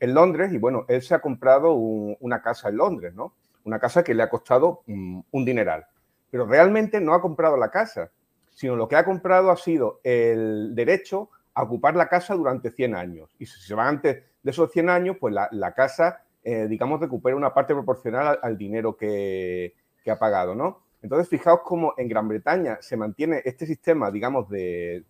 Londres 0.00 0.52
y, 0.52 0.58
bueno, 0.58 0.84
él 0.88 1.02
se 1.02 1.14
ha 1.14 1.20
comprado 1.20 1.72
una 1.74 2.42
casa 2.42 2.68
en 2.68 2.76
Londres, 2.76 3.14
¿no? 3.14 3.32
Una 3.64 3.78
casa 3.78 4.04
que 4.04 4.14
le 4.14 4.22
ha 4.22 4.28
costado 4.28 4.82
mm, 4.86 5.20
un 5.30 5.44
dineral. 5.44 5.86
Pero 6.30 6.46
realmente 6.46 7.00
no 7.00 7.14
ha 7.14 7.20
comprado 7.20 7.56
la 7.56 7.70
casa, 7.70 8.10
sino 8.50 8.76
lo 8.76 8.88
que 8.88 8.96
ha 8.96 9.04
comprado 9.04 9.50
ha 9.50 9.56
sido 9.56 10.00
el 10.04 10.74
derecho 10.74 11.30
a 11.54 11.62
ocupar 11.62 11.96
la 11.96 12.08
casa 12.08 12.34
durante 12.34 12.70
100 12.70 12.94
años. 12.94 13.30
Y 13.38 13.46
si 13.46 13.60
se 13.60 13.74
va 13.74 13.88
antes 13.88 14.22
de 14.42 14.50
esos 14.50 14.70
100 14.70 14.90
años, 14.90 15.16
pues 15.18 15.34
la, 15.34 15.72
casa, 15.74 16.22
eh, 16.44 16.66
digamos, 16.68 17.00
recupera 17.00 17.36
una 17.36 17.54
parte 17.54 17.74
proporcional 17.74 18.38
al, 18.42 18.58
dinero 18.58 18.96
que 18.96 19.72
ha 20.06 20.18
pagado, 20.18 20.54
¿no? 20.54 20.86
Entonces, 21.06 21.28
fijaos 21.28 21.60
cómo 21.62 21.94
en 21.98 22.08
Gran 22.08 22.26
Bretaña 22.26 22.78
se 22.80 22.96
mantiene 22.96 23.40
este 23.44 23.64
sistema, 23.64 24.10
digamos, 24.10 24.48
de, 24.48 25.04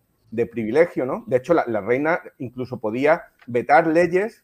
privilegio, 0.51 1.07
¿no? 1.07 1.23
De 1.25 1.37
hecho, 1.37 1.55
la, 1.55 1.81
reina 1.81 2.21
incluso 2.37 2.79
podía 2.79 3.23
vetar 3.47 3.87
leyes 3.87 4.43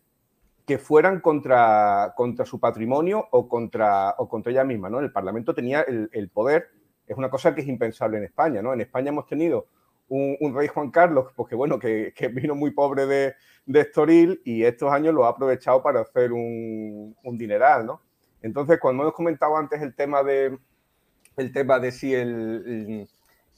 que 0.66 0.78
fueran 0.78 1.20
contra, 1.20 2.14
contra 2.16 2.46
su 2.46 2.60
patrimonio 2.60 3.28
o 3.32 3.48
contra, 3.48 4.16
o 4.18 4.30
contra 4.30 4.52
ella 4.52 4.64
misma, 4.64 4.90
¿no? 4.90 5.00
El 5.00 5.12
Parlamento 5.12 5.54
tenía 5.54 5.82
el, 5.82 6.30
poder, 6.30 6.70
es 7.08 7.18
una 7.18 7.30
cosa 7.30 7.54
que 7.54 7.62
es 7.62 7.68
impensable 7.68 8.18
en 8.18 8.24
España, 8.24 8.62
¿no? 8.62 8.74
En 8.74 8.82
España 8.82 9.10
hemos 9.10 9.28
tenido 9.28 9.68
un, 10.08 10.54
rey 10.56 10.68
Juan 10.68 10.92
Carlos, 10.92 11.32
porque 11.36 11.56
bueno, 11.56 11.80
que, 11.80 12.14
vino 12.34 12.56
muy 12.56 12.72
pobre 12.72 13.06
de, 13.06 13.34
de, 13.66 13.80
Estoril 13.82 14.42
y 14.46 14.64
estos 14.64 14.92
años 14.92 15.14
lo 15.14 15.26
ha 15.26 15.30
aprovechado 15.30 15.82
para 15.82 16.02
hacer 16.02 16.32
un, 16.32 17.16
un 17.24 17.38
dineral, 17.38 17.86
¿no? 17.86 18.02
Entonces, 18.42 18.78
cuando 18.80 19.04
hemos 19.04 19.16
comentado 19.16 19.56
antes 19.58 19.82
el 19.82 19.96
tema 19.96 20.22
de, 20.22 20.58
el 21.38 21.52
tema 21.52 21.80
de 21.80 21.92
si 21.92 22.14
el, 22.14 23.08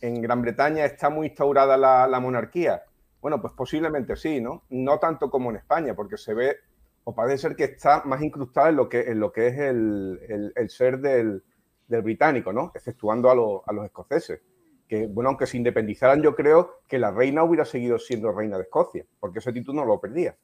en 0.01 0.21
Gran 0.21 0.41
Bretaña 0.41 0.85
está 0.85 1.09
muy 1.09 1.27
instaurada 1.27 1.77
la, 1.77 2.19
monarquía. 2.19 2.83
Bueno, 3.21 3.41
pues 3.41 3.53
posiblemente 3.53 4.15
sí, 4.15 4.39
¿no? 4.39 4.63
No 4.69 4.99
tanto 4.99 5.29
como 5.29 5.49
en 5.49 5.57
España, 5.57 5.95
porque 5.95 6.17
se 6.17 6.33
ve, 6.33 6.57
o 7.05 7.13
parece 7.13 7.37
ser 7.37 7.55
que 7.55 7.65
está 7.65 8.03
más 8.05 8.21
incrustada 8.21 8.69
en 8.69 8.75
lo 8.75 8.89
que, 8.89 9.01
en 9.01 9.19
lo 9.19 9.31
que 9.31 9.47
es 9.47 9.59
el, 9.59 10.69
ser 10.69 10.99
del, 10.99 11.43
británico, 11.87 12.51
¿no? 12.51 12.71
Exceptuando 12.73 13.29
a, 13.29 13.33
a 13.33 13.73
los 13.73 13.85
escoceses. 13.85 14.41
Que, 14.87 15.07
bueno, 15.07 15.29
aunque 15.29 15.47
se 15.47 15.57
independizaran, 15.57 16.21
yo 16.21 16.35
creo 16.35 16.81
que 16.87 16.99
la 16.99 17.11
reina 17.11 17.43
hubiera 17.43 17.63
seguido 17.63 17.97
siendo 17.99 18.31
reina 18.31 18.57
de 18.57 18.63
Escocia, 18.63 19.05
porque 19.19 19.39
ese 19.39 19.53
título 19.53 19.81
no 19.81 19.85
lo 19.87 20.01
perdía. 20.01 20.35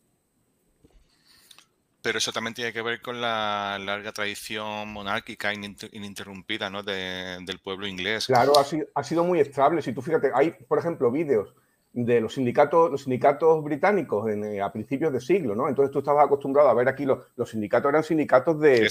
Pero 2.03 2.17
eso 2.17 2.31
también 2.31 2.53
tiene 2.53 2.73
que 2.73 2.81
ver 2.81 3.01
con 3.01 3.21
la 3.21 3.77
larga 3.79 4.11
tradición 4.11 4.89
monárquica 4.89 5.53
ininterrumpida 5.53 6.69
¿no? 6.69 6.83
del 6.83 7.59
pueblo 7.63 7.87
inglés. 7.87 8.27
Claro, 8.27 8.57
ha 8.57 8.63
sido, 8.63 8.87
ha 8.95 9.03
sido, 9.03 9.23
muy 9.23 9.39
estable. 9.39 9.81
Si 9.81 9.93
tú 9.93 10.01
fíjate, 10.01 10.31
hay, 10.33 10.51
por 10.51 10.79
ejemplo, 10.79 11.11
vídeos 11.11 11.55
de 11.93 12.21
los 12.21 12.35
sindicatos, 12.35 12.89
los 12.89 13.03
sindicatos 13.03 13.61
británicos 13.63 14.29
eh, 14.29 14.61
a 14.61 14.71
principios 14.71 15.11
de 15.11 15.19
siglo, 15.19 15.55
¿no? 15.55 15.67
Entonces 15.67 15.91
tú 15.91 15.99
estabas 15.99 16.25
acostumbrado 16.25 16.69
a 16.69 16.73
ver 16.73 16.87
aquí 16.87 17.05
los, 17.05 17.19
los 17.35 17.49
sindicatos 17.49 17.89
eran 17.89 18.03
sindicatos 18.03 18.59
de, 18.61 18.89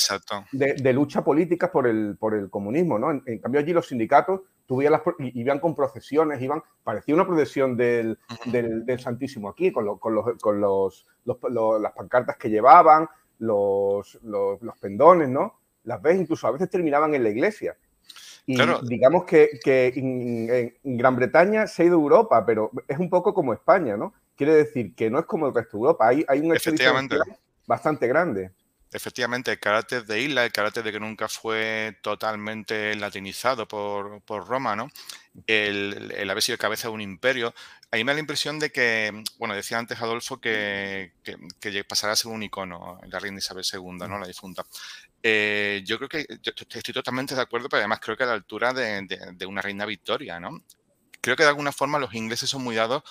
de, 0.53 0.93
lucha 0.93 1.25
política 1.25 1.73
por 1.73 1.87
el, 1.87 2.17
por 2.19 2.35
el 2.35 2.51
comunismo, 2.51 2.99
¿no? 2.99 3.11
En, 3.11 3.39
cambio 3.39 3.61
allí 3.61 3.73
los 3.73 3.89
sindicatos 3.89 4.43
tuvieron 4.67 5.01
las, 5.05 5.15
iban 5.35 5.61
con 5.61 5.75
procesiones, 5.75 6.43
iban, 6.43 6.63
parecía 6.85 7.15
una 7.15 7.27
procesión 7.27 7.77
del, 7.77 8.19
del, 8.47 9.01
Santísimo 9.01 9.49
aquí, 9.49 9.73
con, 9.73 9.99
con, 9.99 10.15
los, 10.15 10.27
con 10.39 10.61
los, 10.61 11.07
las 11.25 11.93
pancartas 11.93 12.37
que 12.37 12.51
llevaban, 12.51 13.09
los, 13.39 14.19
los, 14.23 14.61
pendones, 14.79 15.31
¿no? 15.31 15.59
Las 15.85 16.03
ves 16.03 16.21
incluso 16.21 16.47
a 16.47 16.51
veces 16.51 16.69
terminaban 16.69 17.15
en 17.15 17.23
la 17.23 17.31
iglesia. 17.31 17.77
Y 18.47 18.57
digamos 18.83 19.25
que, 19.25 19.51
en, 19.65 20.97
Gran 20.99 21.17
Bretaña 21.17 21.67
se 21.67 21.83
ha 21.83 21.87
ido 21.87 21.99
a 21.99 22.03
Europa, 22.03 22.45
pero 22.45 22.71
es 22.89 22.99
un 22.99 23.11
poco 23.11 23.35
como 23.35 23.53
España, 23.53 23.97
¿no? 23.97 24.13
Quiere 24.37 24.55
decir 24.55 24.95
que 24.95 25.11
no 25.11 25.19
es 25.19 25.27
como 25.27 25.47
el 25.47 25.55
resto 25.55 25.77
de 25.77 25.83
Europa, 25.83 26.09
hay, 26.09 26.25
hay 26.27 26.41
un 26.41 26.53
bastante 27.67 28.09
grande. 28.09 28.51
Efectivamente, 28.93 29.53
el 29.53 29.61
carácter 29.61 30.05
de 30.05 30.21
isla, 30.21 30.45
el 30.45 30.51
carácter 30.51 30.83
de 30.83 30.91
que 30.91 30.99
nunca 30.99 31.29
fue 31.29 31.97
totalmente 32.03 32.97
latinizado 32.97 33.69
por, 33.69 34.21
Roma, 34.27 34.75
¿no? 34.75 34.91
El, 35.47 36.29
haber 36.29 36.43
sido 36.43 36.59
cabeza 36.59 36.89
de 36.89 36.95
un 36.95 37.01
imperio. 37.01 37.55
Ahí 37.93 38.03
me 38.03 38.11
da 38.11 38.15
la 38.15 38.21
impresión 38.21 38.59
de 38.59 38.73
que, 38.73 39.23
bueno, 39.39 39.55
decía 39.55 39.79
antes 39.79 40.01
Adolfo 40.01 40.41
que, 40.41 41.13
que, 41.23 41.85
pasará 41.85 42.15
a 42.15 42.17
ser 42.17 42.33
un 42.33 42.43
icono 42.43 43.01
la 43.07 43.21
reina 43.21 43.39
Isabel 43.39 43.65
II, 43.73 44.09
¿no? 44.09 44.19
La 44.19 44.27
difunta. 44.27 44.67
Eh, 45.23 45.83
yo 45.85 45.97
creo 45.99 46.09
que 46.09 46.27
estoy 46.75 46.95
totalmente 46.95 47.37
de 47.37 47.43
acuerdo, 47.43 47.69
pero 47.69 47.79
además 47.81 48.01
creo 48.01 48.17
que 48.17 48.25
a 48.25 48.27
la 48.27 48.33
altura 48.33 48.73
de, 48.73 49.07
de, 49.35 49.47
una 49.47 49.63
reina 49.63 49.87
Victoria, 49.87 50.41
¿no? 50.41 50.65
Creo 51.21 51.37
que 51.37 51.45
de 51.45 51.51
alguna 51.51 51.71
forma 51.71 51.99
los 52.01 52.15
ingleses 52.15 52.51
son 52.51 52.65
muy 52.65 52.75
dados 52.75 53.05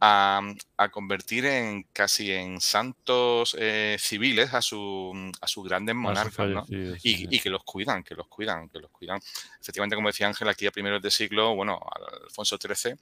a, 0.00 0.42
convertir 0.90 1.44
en 1.44 1.82
casi 1.92 2.32
en 2.32 2.60
santos 2.60 3.54
eh, 3.58 3.96
civiles 3.98 4.54
a, 4.54 4.62
su, 4.62 5.30
a 5.40 5.46
sus 5.46 5.68
grandes 5.68 5.94
monarcas, 5.94 6.48
¿no? 6.48 6.64
y, 6.68 7.38
que 7.38 7.50
los 7.50 7.62
cuidan, 7.64 8.02
que 8.02 8.14
los 8.14 8.26
cuidan, 8.26 8.68
que 8.70 8.78
los 8.78 8.90
cuidan. 8.90 9.20
Efectivamente, 9.60 9.96
como 9.96 10.08
decía 10.08 10.26
Ángel, 10.26 10.48
aquí 10.48 10.66
a 10.66 10.70
primeros 10.70 11.02
de 11.02 11.10
siglo, 11.10 11.54
bueno, 11.54 11.78
Alfonso 12.24 12.56
XIII 12.56 12.96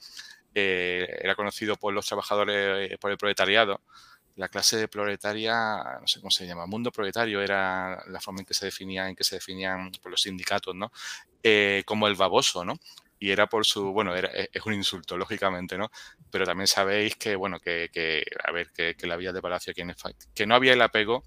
eh, 0.54 1.18
era 1.22 1.36
conocido 1.36 1.76
por 1.76 1.94
los 1.94 2.04
trabajadores, 2.06 2.98
por 2.98 3.12
el 3.12 3.18
proletariado, 3.18 3.80
la 4.34 4.48
clase 4.48 4.88
proletaria, 4.88 5.98
no 6.00 6.06
sé 6.06 6.20
cómo 6.20 6.30
se 6.30 6.46
llama, 6.46 6.66
mundo 6.66 6.92
proletario 6.92 7.42
era 7.42 8.02
la 8.08 8.20
forma 8.20 8.40
en 8.40 8.46
que 8.46 8.54
se 8.54 8.66
definía, 8.66 9.08
en 9.08 9.16
que 9.16 9.24
se 9.24 9.36
definían 9.36 9.90
por 10.00 10.10
los 10.10 10.22
sindicatos, 10.22 10.74
¿no? 10.74 10.92
Eh, 11.42 11.82
como 11.86 12.08
el 12.08 12.14
baboso, 12.14 12.64
¿no? 12.64 12.78
Y 13.18 13.30
era 13.30 13.48
por 13.48 13.66
su, 13.66 13.92
bueno, 13.92 14.14
era, 14.14 14.28
e, 14.32 14.48
es 14.52 14.64
un 14.64 14.74
insulto, 14.74 15.16
lógicamente, 15.16 15.76
¿no? 15.76 15.90
Pero 16.30 16.44
también 16.44 16.66
sabéis 16.66 17.16
que, 17.16 17.36
bueno, 17.36 17.58
que, 17.60 17.90
que 17.92 18.24
a 18.44 18.52
ver, 18.52 18.70
que, 18.72 18.94
la 19.06 19.16
vía 19.16 19.32
de 19.32 19.42
Palacio 19.42 19.72
aquí 19.72 19.80
en 19.82 19.94
que 20.34 20.46
no 20.46 20.54
había 20.54 20.72
el 20.72 20.82
apego, 20.82 21.24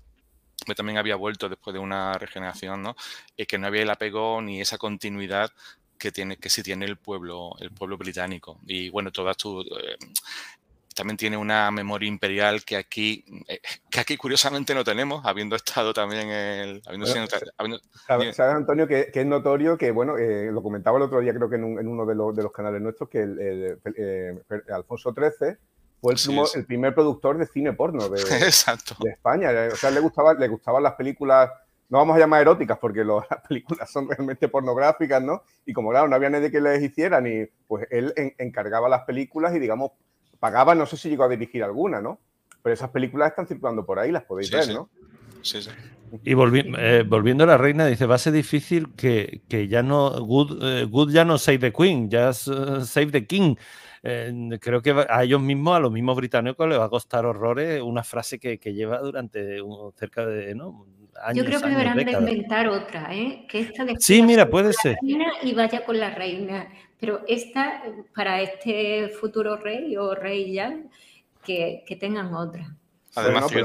que 0.65 0.75
también 0.75 0.97
había 0.97 1.15
vuelto 1.15 1.49
después 1.49 1.73
de 1.73 1.80
una 1.80 2.13
regeneración, 2.13 2.82
¿no? 2.82 2.95
Y 3.36 3.45
que 3.45 3.58
no 3.58 3.67
había 3.67 3.84
el 3.84 3.89
apego 3.89 4.41
ni 4.41 4.62
esa 4.62 4.77
continuidad 4.77 5.51
que 5.97 6.12
tiene 6.12 6.38
que 6.38 6.49
sí 6.49 6.63
tiene 6.63 6.86
el 6.86 6.97
pueblo 6.97 7.51
el 7.60 7.69
pueblo 7.71 7.95
británico 7.95 8.60
y 8.65 8.89
bueno 8.89 9.12
todas 9.12 9.38
tus 9.38 9.67
eh, 9.67 9.97
también 11.02 11.18
tiene 11.18 11.36
una 11.36 11.72
memoria 11.72 12.08
imperial 12.08 12.64
que 12.64 12.78
aquí, 12.78 13.26
eh, 13.48 13.60
que 13.90 14.00
aquí 14.00 14.18
curiosamente 14.18 14.76
no 14.76 14.84
tenemos, 14.84 15.26
habiendo 15.26 15.56
estado 15.56 15.94
también 15.94 16.30
el... 16.30 16.82
¿Sabes, 18.06 18.40
Antonio, 18.40 18.88
que, 18.88 19.10
es 19.12 19.26
notorio 19.26 19.80
que, 19.80 19.90
bueno, 19.90 20.20
eh, 20.20 20.52
lo 20.52 20.62
comentaba 20.62 20.98
el 20.98 21.04
otro 21.04 21.20
día 21.20 21.34
creo 21.34 21.50
que 21.50 21.56
en, 21.56 21.64
uno 21.64 22.06
de 22.06 22.14
los, 22.14 22.52
canales 22.52 22.84
nuestros, 22.84 23.10
que 23.10 23.24
el, 23.24 23.80
eh, 23.98 24.38
Alfonso 24.72 25.12
XIII 25.12 25.58
fue 26.00 26.14
el, 26.54 26.66
primer 26.68 26.94
productor 26.94 27.40
de 27.40 27.48
cine 27.48 27.74
porno 27.74 28.08
de, 28.08 28.24
de, 28.24 29.10
España. 29.10 29.50
O 29.74 29.76
sea, 29.76 29.90
le, 29.90 30.02
gustaba, 30.02 30.36
le 30.36 30.48
gustaban 30.50 30.84
las 30.84 30.94
películas 30.94 31.50
no 31.90 31.98
vamos 31.98 32.16
a 32.16 32.20
llamar 32.20 32.42
eróticas 32.42 32.78
porque 32.78 33.04
las 33.30 33.42
películas 33.48 33.90
son 33.90 34.08
realmente 34.08 34.48
pornográficas, 34.48 35.22
¿no? 35.22 35.42
Y 35.66 35.74
como 35.74 35.90
claro, 35.90 36.08
no 36.08 36.16
había 36.16 36.30
nadie 36.30 36.52
que 36.52 36.62
les 36.62 36.82
hiciera, 36.84 37.20
ni 37.20 37.48
pues 37.68 37.88
él 37.90 38.14
encargaba 38.38 38.88
las 38.88 39.02
películas 39.02 39.56
y 39.56 39.60
digamos 39.60 39.94
pagaba, 40.41 40.73
no 40.73 40.88
sé 40.88 40.97
si 40.97 41.08
llegó 41.08 41.23
a 41.23 41.30
dirigir 41.30 41.63
alguna, 41.63 42.01
¿no? 42.01 42.19
Pero 42.63 42.73
esas 42.73 42.89
películas 42.89 43.30
están 43.30 43.47
circulando 43.47 43.86
por 43.86 43.99
ahí, 43.99 44.12
las 44.12 44.23
podéis 44.23 44.51
ver, 44.51 44.73
¿no? 44.73 44.89
Sí, 45.43 45.62
sí. 45.62 45.69
Y 46.23 46.34
eh, 46.34 47.04
volviendo 47.08 47.43
a 47.43 47.47
la 47.47 47.58
reina, 47.58 47.86
dice, 47.86 48.06
va 48.06 48.15
a 48.15 48.17
ser 48.17 48.34
difícil 48.34 48.93
que, 48.95 49.41
ya 49.69 49.84
no, 49.84 50.10
good, 50.25 50.89
good, 50.89 51.12
ya 51.13 51.23
no 51.23 51.38
save 51.38 51.60
the 51.60 51.71
queen, 51.71 52.10
ya 52.10 52.34
save 52.34 53.12
the 53.12 53.25
king. 53.25 53.56
creo 54.01 54.82
que 54.82 55.06
a 55.08 55.23
ellos 55.23 55.41
mismos, 55.41 55.77
a 55.77 55.80
los 55.80 55.91
mismos 55.91 56.17
británicos, 56.17 56.67
les 56.67 56.80
va 56.80 56.86
a 56.86 56.89
costar 56.89 57.25
horrores 57.25 57.82
una 57.82 58.04
frase 58.04 58.39
que, 58.39 58.58
lleva 58.73 58.99
durante 58.99 59.60
cerca 59.95 60.25
de 60.25 60.56
¿no? 60.56 60.88
años. 61.21 61.38
Yo 61.38 61.45
creo 61.45 61.62
que 61.62 61.69
deberán 61.69 61.97
de 61.97 62.12
inventar 62.12 62.67
otra, 62.67 63.13
¿eh? 63.13 63.45
Que 63.47 63.62
esta 63.62 63.86
sí, 63.99 64.21
mira, 64.23 64.49
puede 64.49 64.73
ser. 64.73 64.97
Y 65.43 65.54
vaya 65.54 65.86
con 65.86 65.99
la 65.99 66.10
reina. 66.10 66.67
Pero 67.02 67.22
esta, 67.28 67.84
para 68.16 68.42
este 68.42 69.10
futuro 69.10 69.58
rey 69.58 69.98
o 69.98 70.16
rey 70.16 70.54
ya, 70.54 70.78
que, 71.44 71.84
que 71.86 71.96
tengan 71.98 72.34
otra. 72.34 72.74
Además, 73.16 73.52
eh, 73.54 73.64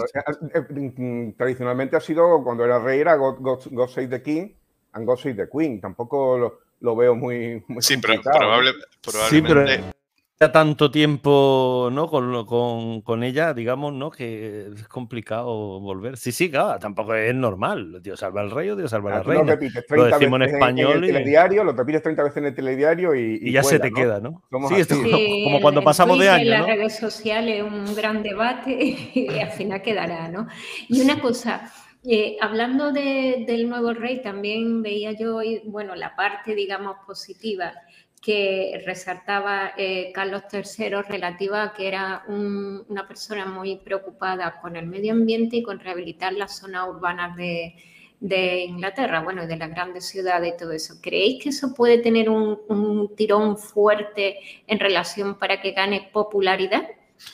eh, 0.55 0.61
mm, 0.61 1.33
tradicionalmente 1.37 1.97
ha 1.97 2.01
sido, 2.01 2.43
cuando 2.43 2.65
era 2.65 2.81
rey, 2.81 3.01
era 3.01 3.15
God, 3.15 3.61
Save 3.89 4.09
the 4.09 4.23
King 4.23 4.49
and 4.93 5.07
God 5.07 5.19
Save 5.19 5.35
the 5.35 5.49
Queen. 5.49 5.81
Tampoco 5.81 6.59
lo, 6.81 6.97
veo 6.97 7.15
muy, 7.15 7.63
muy 7.69 7.83
Sí, 7.83 7.97
pero 7.99 8.21
probablemente 8.23 9.96
tanto 10.39 10.91
tiempo 10.91 11.89
¿no? 11.91 12.09
con, 12.09 13.01
con, 13.01 13.25
ella, 13.25 13.55
digamos, 13.55 13.95
¿no? 13.95 14.11
que 14.11 14.69
es 14.75 14.87
complicado 14.87 15.81
volver. 15.81 16.19
Sí, 16.19 16.31
sí, 16.31 16.51
claro, 16.51 16.79
tampoco 16.79 17.15
es 17.15 17.35
normal. 17.35 18.03
Dios 18.03 18.21
salva 18.21 18.43
al 18.43 18.51
rey 18.51 18.69
o 18.69 18.77
Dios 18.77 18.91
salva 18.91 19.13
a 19.13 19.15
la 19.17 19.23
reina. 19.23 19.45
Lo 19.45 19.51
repites 19.53 19.87
30 19.87 19.97
lo 19.97 20.19
decimos 20.19 20.41
en 20.41 20.55
español. 20.55 20.97
En 20.99 21.05
el 21.05 21.13
telediario, 21.13 21.65
lo 21.65 21.73
repites 21.73 22.03
30 22.03 22.23
veces 22.23 22.37
en 22.37 22.45
el 22.45 22.55
telediario 22.55 23.15
y, 23.15 23.39
y, 23.41 23.53
ya 23.53 23.63
se 23.63 23.79
te 23.79 23.91
queda, 23.91 24.21
¿no? 24.21 24.43
Sí, 24.69 24.75
es 24.75 24.89
como 24.89 25.61
cuando 25.63 25.83
pasamos 25.83 26.19
de 26.19 26.29
año. 26.29 26.43
En 26.43 26.51
las 26.51 26.67
redes 26.67 26.99
sociales 26.99 27.63
un 27.63 27.95
gran 27.95 28.23
debate 28.23 28.73
y 29.15 29.39
al 29.39 29.53
final 29.53 29.81
quedará, 29.81 30.29
¿no? 30.29 30.49
Y 30.89 31.01
una 31.01 31.19
cosa. 31.21 31.73
Eh, 32.09 32.37
hablando 32.41 32.93
de, 32.93 33.45
del 33.49 33.69
nuevo 33.69 33.93
rey, 33.93 34.23
también 34.23 34.81
veía 34.81 35.11
yo 35.11 35.37
hoy, 35.37 35.63
bueno, 35.65 35.97
la 35.97 36.15
parte, 36.15 36.55
digamos, 36.55 36.99
positiva 37.05 37.73
que 38.27 38.83
resaltaba 38.85 39.75
eh, 39.79 40.11
Carlos 40.13 40.43
III 40.53 41.03
relativa 41.09 41.63
a 41.63 41.73
que 41.73 41.87
era 41.87 42.25
una 42.27 43.07
persona 43.07 43.47
muy 43.47 43.77
preocupada 43.77 44.61
con 44.61 44.75
el 44.75 44.85
medio 44.85 45.13
ambiente 45.13 45.59
y 45.59 45.63
con 45.63 45.79
rehabilitar 45.79 46.33
las 46.33 46.59
zonas 46.59 46.89
urbanas 46.89 47.37
de, 47.37 48.65
Inglaterra, 48.65 49.21
bueno, 49.23 49.47
de 49.47 49.57
las 49.57 49.71
grandes 49.71 50.07
ciudades 50.07 50.55
y 50.55 50.57
todo 50.57 50.73
eso. 50.73 50.95
¿Creéis 51.01 51.41
que 51.41 51.51
eso 51.51 51.73
puede 51.73 51.99
tener 51.99 52.29
un 52.29 53.15
tirón 53.17 53.57
fuerte 53.57 54.41
en 54.67 54.81
relación 54.81 55.39
para 55.39 55.61
que 55.61 55.71
gane 55.71 56.11
popularidad? 56.13 56.83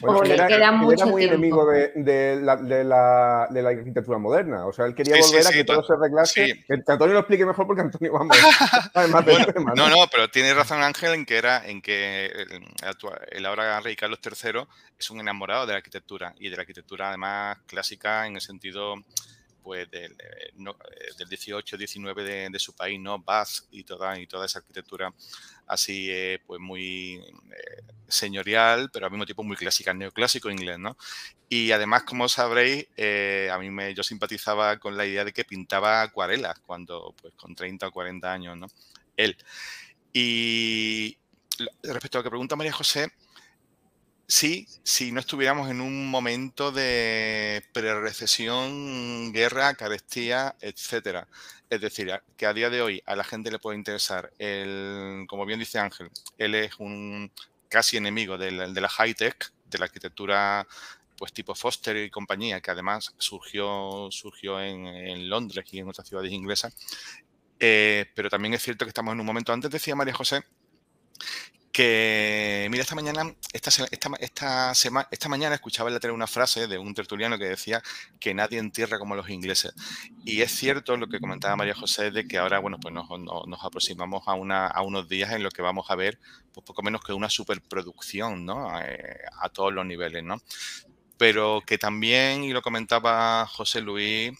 O 0.02 0.22
le 0.22 0.36
queda 0.46 0.72
mucho 0.72 1.06
muy 1.06 1.24
enemigo 1.24 1.66
de, 1.66 2.40
la, 2.42 3.44
arquitectura 3.44 4.18
moderna. 4.18 4.66
O 4.66 4.72
sea, 4.72 4.86
él 4.86 4.94
quería 4.94 5.16
volver 5.20 5.46
a 5.46 5.50
que 5.50 5.64
todo 5.64 5.82
se 5.82 5.92
arreglase. 5.92 6.64
Que 6.66 6.74
Antonio 6.86 7.14
lo 7.14 7.20
explique 7.20 7.46
mejor 7.46 7.66
porque 7.66 7.82
Antonio 7.82 8.12
vamos 8.12 8.36
más 9.10 9.24
tema, 9.24 9.72
¿no? 9.74 9.88
¿no? 9.88 10.06
pero 10.10 10.30
tiene 10.30 10.54
razón 10.54 10.82
Ángel 10.82 11.14
en 11.14 11.26
que 11.26 11.36
era 11.36 11.66
en 11.66 11.82
que 11.82 12.26
el, 12.26 12.66
el, 13.30 13.46
ahora 13.46 13.80
rey 13.80 13.96
Carlos 13.96 14.20
III 14.24 14.66
es 14.98 15.10
un 15.10 15.20
enamorado 15.20 15.66
de 15.66 15.72
la 15.72 15.78
arquitectura 15.78 16.34
y 16.38 16.48
de 16.48 16.56
la 16.56 16.62
arquitectura 16.62 17.08
además 17.08 17.58
clásica 17.66 18.26
en 18.26 18.34
el 18.36 18.40
sentido 18.40 18.94
pues 19.62 19.90
del, 19.90 20.12
eh, 20.12 20.52
del 21.18 21.28
18, 21.28 21.76
19 21.76 22.24
de, 22.24 22.48
de, 22.50 22.58
su 22.58 22.74
país, 22.74 23.00
¿no? 23.00 23.18
Bath 23.18 23.66
y 23.70 23.84
toda, 23.84 24.18
y 24.18 24.26
toda 24.26 24.46
esa 24.46 24.58
arquitectura 24.58 25.12
así 25.72 26.08
eh, 26.10 26.40
pues 26.46 26.60
muy 26.60 27.14
eh, 27.14 27.82
señorial, 28.08 28.90
pero 28.92 29.06
al 29.06 29.12
mismo 29.12 29.24
tiempo 29.24 29.42
muy 29.42 29.56
clásica, 29.56 29.94
neoclásico 29.94 30.50
inglés, 30.50 30.78
¿no? 30.78 30.96
Y 31.48 31.72
además, 31.72 32.04
como 32.04 32.28
sabréis, 32.28 32.86
eh, 32.96 33.48
a 33.52 33.58
mí 33.58 33.70
me, 33.70 33.94
yo 33.94 34.02
simpatizaba 34.02 34.78
con 34.78 34.96
la 34.96 35.06
idea 35.06 35.24
de 35.24 35.32
que 35.32 35.44
pintaba 35.44 36.02
acuarelas 36.02 36.58
cuando, 36.60 37.14
pues 37.20 37.34
con 37.34 37.54
30 37.54 37.88
o 37.88 37.92
40 37.92 38.32
años, 38.32 38.56
¿no? 38.56 38.66
Él. 39.16 39.36
Y 40.12 41.16
respecto 41.82 42.18
a 42.18 42.20
lo 42.20 42.24
que 42.24 42.30
pregunta 42.30 42.56
María 42.56 42.72
José, 42.72 43.10
sí, 44.26 44.66
si 44.82 45.12
no 45.12 45.20
estuviéramos 45.20 45.70
en 45.70 45.80
un 45.80 46.10
momento 46.10 46.72
de 46.72 47.64
pre-recesión, 47.72 49.32
guerra, 49.32 49.74
carestía, 49.74 50.56
etcétera. 50.60 51.28
Es 51.72 51.80
decir, 51.80 52.12
que 52.36 52.44
a 52.44 52.52
día 52.52 52.68
de 52.68 52.82
hoy 52.82 53.02
a 53.06 53.16
la 53.16 53.24
gente 53.24 53.50
le 53.50 53.58
puede 53.58 53.78
interesar, 53.78 54.30
el, 54.38 55.24
como 55.26 55.46
bien 55.46 55.58
dice 55.58 55.78
Ángel, 55.78 56.10
él 56.36 56.54
es 56.54 56.78
un 56.78 57.32
casi 57.70 57.96
enemigo 57.96 58.36
de 58.36 58.52
la, 58.52 58.88
high-tech, 58.90 59.50
de 59.70 59.78
la 59.78 59.86
arquitectura 59.86 60.66
pues 61.16 61.32
tipo 61.32 61.54
Foster 61.54 61.96
y 61.96 62.10
compañía, 62.10 62.60
que 62.60 62.70
además 62.70 63.14
surgió, 63.16 64.08
surgió 64.10 64.60
en, 64.60 65.30
Londres 65.30 65.64
y 65.72 65.78
en 65.78 65.88
otras 65.88 66.06
ciudades 66.06 66.30
inglesas. 66.30 66.76
Eh, 67.58 68.04
pero 68.14 68.28
también 68.28 68.52
es 68.52 68.62
cierto 68.62 68.84
que 68.84 68.90
estamos 68.90 69.14
en 69.14 69.20
un 69.20 69.26
momento, 69.26 69.50
antes 69.54 69.70
decía 69.70 69.96
María 69.96 70.12
José, 70.12 70.44
que, 71.72 72.68
mira, 72.70 72.82
esta 72.82 72.94
mañana, 72.94 73.34
esta, 73.52 73.70
esta, 73.90 74.10
esta, 74.20 74.74
semana, 74.74 75.08
esta 75.10 75.28
mañana 75.30 75.54
escuchaba 75.54 75.88
en 75.88 75.94
la 75.94 76.00
tele 76.00 76.12
una 76.12 76.26
frase 76.26 76.66
de 76.66 76.76
un 76.76 76.94
tertuliano 76.94 77.38
que 77.38 77.46
decía 77.46 77.82
que 78.20 78.34
nadie 78.34 78.58
entierra 78.58 78.98
como 78.98 79.16
los 79.16 79.30
ingleses. 79.30 79.72
Y 80.24 80.42
es 80.42 80.52
cierto 80.52 80.96
lo 80.98 81.08
que 81.08 81.18
comentaba 81.18 81.56
María 81.56 81.74
José 81.74 82.10
de 82.10 82.28
que 82.28 82.36
ahora, 82.36 82.58
bueno, 82.58 82.78
pues 82.78 82.92
nos, 82.92 83.08
nos 83.08 83.64
aproximamos 83.64 84.22
a, 84.26 84.34
una, 84.34 84.66
a 84.66 84.82
unos 84.82 85.08
días 85.08 85.32
en 85.32 85.42
los 85.42 85.54
que 85.54 85.62
vamos 85.62 85.90
a 85.90 85.96
ver, 85.96 86.18
pues 86.52 86.64
poco 86.64 86.82
menos 86.82 87.02
que 87.02 87.14
una 87.14 87.30
superproducción, 87.30 88.44
¿no? 88.44 88.78
Eh, 88.82 89.20
a 89.40 89.48
todos 89.48 89.72
los 89.72 89.86
niveles, 89.86 90.22
¿no? 90.22 90.42
Pero 91.16 91.62
que 91.66 91.78
también, 91.78 92.44
y 92.44 92.52
lo 92.52 92.60
comentaba 92.60 93.46
José 93.46 93.80
Luis, 93.80 94.32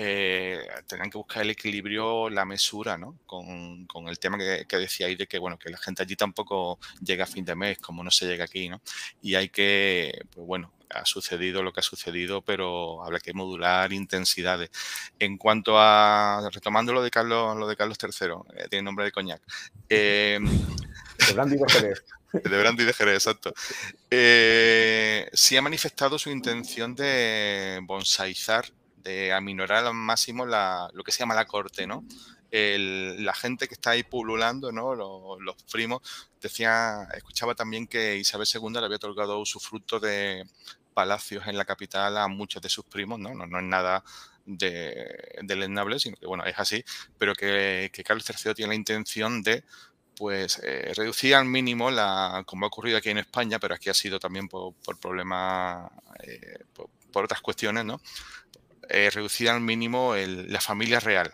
eh, 0.00 0.64
que 0.88 1.18
buscar 1.18 1.42
el 1.42 1.50
equilibrio, 1.50 2.30
la 2.30 2.44
mesura, 2.44 2.96
¿no? 2.96 3.18
Con, 3.26 3.84
con 3.86 4.08
el 4.08 4.20
tema 4.20 4.38
que, 4.38 4.64
que 4.68 4.76
decíais 4.76 5.18
de 5.18 5.26
que, 5.26 5.40
bueno, 5.40 5.58
que 5.58 5.70
la 5.70 5.78
gente 5.78 6.02
allí 6.04 6.14
tampoco 6.14 6.78
llega 7.02 7.24
a 7.24 7.26
fin 7.26 7.44
de 7.44 7.56
mes, 7.56 7.78
como 7.78 8.04
no 8.04 8.10
se 8.12 8.26
llega 8.26 8.44
aquí, 8.44 8.68
¿no? 8.68 8.80
Y 9.22 9.34
hay 9.34 9.48
que, 9.48 10.20
pues 10.30 10.46
bueno, 10.46 10.72
ha 10.90 11.04
sucedido 11.04 11.64
lo 11.64 11.72
que 11.72 11.80
ha 11.80 11.82
sucedido, 11.82 12.42
pero 12.42 13.02
habrá 13.04 13.18
que 13.18 13.34
modular 13.34 13.92
intensidades. 13.92 14.70
En 15.18 15.36
cuanto 15.36 15.74
a, 15.78 16.48
retomando 16.52 16.92
lo 16.92 17.02
de 17.02 17.10
Carlos, 17.10 17.56
lo 17.56 17.66
de 17.66 17.76
Carlos 17.76 17.98
III, 18.00 18.28
eh, 18.56 18.68
tiene 18.70 18.84
nombre 18.84 19.04
de 19.04 19.10
coñac. 19.10 19.42
Eh, 19.88 20.38
de 21.26 21.32
Brandy 21.32 21.56
de 21.56 21.64
Jerez. 21.68 22.04
De 22.30 22.58
Brandy 22.58 22.84
de 22.84 22.92
Jerez, 22.92 23.14
exacto. 23.14 23.54
Eh, 24.10 25.30
sí 25.32 25.56
ha 25.56 25.62
manifestado 25.62 26.18
su 26.18 26.28
intención 26.28 26.94
de 26.94 27.80
bonsaizar 27.84 28.66
de 29.08 29.32
aminorar 29.32 29.86
al 29.86 29.94
máximo 29.94 30.46
lo 30.46 31.04
que 31.04 31.12
se 31.12 31.20
llama 31.20 31.34
la 31.34 31.46
corte, 31.46 31.86
¿no? 31.86 32.04
la 32.50 33.34
gente 33.34 33.68
que 33.68 33.74
está 33.74 33.90
ahí 33.90 34.04
pululando, 34.04 34.72
¿no? 34.72 34.94
Los, 34.94 35.62
primos, 35.70 36.00
decía, 36.40 37.06
escuchaba 37.14 37.54
también 37.54 37.86
que 37.86 38.16
Isabel 38.16 38.46
II 38.52 38.70
le 38.72 38.86
había 38.86 38.96
otorgado 38.96 39.44
su 39.44 39.60
fruto 39.60 40.00
de 40.00 40.44
palacios 40.94 41.46
en 41.46 41.58
la 41.58 41.66
capital 41.66 42.16
a 42.16 42.26
muchos 42.26 42.62
de 42.62 42.70
sus 42.70 42.86
primos, 42.86 43.18
¿no? 43.18 43.34
No, 43.34 43.46
no 43.46 43.58
es 43.58 43.64
nada 43.64 44.02
de, 44.48 45.38
de 45.42 45.98
sino 45.98 46.16
que, 46.16 46.26
bueno, 46.26 46.44
es 46.44 46.58
así, 46.58 46.82
pero 47.18 47.34
que, 47.34 47.90
Carlos 48.04 48.24
III 48.28 48.54
tiene 48.54 48.70
la 48.70 48.74
intención 48.74 49.42
de 49.42 49.62
pues 50.16 50.60
eh, 50.64 50.92
reducir 50.96 51.36
al 51.36 51.44
mínimo 51.44 51.92
la, 51.92 52.42
como 52.44 52.64
ha 52.64 52.68
ocurrido 52.68 52.98
aquí 52.98 53.10
en 53.10 53.18
España, 53.18 53.60
pero 53.60 53.74
aquí 53.74 53.88
ha 53.88 53.94
sido 53.94 54.18
también 54.18 54.48
por, 54.48 54.74
problemas, 55.00 55.92
eh, 56.24 56.64
por, 56.72 57.24
otras 57.24 57.40
cuestiones, 57.40 57.84
¿no? 57.84 58.00
Eh, 58.88 59.10
reducir 59.10 59.50
al 59.50 59.60
mínimo 59.60 60.14
la 60.16 60.60
familia 60.60 61.00
real. 61.00 61.32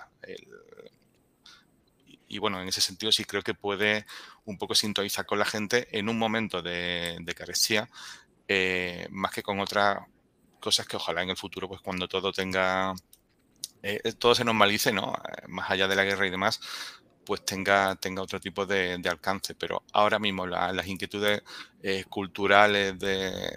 y, 2.29 2.39
bueno, 2.39 2.61
en 2.61 2.69
ese 2.69 2.81
sentido 2.81 3.13
sí 3.13 3.25
creo 3.25 3.43
que 3.43 3.55
puede 3.55 4.07
un 4.45 4.59
poco 4.59 4.75
sintonizar 4.75 5.25
con 5.27 5.39
la 5.39 5.45
gente 5.45 5.87
en 5.97 6.09
un 6.09 6.19
momento 6.19 6.63
de, 6.63 7.19
de 7.21 7.35
carestía, 7.35 7.89
eh, 8.49 9.07
más 9.11 9.33
que 9.33 9.43
con 9.43 9.61
otras 9.61 9.99
cosas 10.61 10.87
que 10.87 10.97
ojalá 10.97 11.23
en 11.23 11.31
el 11.31 11.37
futuro, 11.37 11.69
pues 11.69 11.81
cuando 11.81 12.09
todo 12.09 12.33
tenga, 12.33 12.95
eh, 13.83 14.13
todo 14.19 14.35
se 14.35 14.45
normalice, 14.45 14.93
¿no? 14.93 15.15
Más 15.49 15.71
allá 15.71 15.89
de 15.89 15.97
la 15.97 16.05
guerra 16.05 16.27
y 16.27 16.31
demás, 16.31 16.61
pues 17.25 17.45
tenga, 17.45 17.95
tenga 17.97 18.23
otro 18.23 18.41
tipo 18.41 18.67
de, 18.67 19.01
alcance. 19.09 19.55
Pero 19.55 19.85
ahora 19.93 20.19
mismo 20.19 20.47
las 20.47 20.87
inquietudes 20.87 21.43
culturales 22.09 22.99
de, 22.99 23.53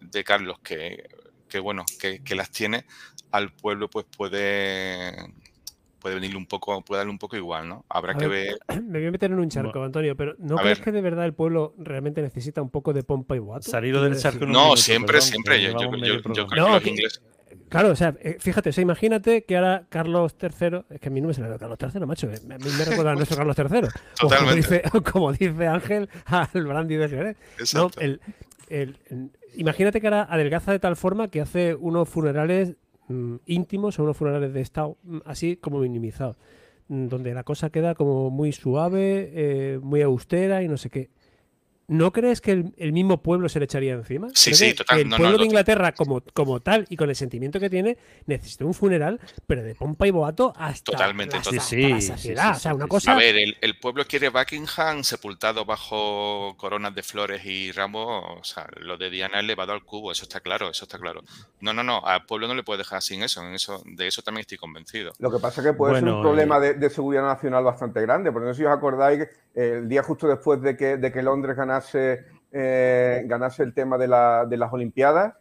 de 0.00 0.24
Carlos, 0.24 0.58
que, 0.60 1.08
que 1.48 1.58
bueno, 1.58 1.84
que, 2.00 2.22
que, 2.22 2.34
las 2.34 2.50
tiene, 2.50 2.84
al 3.30 3.52
pueblo 3.52 3.88
pues 3.88 4.06
puede 4.16 5.14
puede 6.06 6.14
venirle 6.14 6.36
un 6.36 6.46
poco, 6.46 6.82
puede 6.82 7.00
darle 7.00 7.10
un 7.10 7.18
poco 7.18 7.36
igual, 7.36 7.68
¿no? 7.68 7.84
Habrá 7.88 8.14
que 8.14 8.28
ver, 8.28 8.58
Me 8.82 9.00
voy 9.00 9.08
a 9.08 9.10
meter 9.10 9.32
en 9.32 9.40
un 9.40 9.48
charco, 9.48 9.82
Antonio, 9.82 10.16
pero 10.16 10.36
¿no 10.38 10.56
crees 10.56 10.78
que 10.78 10.92
de 10.92 11.00
verdad 11.00 11.24
el 11.24 11.34
pueblo 11.34 11.74
realmente 11.78 12.22
necesita 12.22 12.62
un 12.62 12.70
poco 12.70 12.92
de 12.92 13.02
pompa 13.02 13.34
y 13.34 13.40
guato? 13.40 13.68
Salido 13.68 14.02
del 14.04 14.16
charco. 14.16 14.46
No, 14.46 14.76
siempre, 14.76 15.20
siempre. 15.20 15.60
Yo, 15.60 15.74
creo 15.74 16.46
que 16.46 16.56
los 16.56 16.86
ingleses. 16.86 17.22
Claro, 17.68 17.90
o 17.90 17.96
sea, 17.96 18.14
eh, 18.20 18.36
fíjate, 18.38 18.70
o 18.70 18.72
sea, 18.72 18.82
imagínate 18.82 19.44
que 19.44 19.56
ahora 19.56 19.86
Carlos 19.88 20.36
III, 20.40 20.84
es 20.90 21.00
que 21.00 21.08
a 21.08 21.10
mí 21.10 21.20
no 21.20 21.28
me 21.28 21.34
sale 21.34 21.58
Carlos 21.58 21.78
III, 21.80 22.06
macho, 22.06 22.28
a 22.28 22.30
mí 22.30 22.70
me 22.78 22.84
recuerda 22.84 23.12
a 23.12 23.14
nuestro 23.16 23.36
Carlos 23.36 23.56
III. 23.58 23.88
Totalmente. 24.18 24.82
Como 25.10 25.32
dice, 25.32 25.66
Ángel 25.66 26.08
al 26.26 26.66
Brandy 26.66 26.96
de 26.96 27.08
Jerez. 27.08 27.36
No, 27.74 27.90
el, 27.98 28.20
el, 28.68 28.96
imagínate 29.56 30.00
que 30.00 30.06
ahora 30.06 30.26
adelgaza 30.28 30.72
de 30.72 30.78
tal 30.78 30.96
forma 30.96 31.28
que 31.28 31.40
hace 31.40 31.74
unos 31.74 32.08
funerales 32.08 32.74
mm, 33.08 33.36
íntimos, 33.46 33.94
son 33.94 34.04
unos 34.04 34.16
funerales 34.16 34.52
de 34.52 34.60
Estado 34.60 34.96
mm, 35.02 35.18
así 35.24 35.56
como 35.56 35.80
minimizados, 35.80 36.36
mm, 36.88 37.08
donde 37.08 37.34
la 37.34 37.44
cosa 37.44 37.70
queda 37.70 37.94
como 37.94 38.30
muy 38.30 38.52
suave, 38.52 39.30
eh, 39.34 39.80
muy 39.82 40.02
austera 40.02 40.62
y 40.62 40.68
no 40.68 40.76
sé 40.76 40.90
qué. 40.90 41.10
¿No 41.88 42.12
crees 42.12 42.40
que 42.40 42.72
el, 42.76 42.92
mismo 42.92 43.22
pueblo 43.22 43.48
se 43.48 43.60
le 43.60 43.66
echaría 43.66 43.92
encima? 43.92 44.28
Sí, 44.34 44.54
sí, 44.54 44.74
total. 44.74 45.00
el 45.00 45.08
pueblo 45.08 45.38
de 45.38 45.44
Inglaterra, 45.44 45.92
como, 45.92 46.20
como 46.34 46.58
tal 46.58 46.84
y 46.88 46.96
con 46.96 47.08
el 47.10 47.14
sentimiento 47.14 47.60
que 47.60 47.70
tiene, 47.70 47.96
necesita 48.26 48.64
un 48.64 48.74
funeral, 48.74 49.20
pero 49.46 49.62
de 49.62 49.76
pompa 49.76 50.04
y 50.08 50.10
boato 50.10 50.52
hasta. 50.56 50.92
Totalmente, 50.92 51.38
totalmente. 51.38 51.94
o 51.94 52.54
sea, 52.54 52.74
una 52.74 52.88
cosa. 52.88 53.12
A 53.12 53.16
ver, 53.16 53.36
el, 53.60 53.78
pueblo 53.78 54.04
quiere 54.04 54.30
Buckingham 54.30 55.04
sepultado 55.04 55.64
bajo 55.64 56.56
coronas 56.56 56.92
de 56.92 57.04
flores 57.04 57.46
y 57.46 57.70
ramos. 57.70 58.24
O 58.40 58.44
sea, 58.44 58.66
lo 58.80 58.96
de 58.96 59.08
Diana 59.08 59.38
elevado 59.38 59.72
al 59.72 59.84
cubo, 59.84 60.10
eso 60.10 60.24
está 60.24 60.40
claro, 60.40 60.68
eso 60.68 60.86
está 60.86 60.98
claro. 60.98 61.22
No, 61.60 61.72
no, 61.72 61.84
no, 61.84 62.04
al 62.04 62.26
pueblo 62.26 62.48
no 62.48 62.56
le 62.56 62.64
puede 62.64 62.78
dejar 62.78 63.00
sin 63.00 63.22
eso. 63.22 63.42
En 63.42 63.54
eso 63.54 63.84
de 63.86 64.08
eso 64.08 64.22
también 64.22 64.40
estoy 64.40 64.58
convencido. 64.58 65.12
Lo 65.20 65.30
que 65.30 65.38
pasa 65.38 65.60
es 65.60 65.68
que 65.68 65.72
puede 65.72 66.00
ser 66.00 66.08
un 66.08 66.20
problema 66.20 66.58
eh, 66.66 66.74
de, 66.74 66.90
seguridad 66.90 67.22
nacional 67.22 67.62
bastante 67.62 68.00
grande, 68.00 68.32
porque 68.32 68.48
no 68.48 68.54
sé 68.54 68.62
si 68.62 68.66
os 68.66 68.76
acordáis, 68.76 69.28
el 69.54 69.88
día 69.88 70.02
justo 70.02 70.26
después 70.26 70.60
de 70.60 70.76
que, 70.76 70.96
de 70.96 71.12
que 71.12 71.22
Londres 71.22 71.56
ganara 71.56 71.75
eh, 72.52 73.22
ganase, 73.26 73.62
el 73.62 73.74
tema 73.74 73.98
de, 73.98 74.08
las 74.08 74.72
Olimpiadas. 74.72 75.34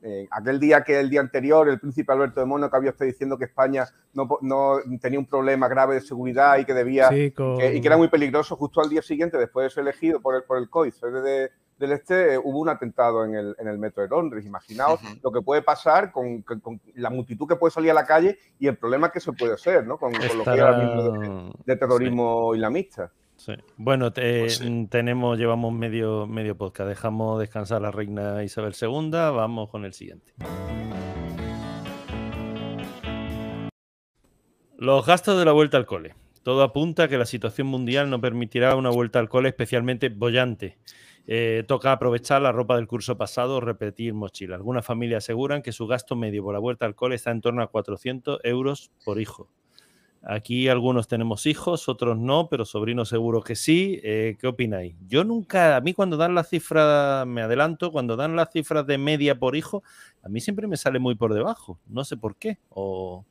Eh, 0.00 0.28
aquel 0.30 0.60
día 0.60 0.84
que 0.84 1.00
el 1.00 1.10
día 1.10 1.20
anterior 1.20 1.68
el 1.68 1.80
príncipe 1.80 2.12
Alberto 2.12 2.38
de 2.38 2.46
Mónaco 2.46 2.76
había 2.76 2.90
estado 2.90 3.08
diciendo 3.08 3.36
que 3.36 3.46
España 3.46 3.84
no, 4.14 4.78
tenía 5.00 5.18
un 5.18 5.26
problema 5.26 5.66
grave 5.66 5.96
de 5.96 6.00
seguridad 6.00 6.56
y 6.58 6.64
que 6.64 6.72
debía 6.72 7.12
y 7.12 7.32
que 7.32 7.82
era 7.82 7.96
muy 7.96 8.06
peligroso, 8.06 8.54
justo 8.54 8.80
al 8.80 8.88
día 8.88 9.02
siguiente, 9.02 9.36
después 9.38 9.64
de 9.64 9.70
ser 9.70 9.82
elegido 9.82 10.20
por 10.20 10.36
el, 10.36 10.44
por 10.44 10.58
el 10.58 10.70
COI, 10.70 10.92
de, 11.24 11.50
del 11.78 11.92
Este, 11.92 12.34
eh, 12.34 12.38
hubo 12.38 12.58
un 12.58 12.68
atentado 12.68 13.24
en 13.24 13.34
el, 13.34 13.78
metro 13.78 14.02
de 14.02 14.08
Londres. 14.08 14.44
Imaginaos 14.44 15.00
lo 15.22 15.30
que 15.30 15.40
puede 15.42 15.62
pasar 15.62 16.12
con, 16.12 16.44
la 16.94 17.10
multitud 17.10 17.46
que 17.46 17.56
puede 17.56 17.70
salir 17.70 17.90
a 17.92 17.94
la 17.94 18.04
calle 18.04 18.38
y 18.58 18.66
el 18.66 18.76
problema 18.76 19.10
que 19.10 19.20
se 19.20 19.32
puede 19.32 19.54
hacer 19.54 19.86
¿no? 19.86 19.96
con, 19.98 20.12
lo 20.12 20.44
que 20.44 20.60
ahora 20.60 20.78
mismo 20.78 21.52
de, 21.64 21.76
terrorismo 21.76 22.54
islamista. 22.54 23.12
Bueno, 23.76 24.12
pues 24.12 24.62
tenemos, 24.90 25.38
llevamos 25.38 25.72
medio, 25.72 26.26
medio 26.26 26.56
podcast. 26.56 26.88
Dejamos 26.88 27.40
descansar 27.40 27.78
a 27.78 27.80
la 27.80 27.90
reina 27.90 28.42
Isabel 28.44 28.74
II. 28.80 29.10
Vamos 29.10 29.70
con 29.70 29.84
el 29.84 29.92
siguiente. 29.92 30.32
Los 34.76 35.06
gastos 35.06 35.38
de 35.38 35.44
la 35.44 35.52
vuelta 35.52 35.76
al 35.76 35.86
cole. 35.86 36.14
Todo 36.42 36.62
apunta 36.62 37.04
a 37.04 37.08
que 37.08 37.18
la 37.18 37.26
situación 37.26 37.66
mundial 37.66 38.08
no 38.10 38.20
permitirá 38.20 38.76
una 38.76 38.90
vuelta 38.90 39.18
al 39.18 39.28
cole 39.28 39.48
especialmente 39.48 40.08
bollante. 40.08 40.78
Eh, 41.26 41.64
toca 41.68 41.92
aprovechar 41.92 42.40
la 42.40 42.52
ropa 42.52 42.76
del 42.76 42.86
curso 42.86 43.18
pasado 43.18 43.56
o 43.56 43.60
repetir 43.60 44.14
mochila. 44.14 44.56
Algunas 44.56 44.86
familias 44.86 45.24
aseguran 45.24 45.60
que 45.60 45.72
su 45.72 45.86
gasto 45.86 46.16
medio 46.16 46.42
por 46.42 46.54
la 46.54 46.58
vuelta 46.58 46.86
al 46.86 46.94
cole 46.94 47.16
está 47.16 47.32
en 47.32 47.40
torno 47.40 47.62
a 47.62 47.66
400 47.66 48.40
euros 48.44 48.90
por 49.04 49.20
hijo. 49.20 49.50
Aquí 50.22 50.68
algunos 50.68 51.06
tenemos 51.06 51.46
hijos, 51.46 51.88
otros 51.88 52.18
no, 52.18 52.48
pero 52.48 52.64
sobrinos 52.64 53.08
seguro 53.08 53.42
que 53.42 53.54
sí. 53.54 54.00
Eh, 54.02 54.36
¿Qué 54.38 54.46
opináis? 54.48 54.94
Yo 55.06 55.24
nunca, 55.24 55.76
a 55.76 55.80
mí 55.80 55.94
cuando 55.94 56.16
dan 56.16 56.34
las 56.34 56.48
cifras, 56.48 57.26
me 57.26 57.42
adelanto, 57.42 57.92
cuando 57.92 58.16
dan 58.16 58.34
las 58.36 58.50
cifras 58.50 58.86
de 58.86 58.98
media 58.98 59.38
por 59.38 59.56
hijo, 59.56 59.82
a 60.22 60.28
mí 60.28 60.40
siempre 60.40 60.66
me 60.66 60.76
sale 60.76 60.98
muy 60.98 61.14
por 61.14 61.34
debajo. 61.34 61.78
No 61.86 62.04
sé 62.04 62.16
por 62.16 62.36
qué. 62.36 62.58
O, 62.68 63.24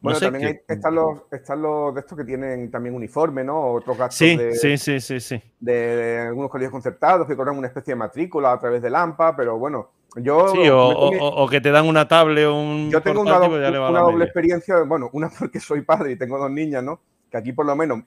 bueno, 0.00 0.18
también 0.18 0.62
están, 0.66 0.94
los, 0.94 1.22
están 1.30 1.60
los 1.60 1.94
de 1.94 2.00
estos 2.00 2.16
que 2.16 2.24
tienen 2.24 2.70
también 2.70 2.94
uniforme, 2.94 3.44
¿no? 3.44 3.72
Otros 3.72 3.98
gastos 3.98 4.16
sí, 4.16 4.36
de, 4.36 4.54
sí, 4.54 4.78
sí, 4.78 4.98
sí, 4.98 5.20
sí. 5.20 5.42
De, 5.58 6.26
algunos 6.28 6.50
colegios 6.50 6.72
concertados 6.72 7.26
que 7.26 7.36
cobran 7.36 7.58
una 7.58 7.66
especie 7.66 7.92
de 7.92 7.96
matrícula 7.96 8.52
a 8.52 8.58
través 8.58 8.80
de 8.80 8.94
AMPA, 8.94 9.36
pero 9.36 9.58
bueno, 9.58 9.90
yo... 10.16 10.48
Sí, 10.48 10.68
o, 10.72 11.46
que 11.50 11.60
te 11.60 11.70
dan 11.70 11.86
una 11.86 12.08
tablet 12.08 12.46
o 12.46 12.54
un 12.54 12.90
Yo 12.90 13.02
tengo 13.02 13.20
una, 13.20 13.38
doble 13.38 14.24
experiencia, 14.24 14.82
bueno, 14.84 15.10
una 15.12 15.28
porque 15.38 15.60
soy 15.60 15.82
padre 15.82 16.12
y 16.12 16.16
tengo 16.16 16.38
dos 16.38 16.50
niñas, 16.50 16.82
¿no? 16.82 17.00
Que 17.30 17.36
aquí 17.36 17.52
por 17.52 17.66
lo 17.66 17.76
menos 17.76 18.00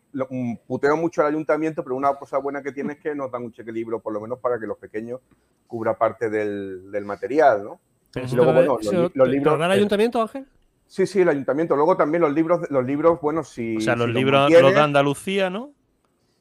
puteo 0.68 0.98
mucho 0.98 1.22
al 1.22 1.28
ayuntamiento, 1.28 1.84
pero 1.84 1.96
una 1.96 2.14
cosa 2.16 2.40
buena 2.40 2.64
que 2.64 2.72
tiene 2.72 2.94
es 2.94 3.00
que 3.00 3.14
nos 3.14 3.32
dan 3.32 3.44
un 3.44 3.54
cheque 3.54 3.72
libro, 3.72 4.00
por 4.00 4.14
lo 4.14 4.20
menos 4.20 4.40
para 4.40 4.60
que 4.60 4.66
los 4.66 4.78
pequeños 4.78 5.22
cubra 5.68 5.98
parte 5.98 6.30
del, 6.30 7.06
material, 7.06 7.64
¿no? 7.64 7.80
y 8.16 8.36
luego, 8.36 8.52
bueno, 8.52 8.78
los, 9.14 9.30
libros... 9.30 9.58
¿Te 9.58 9.66
el 9.66 9.72
ayuntamiento, 9.72 10.22
Ángel? 10.22 10.46
Sí, 10.94 11.08
sí, 11.08 11.22
el 11.22 11.30
ayuntamiento. 11.30 11.76
Luego 11.76 11.98
también 11.98 12.22
los 12.22 12.32
libros, 12.32 12.70
los 12.70 12.86
libros, 12.86 13.20
bueno, 13.20 13.44
si. 13.44 13.78
O 13.78 13.82
sea, 13.82 13.96
los 13.96 14.10
libros 14.10 14.52
los 14.52 14.76
de 14.76 14.80
Andalucía, 14.80 15.50
¿no? 15.50 15.74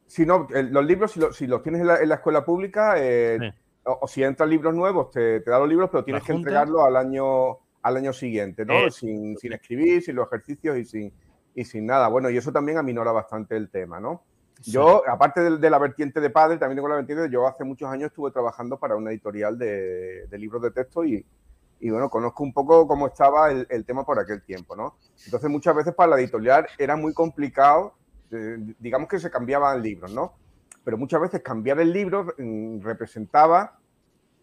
Si 0.06 0.26
no, 0.26 0.46
los 0.50 0.84
libros, 0.84 1.18
si, 1.32 1.46
los 1.46 1.62
tienes 1.62 1.80
en 1.80 1.86
la, 1.86 2.14
escuela 2.14 2.44
pública, 2.44 2.96
eh, 2.98 3.54
o, 3.82 4.06
si 4.06 4.22
entran 4.22 4.50
libros 4.50 4.74
nuevos, 4.74 5.10
te, 5.10 5.40
te 5.40 5.50
da 5.50 5.58
los 5.58 5.70
libros, 5.70 5.88
pero 5.90 6.04
tienes 6.04 6.22
que 6.22 6.32
entregarlos 6.32 6.82
al 6.82 6.96
año, 6.96 7.60
al 7.80 7.96
año 7.96 8.12
siguiente, 8.12 8.66
¿no? 8.66 8.74
Eh, 8.74 8.90
sin, 8.90 9.38
sin, 9.38 9.54
escribir, 9.54 10.02
sin 10.02 10.16
los 10.16 10.26
ejercicios 10.26 10.76
y 10.76 10.84
sin, 10.84 11.12
y 11.54 11.64
sin 11.64 11.86
nada. 11.86 12.08
Bueno, 12.08 12.28
y 12.28 12.36
eso 12.36 12.52
también 12.52 12.76
aminora 12.76 13.10
bastante 13.10 13.56
el 13.56 13.70
tema, 13.70 14.00
¿no? 14.00 14.22
Yo, 14.64 15.02
aparte 15.08 15.40
de, 15.40 15.70
la 15.70 15.78
vertiente 15.78 16.20
de 16.20 16.28
padre, 16.28 16.58
también 16.58 16.76
tengo 16.76 16.88
la 16.88 16.96
vertiente 16.96 17.22
de 17.22 17.30
yo 17.30 17.48
hace 17.48 17.64
muchos 17.64 17.88
años 17.88 18.08
estuve 18.08 18.30
trabajando 18.30 18.78
para 18.78 18.96
una 18.96 19.12
editorial 19.12 19.56
de, 19.56 20.26
de 20.26 20.38
libros 20.38 20.60
de 20.60 20.72
texto 20.72 21.06
y, 21.06 21.24
y 21.82 21.90
bueno, 21.90 22.08
conozco 22.08 22.44
un 22.44 22.52
poco 22.52 22.86
cómo 22.86 23.08
estaba 23.08 23.50
el, 23.50 23.84
tema 23.84 24.04
por 24.04 24.16
aquel 24.16 24.40
tiempo, 24.42 24.76
¿no? 24.76 24.94
Entonces 25.24 25.50
muchas 25.50 25.74
veces 25.74 25.92
para 25.92 26.10
la 26.10 26.20
editorial 26.20 26.64
era 26.78 26.94
muy 26.94 27.12
complicado, 27.12 27.94
eh, 28.30 28.56
digamos 28.78 29.08
que 29.08 29.18
se 29.18 29.32
cambiaban 29.32 29.82
libros, 29.82 30.12
¿no? 30.12 30.32
Pero 30.84 30.96
muchas 30.96 31.20
veces 31.20 31.42
cambiar 31.42 31.80
el 31.80 31.92
libro 31.92 32.34
mm, 32.38 32.82
representaba 32.82 33.80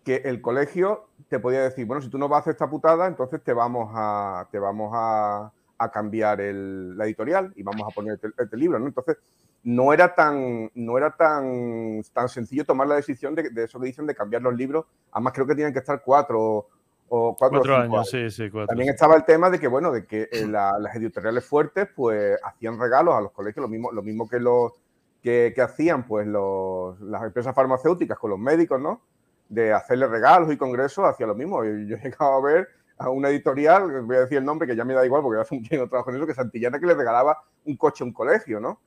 que 0.04 0.18
el 0.26 0.42
colegio 0.42 1.08
te 1.30 1.40
podía 1.40 1.62
decir, 1.62 1.86
bueno, 1.86 2.02
si 2.02 2.10
tú 2.10 2.18
no 2.18 2.28
vas 2.28 2.40
a 2.40 2.42
hacer 2.42 2.52
esta 2.52 2.70
putada, 2.70 3.08
entonces 3.08 3.42
te 3.42 3.54
vamos 3.54 3.90
a, 3.96 4.46
te 4.52 4.60
vamos 4.60 4.92
a, 4.94 5.54
cambiar 5.94 6.40
la 6.40 7.06
editorial 7.06 7.54
y 7.56 7.64
vamos 7.64 7.88
a 7.90 7.96
poner 7.96 8.16
este, 8.16 8.28
este, 8.38 8.58
libro, 8.58 8.78
¿no? 8.80 8.88
Entonces, 8.88 9.16
no 9.64 9.94
era 9.94 10.14
tan, 10.14 10.70
no 10.76 10.98
era 10.98 11.16
tan, 11.16 12.02
tan 12.12 12.28
sencillo 12.28 12.66
tomar 12.66 12.86
la 12.86 12.96
decisión 12.96 13.34
de, 13.34 13.50
de, 13.50 13.64
eso 13.64 13.80
que 13.80 13.86
dicen 13.86 14.06
de 14.06 14.14
cambiar 14.14 14.42
los 14.42 14.54
libros. 14.56 14.88
Además, 15.14 15.32
creo 15.32 15.48
que 15.48 15.56
tienen 15.56 15.72
que 15.72 15.80
estar 15.80 16.02
cuatro 16.04 16.68
o 17.10 17.36
cuatro, 17.36 17.76
años, 17.76 18.10
Sí, 18.10 18.30
sí, 18.30 18.50
cuatro. 18.50 18.68
También 18.68 18.90
estaba 18.90 19.16
el 19.16 19.26
tema 19.26 19.50
de 19.50 19.60
que, 19.60 19.68
bueno, 19.68 19.92
de 19.92 20.06
que 20.06 20.30
eh, 20.32 20.46
las 20.48 20.96
editoriales 20.96 21.46
fuertes, 21.46 21.88
pues, 21.96 22.38
hacían 22.44 22.80
regalos 22.80 23.16
a 23.16 23.22
los 23.22 23.32
colegios, 23.32 23.64
lo 23.64 23.68
mismo, 23.68 23.92
lo 23.92 24.02
mismo 24.02 24.28
que 24.28 24.40
los 24.40 24.74
que, 25.22 25.54
hacían, 25.62 26.06
pues, 26.08 26.28
los, 26.28 27.00
las 27.02 27.24
empresas 27.24 27.54
farmacéuticas 27.54 28.18
con 28.18 28.30
los 28.30 28.40
médicos, 28.40 28.80
¿no? 28.80 29.02
De 29.50 29.74
hacerle 29.74 30.08
regalos 30.08 30.52
y 30.54 30.58
congresos, 30.58 31.06
hacía 31.06 31.28
lo 31.28 31.36
mismo. 31.36 31.64
Yo, 31.64 31.72
yo 31.72 31.96
he 31.98 32.00
llegado 32.00 32.34
a 32.34 32.42
ver 32.42 32.68
a 33.00 33.10
una 33.10 33.30
editorial, 33.30 34.02
voy 34.04 34.18
a 34.18 34.22
decir 34.22 34.38
el 34.38 34.46
nombre, 34.46 34.68
que 34.68 34.76
ya 34.76 34.86
me 34.86 34.94
da 34.94 35.06
igual 35.06 35.22
porque 35.22 35.42
hace 35.42 35.56
un 35.56 35.64
tiempo 35.64 35.88
trabajo 35.88 36.12
en 36.12 36.18
eso, 36.18 36.28
que 36.28 36.34
Santillana 36.34 36.80
que 36.80 36.86
le 36.86 36.94
regalaba 36.94 37.38
un 37.66 37.78
coche 37.78 38.04
a 38.04 38.08
un 38.08 38.14
colegio, 38.14 38.60
¿no? 38.60 38.82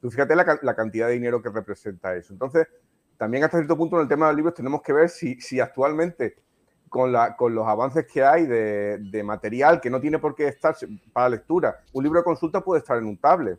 Tú 0.00 0.10
fíjate 0.10 0.36
la, 0.36 0.58
la, 0.62 0.76
cantidad 0.76 1.06
de 1.08 1.14
dinero 1.14 1.42
que 1.42 1.48
representa 1.48 2.14
eso. 2.14 2.34
Entonces, 2.34 2.68
también 3.16 3.44
hasta 3.44 3.56
cierto 3.56 3.76
punto 3.76 3.96
en 3.96 4.02
el 4.02 4.08
tema 4.08 4.26
de 4.26 4.32
los 4.32 4.36
libros 4.36 4.54
tenemos 4.54 4.82
que 4.82 4.92
ver 4.92 5.08
si, 5.08 5.40
si 5.40 5.58
actualmente 5.58 6.36
con, 6.96 7.54
los 7.54 7.66
avances 7.66 8.06
que 8.06 8.24
hay 8.24 8.46
de, 8.46 8.98
de, 8.98 9.22
material 9.22 9.80
que 9.80 9.90
no 9.90 10.00
tiene 10.00 10.18
por 10.18 10.34
qué 10.34 10.48
estar 10.48 10.74
para 11.12 11.28
lectura. 11.28 11.80
Un 11.92 12.04
libro 12.04 12.20
de 12.20 12.24
consulta 12.24 12.60
puede 12.62 12.80
estar 12.80 12.96
en 12.98 13.06
un 13.06 13.16
tablet 13.16 13.58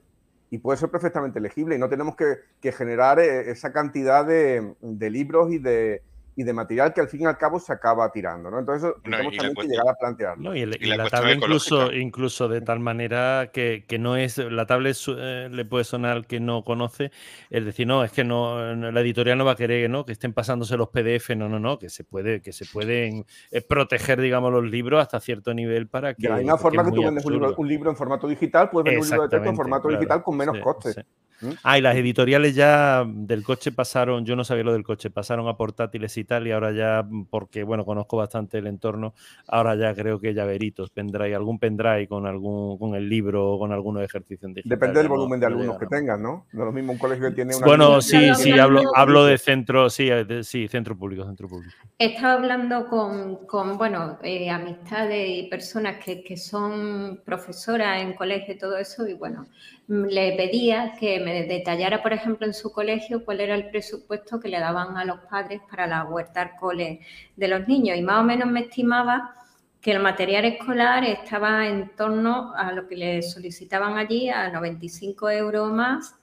y 0.49 0.57
puede 0.57 0.77
ser 0.77 0.89
perfectamente 0.89 1.39
legible 1.39 1.75
y 1.75 1.79
no 1.79 1.89
tenemos 1.89 2.15
que, 2.15 2.37
que 2.61 2.71
generar 2.71 3.19
eh, 3.19 3.51
esa 3.51 3.71
cantidad 3.71 4.25
de, 4.25 4.73
de 4.81 5.09
libros 5.09 5.51
y 5.51 5.59
de, 5.59 6.01
y 6.37 6.43
de 6.43 6.53
material 6.53 6.93
que 6.93 7.01
al 7.01 7.07
fin 7.09 7.21
y 7.21 7.25
al 7.25 7.35
cabo 7.35 7.59
se 7.59 7.73
acaba 7.73 8.11
tirando, 8.11 8.51
¿no? 8.51 8.59
Entonces 8.59 8.93
tenemos 9.03 9.35
también 9.35 9.55
que 9.55 9.67
llegar 9.67 9.89
a 9.89 9.95
plantearlo. 9.95 10.55
y, 10.55 10.65
la, 10.67 11.09
tablet 11.09 11.37
incluso, 11.37 11.91
incluso 11.91 12.47
de 12.47 12.61
tal 12.61 12.79
manera 12.79 13.49
que, 13.51 13.85
que 13.87 13.97
no 13.97 14.15
es, 14.15 14.37
la 14.37 14.67
tablet 14.67 14.95
eh, 15.17 15.49
le 15.51 15.65
puede 15.65 15.83
sonar 15.83 16.27
que 16.27 16.39
no 16.39 16.63
conoce, 16.63 17.11
es 17.49 17.65
decir, 17.65 17.87
no, 17.87 18.03
es 18.03 18.11
que 18.11 18.23
no, 18.23 18.75
la 18.75 19.01
editorial 19.01 19.39
no 19.39 19.45
va 19.45 19.53
a 19.53 19.55
querer, 19.55 19.89
¿no? 19.89 20.05
Que 20.05 20.11
estén 20.11 20.31
pasándose 20.31 20.77
los 20.77 20.89
PDF, 20.89 21.31
no, 21.35 21.49
no, 21.49 21.59
no, 21.59 21.79
que 21.79 21.89
se 21.89 22.03
puede, 22.03 22.39
que 22.43 22.53
se 22.53 22.67
pueden 22.67 23.25
eh, 23.49 23.63
proteger, 23.67 24.21
digamos, 24.21 24.51
los 24.53 24.63
libros 24.63 25.01
hasta 25.01 25.19
cierto 25.19 25.55
nivel 25.55 25.87
para 25.87 26.13
que. 26.13 26.21
De 26.21 26.29
la 26.29 26.37
misma 26.37 26.57
forma 26.59 26.85
que 26.85 26.91
tú 26.91 27.03
vendes 27.03 27.25
un 27.25 27.67
libro, 27.67 27.89
en 27.89 27.95
formato 27.95 28.27
digital, 28.27 28.69
puedes 28.69 28.85
vender 28.85 29.01
un 29.01 29.09
libro 29.09 29.23
de 29.23 29.29
texto 29.29 29.49
en 29.49 29.55
formato 29.55 29.87
digital 29.87 30.21
con 30.21 30.37
menos 30.37 30.59
costes. 30.59 31.03
¿Mm? 31.41 31.49
Ah, 31.63 31.77
y 31.77 31.81
las 31.81 31.95
editoriales 31.95 32.55
ya 32.55 33.05
del 33.07 33.43
coche 33.43 33.71
pasaron, 33.71 34.25
yo 34.25 34.35
no 34.35 34.43
sabía 34.43 34.63
lo 34.63 34.73
del 34.73 34.83
coche, 34.83 35.09
pasaron 35.09 35.47
a 35.47 35.55
portátiles 35.55 36.17
y 36.17 36.23
tal, 36.23 36.47
y 36.47 36.51
ahora 36.51 36.71
ya, 36.71 37.07
porque 37.29 37.63
bueno, 37.63 37.85
conozco 37.85 38.17
bastante 38.17 38.57
el 38.57 38.67
entorno, 38.67 39.13
ahora 39.47 39.75
ya 39.75 39.93
creo 39.93 40.19
que 40.19 40.33
llaveritos, 40.33 40.89
pendrive, 40.89 41.35
algún 41.35 41.59
pendrive 41.59 42.07
con 42.07 42.25
algún, 42.25 42.77
con 42.77 42.95
el 42.95 43.07
libro 43.07 43.53
o 43.53 43.59
con 43.59 43.71
algunos 43.71 44.03
ejercicios 44.03 44.53
digital. 44.53 44.77
Depende 44.77 44.99
del 44.99 45.09
volumen 45.09 45.39
de 45.39 45.45
alumnos 45.45 45.77
que 45.77 45.85
tengas, 45.85 46.19
¿no? 46.19 46.47
No 46.51 46.61
es 46.61 46.65
lo 46.65 46.71
mismo 46.71 46.93
un 46.93 46.97
colegio 46.97 47.29
que 47.29 47.35
tiene 47.35 47.55
una. 47.55 47.65
Bueno, 47.65 48.01
sí, 48.01 48.33
sí, 48.35 48.51
hablo, 48.57 48.81
hablo 48.95 49.25
de 49.25 49.37
centro, 49.37 49.89
sí, 49.89 50.09
sí, 50.41 50.67
centro 50.67 50.97
público, 50.97 51.25
centro 51.25 51.47
público. 51.47 51.73
He 51.99 52.13
estado 52.13 52.39
hablando 52.39 52.87
con, 52.87 53.45
con 53.45 53.77
bueno, 53.77 54.17
eh, 54.23 54.49
amistades 54.49 55.29
y 55.29 55.43
personas 55.49 56.03
que, 56.03 56.23
que 56.23 56.37
son 56.37 57.21
profesoras 57.25 58.01
en 58.01 58.13
colegio 58.13 58.53
y 58.53 58.57
todo 58.57 58.77
eso, 58.77 59.07
y 59.07 59.13
bueno, 59.13 59.45
le 59.87 60.33
pedía 60.33 60.95
que 60.99 61.19
me 61.21 61.43
detallara, 61.43 62.03
por 62.03 62.11
ejemplo, 62.11 62.45
en 62.45 62.53
su 62.53 62.71
colegio 62.73 63.23
cuál 63.23 63.39
era 63.39 63.55
el 63.55 63.69
presupuesto 63.69 64.39
que 64.39 64.49
le 64.49 64.59
daban 64.59 64.97
a 64.97 65.05
los 65.05 65.19
padres 65.29 65.61
para 65.69 65.87
la 65.87 66.03
huerta 66.03 66.41
al 66.41 66.55
cole 66.57 66.99
de 67.35 67.47
los 67.47 67.67
niños. 67.67 67.97
Y 67.97 68.01
más 68.01 68.19
o 68.19 68.23
menos 68.23 68.49
me 68.49 68.61
estimaba 68.61 69.33
que 69.79 69.91
el 69.91 69.99
material 69.99 70.43
escolar 70.43 71.05
estaba 71.05 71.67
en 71.67 71.95
torno 71.95 72.53
a 72.55 72.73
lo 72.73 72.87
que 72.87 72.97
le 72.97 73.21
solicitaban 73.21 73.97
allí, 73.97 74.29
a 74.29 74.49
95 74.49 75.29
euros 75.29 75.71
más. 75.71 76.15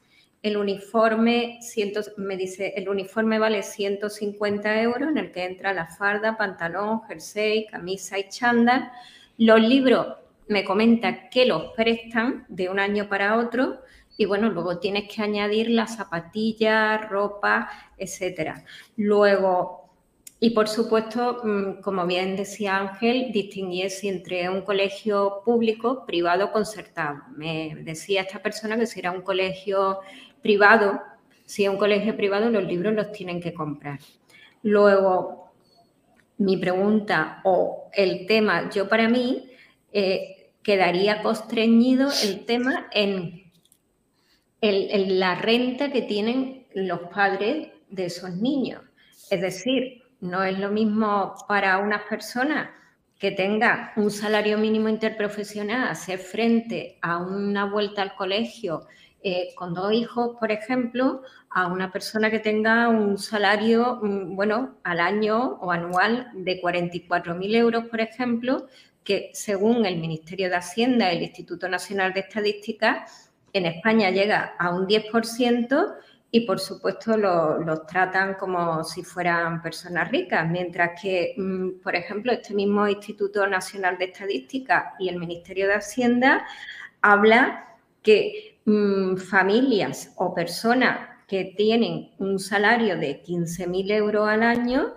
El 0.43 0.59
uniforme, 0.59 1.59
me 2.18 2.36
dice, 2.36 2.74
el 2.76 2.91
uniforme 2.91 3.39
vale 3.39 3.62
150 3.62 4.82
euros, 4.82 5.09
en 5.09 5.16
el 5.16 5.32
que 5.32 5.45
entra 5.45 5.72
la 5.72 5.86
farda, 5.86 6.36
pantalón, 6.36 7.01
jersey, 7.09 7.66
camisa 7.66 8.18
y 8.18 8.28
chándal. 8.28 8.91
Los 9.39 9.61
libros, 9.61 10.18
me 10.49 10.64
comenta 10.64 11.28
que 11.28 11.47
los 11.47 11.72
prestan 11.74 12.45
de 12.49 12.68
un 12.68 12.78
año 12.78 13.09
para 13.09 13.36
otro 13.36 13.80
y 14.16 14.26
bueno, 14.26 14.49
luego 14.49 14.78
tienes 14.78 15.12
que 15.12 15.22
añadir 15.22 15.70
las 15.70 15.97
zapatillas, 15.97 17.09
ropa, 17.09 17.68
etcétera. 17.99 18.64
Luego, 18.97 19.90
y 20.38 20.51
por 20.51 20.68
supuesto, 20.68 21.40
mm, 21.42 21.80
como 21.80 22.07
bien 22.07 22.36
decía 22.36 22.76
Ángel, 22.76 23.32
distinguir 23.32 23.90
si 23.90 24.09
entre 24.09 24.49
un 24.49 24.62
colegio 24.62 25.42
público, 25.45 26.05
privado, 26.07 26.53
concertado. 26.53 27.22
Me 27.36 27.76
decía 27.82 28.22
esta 28.22 28.40
persona 28.40 28.76
que 28.76 28.86
si 28.86 29.01
era 29.01 29.11
un 29.11 29.22
colegio 29.22 30.01
privado, 30.42 31.01
si 31.45 31.64
es 31.64 31.70
un 31.70 31.78
colegio 31.78 32.16
privado, 32.16 32.51
los 32.51 32.64
libros 32.64 32.95
los 32.95 33.11
tienen 33.11 33.40
que 33.40 33.53
comprar. 33.53 33.99
Luego, 34.62 35.53
mi 36.38 36.57
pregunta 36.57 37.40
o 37.45 37.90
el 37.92 38.26
tema, 38.26 38.70
yo 38.70 38.88
para 38.88 39.09
mí, 39.09 39.51
eh, 39.95 40.51
quedaría 40.64 41.22
constreñido 41.22 42.11
el 42.24 42.45
tema 42.45 42.88
en, 42.90 43.45
la 44.61 45.34
renta 45.36 45.92
que 45.92 46.03
tienen 46.03 46.66
los 46.74 47.01
padres 47.14 47.68
de 47.90 48.07
esos 48.07 48.30
niños. 48.34 48.82
Es 49.30 49.40
decir, 49.40 50.03
no 50.20 50.42
es 50.42 50.59
lo 50.59 50.70
mismo 50.70 51.34
para 51.47 51.78
una 51.78 52.05
persona 52.09 52.74
que 53.18 53.30
tenga 53.30 53.92
un 53.97 54.11
salario 54.11 54.59
mínimo 54.59 54.88
interprofesional 54.88 55.86
hacer 55.88 56.18
frente 56.18 56.99
a 57.01 57.18
una 57.18 57.66
vuelta 57.66 58.03
al 58.03 58.16
colegio 58.16 58.86
eh, 59.22 59.55
con 59.55 59.74
dos 59.74 59.92
hijos, 59.92 60.36
por 60.40 60.51
ejemplo, 60.51 61.22
a 61.51 61.68
una 61.68 61.92
persona 61.92 62.30
que 62.30 62.40
tenga 62.40 62.88
un 62.88 63.16
salario, 63.16 64.01
mm, 64.03 64.34
bueno, 64.34 64.76
al 64.82 64.99
año 64.99 65.59
o 65.61 65.70
anual 65.70 66.30
de 66.34 66.61
44.000 66.61 67.55
euros, 67.55 67.84
por 67.84 68.01
ejemplo, 68.01 68.66
que 69.05 69.30
según 69.34 69.84
el 69.86 69.98
Ministerio 69.98 70.48
de 70.48 70.57
Hacienda 70.57 71.12
y 71.12 71.18
el 71.18 71.22
Instituto 71.24 71.68
Nacional 71.68 72.12
de 72.14 72.20
Estadística, 72.20 73.07
en 73.52 73.66
España 73.66 74.11
llega 74.11 74.55
a 74.59 74.74
un 74.74 74.86
10% 74.86 75.94
y 76.30 76.40
por 76.40 76.59
supuesto 76.59 77.16
los 77.16 77.86
tratan 77.86 78.34
como 78.34 78.82
si 78.82 79.05
fueran 79.05 79.62
personas 79.62 80.11
ricas, 80.11 80.48
mientras 80.50 81.00
que, 81.00 81.34
mm, 81.36 81.80
por 81.80 81.94
ejemplo, 81.94 82.32
este 82.32 82.55
mismo 82.55 82.88
Instituto 82.88 83.46
Nacional 83.46 83.98
de 83.98 84.07
Estadística 84.07 84.94
y 84.98 85.09
el 85.09 85.20
Ministerio 85.20 85.68
de 85.68 85.74
Hacienda 85.74 86.44
habla 87.02 87.76
que 88.02 88.59
mm, 88.64 89.16
familias 89.16 90.12
o 90.16 90.34
personas 90.34 91.14
que 91.27 91.55
tienen 91.57 92.11
un 92.18 92.39
salario 92.39 92.99
de 92.99 93.22
15.000 93.22 93.93
euros 93.93 94.29
al 94.29 94.43
año 94.43 94.95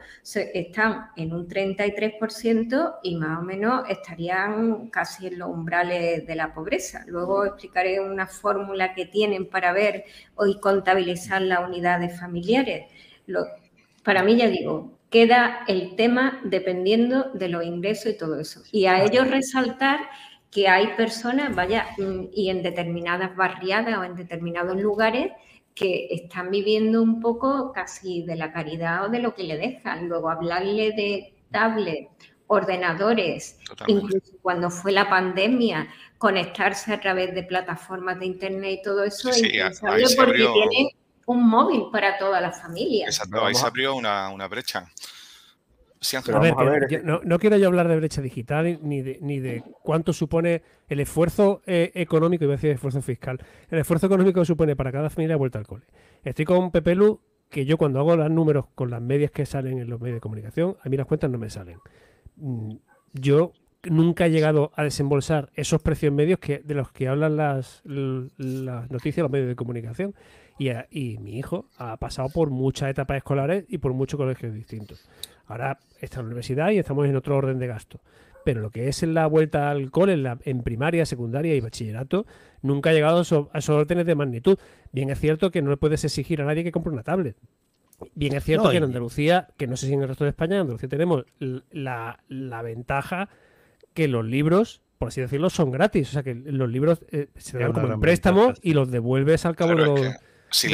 están 0.53 1.07
en 1.15 1.33
un 1.33 1.47
33% 1.47 2.95
y 3.01 3.15
más 3.15 3.39
o 3.39 3.41
menos 3.43 3.83
estarían 3.89 4.87
casi 4.87 5.27
en 5.27 5.39
los 5.39 5.49
umbrales 5.49 6.27
de 6.27 6.35
la 6.35 6.53
pobreza. 6.53 7.05
Luego 7.07 7.45
explicaré 7.45 8.01
una 8.01 8.27
fórmula 8.27 8.93
que 8.93 9.05
tienen 9.05 9.49
para 9.49 9.71
ver 9.71 10.03
y 10.45 10.59
contabilizar 10.59 11.41
las 11.41 11.67
unidades 11.67 12.19
familiares. 12.19 12.85
para 14.03 14.23
mí, 14.23 14.37
ya 14.37 14.47
digo, 14.47 14.93
queda 15.09 15.65
el 15.67 15.95
tema 15.95 16.39
dependiendo 16.45 17.31
de 17.33 17.49
los 17.49 17.63
ingresos 17.63 18.13
y 18.13 18.17
todo 18.17 18.39
eso. 18.39 18.61
Y 18.71 18.85
a 18.85 19.03
ellos 19.03 19.29
resaltar 19.29 19.99
que 20.49 20.69
hay 20.69 20.87
personas, 20.95 21.53
vaya, 21.55 21.87
mm, 21.97 22.27
y 22.33 22.49
en 22.49 22.63
determinadas 22.63 23.35
barriadas 23.35 23.97
o 23.97 24.03
en 24.05 24.15
determinados 24.15 24.79
lugares 24.81 25.31
que 25.77 26.07
están 26.09 26.49
viviendo 26.49 27.03
un 27.03 27.21
poco 27.21 27.71
casi 27.71 28.23
de 28.23 28.35
la 28.35 28.51
caridad 28.51 29.05
o 29.05 29.09
de 29.09 29.19
lo 29.19 29.35
que 29.35 29.43
le 29.43 29.57
dejan. 29.57 30.09
Luego 30.09 30.31
hablarle 30.31 30.91
de 30.91 31.35
tablet, 31.51 32.09
ordenadores, 32.47 33.59
incluso 33.85 34.31
cuando 34.41 34.71
fue 34.71 34.91
la 34.91 35.07
pandemia, 35.07 35.87
conectarse 36.17 36.93
a 36.93 36.99
través 36.99 37.35
de 37.35 37.43
plataformas 37.43 38.19
de 38.19 38.25
internet 38.25 38.79
y 38.79 38.81
todo 38.81 39.03
eso, 39.03 39.31
sí, 39.31 39.51
porque 40.17 40.37
tienen 40.37 40.89
un 41.27 41.47
móvil 41.47 41.83
para 41.91 42.17
toda 42.17 42.41
la 42.41 42.51
familia. 42.51 43.05
Exacto, 43.05 43.45
ahí 43.45 43.53
se 43.53 43.65
abrió 43.65 43.95
una, 43.95 44.29
una 44.29 44.47
brecha 44.47 44.89
no, 47.23 47.39
quiero 47.39 47.57
yo 47.57 47.67
hablar 47.67 47.87
de 47.87 47.95
brecha 47.95 48.21
digital 48.21 48.79
ni 48.81 49.01
de, 49.01 49.19
ni 49.21 49.39
de 49.39 49.63
cuánto 49.81 50.13
supone 50.13 50.61
el 50.87 50.99
esfuerzo 50.99 51.61
eh, 51.65 51.91
económico, 51.95 52.43
y 52.43 52.47
voy 52.47 52.53
a 52.53 52.57
decir 52.57 52.71
esfuerzo 52.71 53.01
fiscal, 53.01 53.39
el 53.69 53.79
esfuerzo 53.79 54.05
económico 54.05 54.41
que 54.41 54.45
supone 54.45 54.75
para 54.75 54.91
cada 54.91 55.09
familia 55.09 55.37
vuelta 55.37 55.59
al 55.59 55.67
cole. 55.67 55.85
Estoy 56.23 56.45
con 56.45 56.71
Pepe 56.71 56.95
Lu, 56.95 57.19
que 57.49 57.65
yo 57.65 57.77
cuando 57.77 57.99
hago 57.99 58.15
los 58.15 58.29
números 58.29 58.65
con 58.75 58.89
las 58.91 59.01
medias 59.01 59.31
que 59.31 59.45
salen 59.45 59.79
en 59.79 59.89
los 59.89 59.99
medios 59.99 60.17
de 60.17 60.21
comunicación, 60.21 60.77
a 60.83 60.89
mí 60.89 60.97
las 60.97 61.07
cuentas 61.07 61.29
no 61.29 61.37
me 61.37 61.49
salen. 61.49 61.79
Mm, 62.35 62.75
yo 63.13 63.53
nunca 63.83 64.25
he 64.25 64.31
llegado 64.31 64.71
a 64.75 64.83
desembolsar 64.83 65.49
esos 65.55 65.81
precios 65.81 66.13
medios 66.13 66.39
que, 66.39 66.59
de 66.59 66.73
los 66.73 66.91
que 66.91 67.07
hablan 67.07 67.37
las, 67.37 67.81
las 67.85 68.91
noticias, 68.91 69.23
los 69.23 69.31
medios 69.31 69.47
de 69.47 69.55
comunicación. 69.55 70.13
Y, 70.59 70.69
y 70.89 71.17
mi 71.19 71.37
hijo 71.37 71.69
ha 71.77 71.97
pasado 71.97 72.29
por 72.29 72.49
muchas 72.49 72.89
etapas 72.89 73.17
escolares 73.17 73.65
y 73.67 73.77
por 73.77 73.93
muchos 73.93 74.17
colegios 74.17 74.53
distintos. 74.53 75.07
Ahora 75.47 75.79
está 76.01 76.19
en 76.19 76.25
la 76.25 76.27
universidad 76.27 76.71
y 76.71 76.77
estamos 76.77 77.07
en 77.07 77.15
otro 77.15 77.37
orden 77.37 77.59
de 77.59 77.67
gasto. 77.67 78.01
Pero 78.43 78.61
lo 78.61 78.69
que 78.69 78.87
es 78.87 79.03
en 79.03 79.13
la 79.13 79.27
vuelta 79.27 79.69
al 79.69 79.91
cole, 79.91 80.13
en, 80.13 80.23
la, 80.23 80.37
en 80.43 80.63
primaria, 80.63 81.05
secundaria 81.05 81.53
y 81.55 81.59
bachillerato, 81.59 82.25
nunca 82.61 82.91
ha 82.91 82.93
llegado 82.93 83.19
a, 83.19 83.21
esos 83.21 83.69
órdenes 83.69 84.05
de 84.05 84.15
magnitud. 84.15 84.57
Bien 84.91 85.09
es 85.09 85.19
cierto 85.19 85.51
que 85.51 85.61
no 85.61 85.69
le 85.69 85.77
puedes 85.77 86.03
exigir 86.03 86.41
a 86.41 86.45
nadie 86.45 86.63
que 86.63 86.71
compre 86.71 86.93
una 86.93 87.03
tablet. 87.03 87.35
Bien 88.13 88.35
es 88.35 88.43
cierto 88.43 88.69
que 88.69 88.77
en 88.77 88.83
Andalucía, 88.83 89.47
que 89.57 89.67
no 89.67 89.75
sé 89.75 89.87
si 89.87 89.93
en 89.93 90.01
el 90.01 90.07
resto 90.07 90.23
de 90.23 90.29
España, 90.29 90.55
en 90.55 90.61
Andalucía 90.61 90.87
tenemos 90.87 91.25
la, 91.39 92.61
ventaja 92.63 93.29
que 93.93 94.07
los 94.07 94.23
libros, 94.23 94.81
por 94.99 95.07
así 95.07 95.19
decirlo, 95.19 95.49
son 95.49 95.71
gratis. 95.71 96.09
O 96.09 96.11
sea 96.13 96.23
que 96.23 96.35
los 96.35 96.69
libros 96.69 96.99
eh, 97.11 97.29
se 97.35 97.57
dan 97.57 97.73
como 97.73 97.91
en 97.91 97.99
préstamo 97.99 98.53
y 98.61 98.73
los 98.73 98.91
devuelves 98.91 99.45
al 99.45 99.55
cabo 99.55 99.71
de 99.71 99.85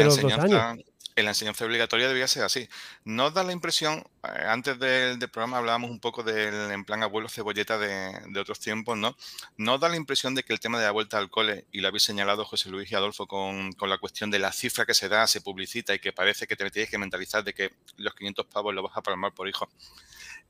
los, 0.04 0.22
dos 0.22 0.38
años 0.38 0.84
en 1.16 1.26
la 1.26 1.32
enseñanza 1.32 1.66
obligatoria 1.66 2.08
debía 2.08 2.28
ser 2.28 2.44
así. 2.44 2.68
Nos 3.06 3.34
da 3.34 3.44
la 3.44 3.52
impresión, 3.52 4.04
eh, 4.24 4.46
antes 4.48 4.80
del, 4.80 5.20
programa 5.30 5.58
hablábamos 5.58 5.92
un 5.92 6.00
poco 6.00 6.24
del 6.24 6.72
en 6.72 6.86
plan 6.86 7.04
abuelo 7.04 7.30
cebolleta 7.30 7.78
de, 7.78 8.40
otros 8.40 8.60
tiempos, 8.60 8.98
¿no? 8.98 9.16
Nos 9.58 9.80
da 9.80 9.90
la 9.90 9.96
impresión 9.96 10.36
de 10.36 10.44
que 10.44 10.54
el 10.54 10.60
tema 10.60 10.80
de 10.80 10.86
la 10.86 10.92
vuelta 10.92 11.18
al 11.18 11.30
cole, 11.30 11.66
y 11.72 11.82
lo 11.82 11.88
habéis 11.88 12.04
señalado 12.04 12.46
José 12.46 12.70
Luis 12.70 12.92
y 12.92 12.96
Adolfo 12.96 13.28
con, 13.28 13.72
la 13.80 13.98
cuestión 13.98 14.32
de 14.32 14.40
la 14.40 14.52
cifra 14.52 14.86
que 14.86 14.94
se 14.94 15.10
da, 15.10 15.28
se 15.28 15.42
publicita 15.42 15.94
y 15.94 16.00
que 16.00 16.14
parece 16.14 16.48
que 16.48 16.56
te 16.56 16.70
tienes 16.72 16.90
que 16.90 16.98
mentalizar 16.98 17.44
de 17.44 17.54
que 17.54 17.74
los 17.98 18.14
500 18.16 18.46
pavos 18.48 18.74
los 18.74 18.84
vas 18.84 18.98
a 18.98 19.02
palmar 19.02 19.34
por 19.34 19.48
hijo. 19.48 19.70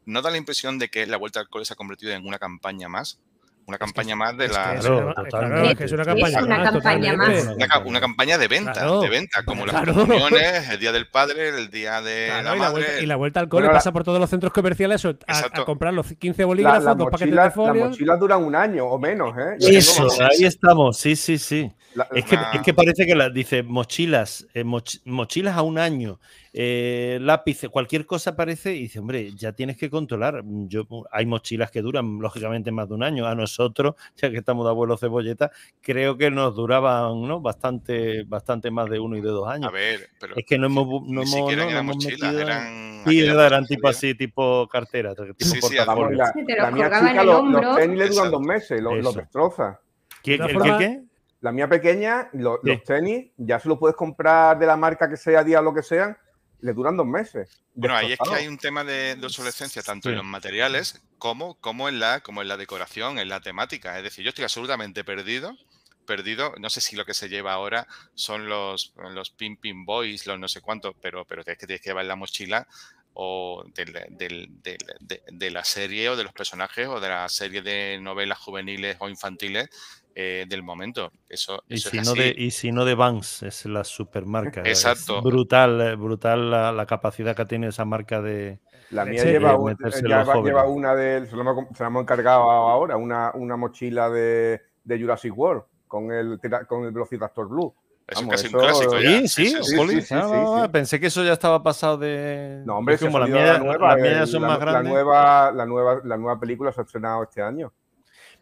¿No 0.06 0.22
da 0.22 0.30
la 0.30 0.38
impresión 0.38 0.80
de 0.80 0.90
que 0.90 1.06
la 1.08 1.18
vuelta 1.18 1.40
al 1.40 1.50
cole 1.50 1.66
se 1.66 1.74
ha 1.74 1.76
convertido 1.76 2.14
en 2.14 2.26
una 2.26 2.40
campaña 2.40 2.90
más? 2.90 3.20
Una 3.66 3.78
campaña 3.78 4.16
más 4.16 4.38
de 4.38 4.50
la. 4.50 4.76
es 4.76 4.86
una 4.86 6.04
campaña, 6.04 7.16
más. 7.16 7.48
Una, 7.86 8.02
campaña 8.02 8.38
de 8.38 8.48
venta, 8.48 9.00
de 9.00 9.10
venta, 9.10 9.44
como 9.46 9.66
las 9.66 9.86
reuniones, 9.86 10.70
el 10.70 10.80
día 10.80 10.92
del 10.92 11.08
padre, 11.08 11.50
el 11.50 11.70
día 11.70 12.02
de 12.02 12.28
la, 12.44 12.56
madre. 12.56 13.02
Y 13.02 13.06
la, 13.06 13.16
vuelta, 13.16 13.40
al 13.40 13.48
cole 13.48 13.70
pasa 13.70 13.94
por 13.94 14.04
todos 14.04 14.20
los 14.20 14.30
centros 14.30 14.52
comerciales 14.52 15.06
a, 15.06 15.64
comprar 15.66 15.94
los 15.94 16.08
15 16.14 16.44
bolígrafos, 16.44 16.98
dos 16.98 17.10
paquetes 17.10 17.36
de 17.36 17.52
folio. 17.52 17.84
Las 17.84 17.92
mochilas 17.92 18.20
duran 18.20 18.44
un 18.44 18.56
año 18.56 18.86
o 18.86 19.00
menos, 19.00 19.34
¿eh? 19.38 19.56
Eso, 19.60 20.08
ahí 20.22 20.44
estamos, 20.44 20.98
sí, 20.98 21.16
sí, 21.16 21.38
sí. 21.38 21.72
es, 22.14 22.26
que, 22.26 22.38
es 22.54 22.62
que 22.62 22.74
parece 22.74 23.06
que 23.06 23.16
la, 23.16 23.30
dice 23.30 23.64
mochilas, 23.64 24.46
eh, 24.54 24.66
mochilas 24.66 25.56
a 25.56 25.62
un 25.62 25.80
año 25.80 26.20
eh, 26.56 27.18
lápices, 27.20 27.68
cualquier 27.72 28.06
cosa 28.06 28.36
parece, 28.36 28.76
y 28.76 28.82
dice, 28.84 29.00
hombre, 29.00 29.32
ya 29.36 29.54
tienes 29.54 29.76
que 29.76 29.90
controlar. 29.90 30.44
Yo, 30.68 30.86
hay 31.12 31.26
mochilas 31.26 31.72
que 31.72 31.82
duran, 31.82 32.20
lógicamente, 32.20 32.72
más 32.72 32.88
de 32.88 32.94
un 32.94 33.04
año. 33.04 33.26
A 33.26 33.34
nosotros, 33.34 33.96
ya 34.16 34.30
que 34.30 34.38
estamos 34.38 34.66
de 34.66 34.70
abuelo 34.70 34.96
cebolleta, 34.96 35.52
creo 35.82 36.16
que 36.16 36.30
nos 36.30 36.56
duraban 36.56 37.28
¿no? 37.28 37.42
bastante, 37.42 38.24
bastante 38.24 38.70
más 38.70 38.88
de 38.90 39.00
uno 39.00 39.18
y 39.18 39.22
de 39.22 39.30
dos 39.30 39.48
años. 39.48 39.70
A 39.70 39.72
ver, 39.72 40.10
pero 40.20 40.36
es 40.36 40.46
que 40.46 40.60
no 40.60 40.68
hemos, 40.68 40.88
no 41.08 41.24
hemos, 41.24 41.52
eran 41.52 41.86
mochilas, 41.88 42.36
eran. 42.36 43.04
Sí, 43.08 43.20
eran 43.20 43.66
tipo 43.66 43.88
así, 43.88 44.14
tipo 44.14 44.68
cartera. 44.68 45.16
Tipo 45.16 45.34
sí, 45.40 45.60
sí, 45.60 45.76
la, 45.76 45.86
la, 45.86 46.72
mía 46.72 46.90
chica 46.90 47.24
los, 47.24 47.50
los 47.50 47.76
tenis 47.76 47.98
le 47.98 48.10
duran 48.10 48.32
dos 48.32 48.42
meses, 48.42 48.80
los, 48.80 49.16
destroza. 49.16 49.80
¿Qué, 50.22 50.38
¿qué, 50.38 50.76
qué? 50.78 51.04
La 51.42 51.52
mía 51.52 51.68
pequeña, 51.68 52.30
los 52.32 52.60
tenis, 52.86 53.32
ya 53.36 53.60
se 53.60 53.68
los 53.68 53.78
puedes 53.78 53.98
comprar 53.98 54.58
de 54.58 54.66
la 54.66 54.78
marca 54.78 55.10
que 55.10 55.18
sea, 55.18 55.44
día 55.44 55.62
lo 55.62 55.74
que 55.74 55.84
sean, 55.84 56.16
le 56.64 56.74
duran 56.74 56.96
dos 56.96 57.06
meses. 57.06 57.62
Bueno, 57.76 57.96
ahí 57.96 58.14
es 58.14 58.20
que 58.20 58.34
hay 58.34 58.48
un 58.48 58.58
tema 58.58 58.86
de, 58.86 59.20
obsolescencia 59.22 59.84
tanto 59.84 60.10
en 60.10 60.16
los 60.16 60.26
materiales 60.26 61.02
como, 61.18 61.56
como, 61.56 61.90
en 61.90 62.00
la, 62.00 62.22
como 62.22 62.42
en 62.42 62.48
la 62.48 62.56
decoración, 62.56 63.20
en 63.20 63.28
la 63.28 63.42
temática. 63.42 63.98
Es 63.98 64.04
decir, 64.04 64.24
yo 64.24 64.30
estoy 64.30 64.46
absolutamente 64.46 65.04
perdido. 65.04 65.58
Perdido, 66.06 66.54
no 66.60 66.70
sé 66.70 66.82
si 66.82 66.96
lo 66.96 67.06
que 67.06 67.14
se 67.14 67.30
lleva 67.30 67.54
ahora 67.54 67.88
son 68.14 68.48
los, 68.48 68.94
los 69.14 69.30
pin 69.30 69.58
pin 69.58 69.86
boys, 69.86 70.26
los 70.26 70.40
no 70.40 70.48
sé 70.48 70.62
cuántos, 70.62 70.96
pero, 71.02 71.26
pero 71.26 71.42
es 71.42 71.58
que 71.58 71.68
tienes 71.68 71.82
que 71.82 71.90
llevar 71.90 72.04
en 72.04 72.10
la 72.10 72.16
mochila 72.16 72.68
o 73.16 73.64
del- 73.76 73.94
del- 74.18 74.62
del- 74.62 74.78
de, 75.00 75.22
de 75.32 75.52
la 75.52 75.64
serie 75.64 76.10
o 76.10 76.16
de 76.16 76.24
los 76.24 76.34
personajes 76.34 76.88
o 76.88 77.00
de 77.00 77.10
la 77.10 77.30
serie 77.30 77.62
de 77.62 78.00
novelas 78.02 78.40
juveniles 78.40 78.98
o 79.00 79.08
infantiles 79.10 79.70
eh, 80.16 80.46
del 80.48 80.62
momento. 80.64 81.12
Eso, 81.30 81.64
Y 81.68 81.76
eso 81.76 81.90
si, 81.90 81.98
es 81.98 82.06
no 82.06 82.12
así. 82.14 82.22
de, 82.22 82.36
y 82.38 82.52
si 82.52 82.72
no 82.72 82.86
de 82.86 82.96
Vans, 82.96 83.44
es 83.44 83.66
la 83.66 83.84
supermarca. 83.84 84.62
es 84.62 84.86
Exacto. 84.86 85.22
brutal, 85.22 85.82
eh, 85.82 85.96
brutal 85.96 86.52
la, 86.52 86.72
la 86.72 86.86
capacidad 86.86 87.36
que 87.36 87.46
tiene 87.46 87.68
esa 87.68 87.86
marca 87.86 88.22
de. 88.22 88.60
La 88.92 89.06
mía 89.06 89.24
Sí, 89.24 89.30
lleva, 89.30 89.56
un- 89.58 89.76
lleva- 89.76 90.66
una 90.68 90.94
de. 90.96 91.26
Se 91.28 91.36
la 91.36 91.42
hemos, 91.42 91.80
hemos 91.80 92.02
encargado 92.04 92.52
ahora, 92.52 92.96
una, 92.98 93.32
una 93.34 93.58
mochila 93.58 94.10
de, 94.10 94.62
de 94.84 95.00
Jurassic 95.00 95.36
World 95.36 95.64
con 95.88 96.12
el, 96.12 96.40
con 96.68 96.84
el 96.86 96.92
Velociraptor 96.92 97.48
Blue. 97.50 97.74
Eso 98.08 98.20
Vamos, 98.22 98.36
es 98.36 98.42
casi 98.42 98.48
eso- 98.48 98.58
un 98.58 98.64
clásico 98.64 99.00
ya. 99.00 99.10
Sí, 99.10 99.28
sí, 99.28 99.48
sí, 99.64 100.02
sí, 100.02 100.02
sí. 100.02 100.68
Pensé 100.72 101.00
que 101.00 101.08
eso 101.08 101.24
ya 101.24 101.34
estaba 101.34 101.64
pasado 101.64 101.98
de. 101.98 102.62
No, 102.66 102.78
hombre, 102.78 102.96
es 102.96 103.02
como 103.02 103.18
la 103.20 103.28
mía, 103.28 103.54
la 103.54 103.60
nueva. 103.60 103.88
las 103.90 103.98
mías 104.02 104.14
ya 104.16 104.22
el- 104.22 104.28
son 104.28 104.42
la, 104.42 104.48
más 104.50 104.60
la 104.60 104.66
grandes. 104.66 104.92
nueva, 104.94 105.52
la, 105.54 105.66
nueva, 105.66 106.02
la 106.04 106.18
nueva 106.18 106.40
película 106.40 106.72
se 106.74 106.82
ha 106.82 106.84
estrenado 106.84 107.24
este 107.24 107.42
año. 107.42 107.72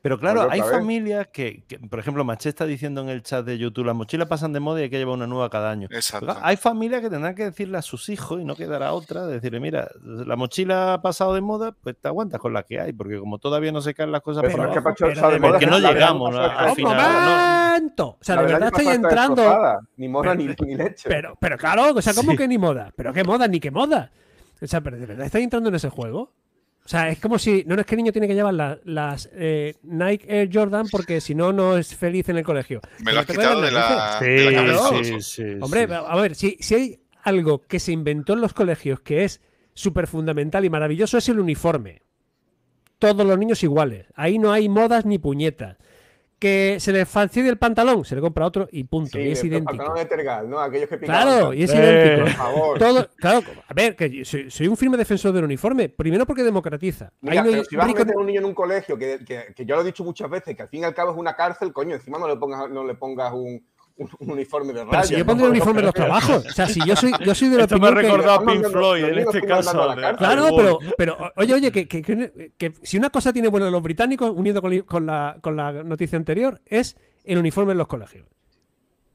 Pero 0.02 0.20
claro, 0.20 0.48
hay 0.50 0.62
familias 0.62 1.28
que, 1.28 1.64
que, 1.68 1.78
por 1.78 2.00
ejemplo, 2.00 2.24
Maché 2.26 2.50
está 2.50 2.66
diciendo 2.66 3.02
en 3.02 3.10
el 3.10 3.22
chat 3.22 3.46
de 3.46 3.58
YouTube, 3.60 3.86
las 3.86 3.96
mochilas 3.96 4.28
pasan 4.28 4.52
de 4.52 4.60
moda 4.60 4.80
y 4.80 4.84
hay 4.84 4.90
que 4.90 4.98
llevar 4.98 5.14
una 5.16 5.28
nueva 5.28 5.50
cada 5.52 5.70
año. 5.70 5.88
Exacto. 5.92 6.26
Pero 6.26 6.40
Hay 6.42 6.58
familias 6.58 7.02
que 7.02 7.10
tendrán 7.12 7.36
que 7.36 7.44
decirle 7.46 7.78
a 7.78 7.84
sus 7.84 8.10
hijos 8.10 8.42
y 8.42 8.44
no 8.46 8.56
quedará 8.56 8.94
otra, 8.94 9.28
de 9.28 9.34
decirle, 9.34 9.60
mira, 9.60 9.90
la 10.04 10.36
mochila 10.36 10.94
ha 10.96 11.02
pasado 11.04 11.36
de 11.36 11.42
moda, 11.42 11.72
pues 11.74 11.96
te 12.02 12.08
aguantas 12.08 12.40
con 12.40 12.52
la 12.52 12.64
que 12.64 12.80
hay, 12.82 12.94
porque 12.94 13.20
como 13.20 13.38
todavía 13.38 13.72
no 13.72 13.82
se 13.82 13.94
caen 13.94 14.12
las 14.12 14.22
cosas 14.22 14.42
Pero 14.42 14.52
es 14.72 14.74
que 14.76 14.82
pero 14.82 15.30
de 15.32 15.40
moda, 15.40 15.52
porque 15.52 15.68
no 15.68 15.78
llegamos 15.80 16.36
al 16.36 16.70
¡Un 16.70 16.76
final, 16.76 17.72
momento! 17.74 18.08
O 18.08 18.18
sea, 18.22 18.36
La 18.38 18.42
de 18.42 18.48
verdad 18.54 18.68
año 18.70 18.78
estoy 18.78 18.96
entrando. 18.96 19.42
destrozada. 19.44 19.80
Ni 19.98 20.08
moda 20.08 20.36
Pero- 20.36 20.56
ni, 20.60 20.66
ni 20.68 20.76
leche. 20.76 21.08
Pero, 21.08 21.38
pero 21.40 21.58
claro, 21.58 21.92
o 21.96 22.02
sea, 22.02 22.14
¿cómo 22.16 22.32
Sí. 22.32 22.38
que 22.38 22.48
ni 22.48 22.58
moda? 22.58 22.92
¿Pero 22.96 23.14
qué 23.14 23.24
moda? 23.24 23.48
Ni 23.48 23.60
qué 23.60 23.70
moda. 23.70 24.12
O 24.62 24.68
sea, 24.68 24.82
pero 24.82 24.98
de 24.98 25.06
verdad 25.06 25.26
estoy 25.26 25.44
entrando 25.44 25.70
en 25.70 25.76
ese 25.76 25.90
juego. 25.90 26.32
O 26.84 26.90
sea, 26.92 27.10
es 27.10 27.20
como 27.20 27.38
si. 27.40 27.64
No, 27.68 27.76
no 27.76 27.82
es 27.82 27.88
que 27.88 27.96
el 27.96 27.98
niño 27.98 28.12
tiene 28.12 28.28
que 28.28 28.34
llevar 28.34 28.54
la- 28.54 28.80
las 28.84 29.30
eh, 29.34 29.76
Nike 29.84 30.26
Air 30.28 30.50
Jordan 30.52 30.88
porque 30.92 31.22
si 31.22 31.36
no, 31.36 31.54
no 31.54 31.78
es 31.78 31.96
feliz 31.96 32.28
en 32.30 32.38
el 32.38 32.44
colegio. 32.44 32.82
Me 33.06 33.14
lo 33.14 33.20
has 33.22 33.26
quitado 33.28 33.62
de 33.62 33.72
la, 33.72 34.18
narices. 34.20 34.20
de 34.20 34.44
la 34.44 34.50
Sí, 34.50 34.56
cabeza, 34.56 35.04
sí, 35.04 35.22
sí, 35.22 35.58
Hombre, 35.62 35.88
sí. 35.88 35.94
a 35.96 36.16
ver, 36.18 36.36
si, 36.36 36.58
si 36.60 36.76
hay 36.76 37.00
algo 37.24 37.62
que 37.62 37.80
se 37.80 37.92
inventó 37.92 38.34
en 38.34 38.42
los 38.42 38.54
colegios 38.54 39.00
que 39.02 39.24
es 39.24 39.42
súper 39.74 40.08
fundamental 40.08 40.66
y 40.66 40.70
maravilloso 40.70 41.18
es 41.20 41.30
el 41.30 41.40
uniforme. 41.40 42.02
Todos 43.00 43.26
los 43.26 43.38
niños 43.38 43.64
iguales. 43.64 44.08
Ahí 44.16 44.38
no 44.38 44.52
hay 44.52 44.68
modas 44.70 45.06
ni 45.06 45.18
puñetas. 45.18 45.78
Que 46.42 46.78
se 46.80 46.92
le 46.92 47.06
fastidia 47.06 47.52
el 47.52 47.60
pantalón, 47.60 48.04
se 48.04 48.16
le 48.16 48.22
compra 48.22 48.48
otro 48.48 48.68
y 48.72 48.84
punto. 48.84 49.12
Sí, 49.14 49.20
y 49.20 49.32
es 49.34 49.44
idéntico. 49.44 49.94
de 49.94 50.06
Tergal, 50.06 50.50
¿no? 50.50 50.60
Aquellos 50.60 50.90
que 50.90 50.98
Claro, 50.98 51.54
y 51.54 51.62
es 51.62 51.72
Eh. 51.72 51.78
idéntico. 51.78 52.22
Por 52.26 52.30
favor. 52.32 52.80
Todo, 52.80 53.10
claro, 53.16 53.42
a 53.68 53.74
ver, 53.76 53.96
que 53.96 54.26
soy, 54.26 54.50
soy 54.50 54.68
un 54.68 54.76
firme 54.76 54.98
defensor 54.98 55.34
del 55.34 55.44
uniforme. 55.44 55.88
Primero 55.90 56.26
porque 56.26 56.42
democratiza. 56.42 57.12
Mira, 57.22 57.44
no 57.44 57.64
si 57.64 57.76
vas 57.76 57.86
a 57.86 57.94
meter 57.94 58.16
a 58.16 58.20
un 58.20 58.26
niño 58.26 58.40
en 58.40 58.46
un 58.46 58.56
colegio, 58.56 58.98
que, 58.98 59.20
que- 59.24 59.54
que 59.56 59.66
yo 59.68 59.76
lo 59.76 59.82
he 59.82 59.86
dicho 59.86 60.04
muchas 60.04 60.32
veces, 60.32 60.56
que 60.56 60.64
al 60.64 60.70
fin 60.70 60.82
y 60.82 60.84
al 60.84 60.96
cabo 60.96 61.12
es 61.12 61.18
una 61.18 61.36
cárcel, 61.36 61.72
coño, 61.72 61.94
encima 61.94 62.18
no 62.18 62.28
le 62.28 62.36
pongas, 62.38 62.72
no 62.72 62.84
le 62.88 62.96
pongas 62.96 63.32
un, 63.34 63.64
un- 63.98 64.10
un 64.20 64.32
uniforme 64.32 64.74
de 64.74 64.80
Pero 64.80 64.92
rayas. 64.92 65.08
si 65.08 65.16
yo 65.16 65.26
pondría 65.26 65.46
el 65.48 65.52
uniforme 65.52 65.80
en 65.80 65.86
los 65.86 65.94
trabajos. 65.94 66.46
O 66.46 66.52
sea, 66.52 66.68
si 66.68 66.80
yo 66.86 66.96
soy, 66.96 67.12
yo 67.26 67.36
soy 67.36 67.50
de 67.50 67.58
la 67.58 67.64
Esto 67.64 67.78
me 67.80 67.88
ha 67.88 67.92
opinión 67.92 68.12
que- 68.12 68.18
recordado 68.18 68.40
a 68.40 68.54
Pink 68.54 68.66
Floyd, 68.72 69.02
los 69.02 69.12
en 69.12 69.20
este 69.20 69.42
caso. 69.44 69.96
de-. 69.96 70.16
Claro, 70.18 70.48
pero, 70.56 70.80
pero 70.98 71.18
oye, 71.38 71.54
oye, 71.54 71.72
que, 71.72 71.88
que- 71.88 72.02
que- 72.02 72.52
que 72.58 72.74
si 72.84 72.98
una 72.98 73.10
cosa 73.10 73.32
tiene 73.34 73.48
bueno 73.48 73.70
los 73.70 73.82
británicos, 73.84 74.32
unido 74.36 74.62
con 74.86 75.06
la, 75.06 75.38
con 75.42 75.56
la 75.56 75.72
noticia 75.84 76.18
anterior, 76.18 76.62
es 76.66 76.98
el 77.24 77.38
uniforme 77.38 77.74
en 77.74 77.78
los 77.78 77.88
colegios. 77.88 78.26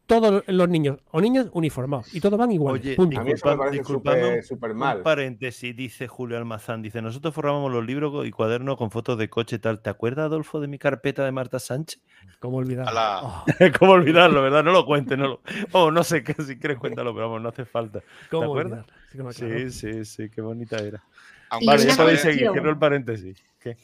Todos 0.07 0.44
los 0.46 0.68
niños 0.68 0.98
o 1.11 1.20
niñas 1.20 1.48
uniformados 1.52 2.14
y 2.14 2.20
todos 2.20 2.38
van 2.38 2.52
iguales. 2.52 2.80
Oye, 2.80 2.94
punto. 2.94 3.18
A 3.18 3.24
mí 3.24 3.32
eso 3.32 3.44
me 3.46 3.52
Disculpa- 3.52 3.59
parece 3.59 3.78
disculpadme 3.78 4.42
súper 4.42 4.70
un- 4.70 4.76
mal. 4.76 5.02
paréntesis, 5.02 5.74
dice 5.76 6.07
Julio 6.07 6.36
Almazán. 6.36 6.80
Dice: 6.80 7.02
Nosotros 7.02 7.34
forrábamos 7.34 7.72
los 7.72 7.84
libros 7.84 8.24
y 8.24 8.30
cuadernos 8.30 8.76
con 8.76 8.92
fotos 8.92 9.18
de 9.18 9.28
coche 9.28 9.57
y 9.57 9.59
tal. 9.59 9.80
¿Te 9.82 9.90
acuerdas, 9.90 10.26
Adolfo, 10.26 10.61
de 10.61 10.68
mi 10.68 10.78
carpeta 10.78 11.24
de 11.24 11.32
Marta 11.32 11.59
Sánchez? 11.59 12.00
¿Cómo 12.38 12.59
olvidar? 12.59 12.88
Ala. 12.88 13.20
Oh, 13.24 13.44
¿Cómo 13.80 13.92
olvidarlo, 13.92 14.42
verdad? 14.42 14.62
No 14.62 14.70
lo 14.70 14.86
cuentes. 14.86 15.18
No 15.18 15.26
lo... 15.26 15.40
Oh, 15.72 15.90
no 15.90 16.04
sé 16.04 16.22
qué, 16.22 16.34
si 16.34 16.57
quieres 16.57 16.78
cuéntalo, 16.78 17.12
pero 17.12 17.26
vamos, 17.26 17.42
no 17.42 17.48
hace 17.48 17.64
falta. 17.64 18.00
¿Cómo 18.30 18.44
acuerdas? 18.44 18.86
Sí. 19.32 19.46
Sí, 19.46 19.70
sí, 19.70 20.04
sí, 20.04 20.30
qué 20.30 20.40
bonita 20.40 20.76
era. 20.76 21.02
Aunque 21.50 21.66
Vale, 21.66 21.84
ya 21.84 21.96
podéis 21.96 22.20
seguir. 22.20 22.50
Cierro 22.52 22.70
el 22.70 22.78
paréntesis. 22.78 23.42
¿Qué? 23.59 23.76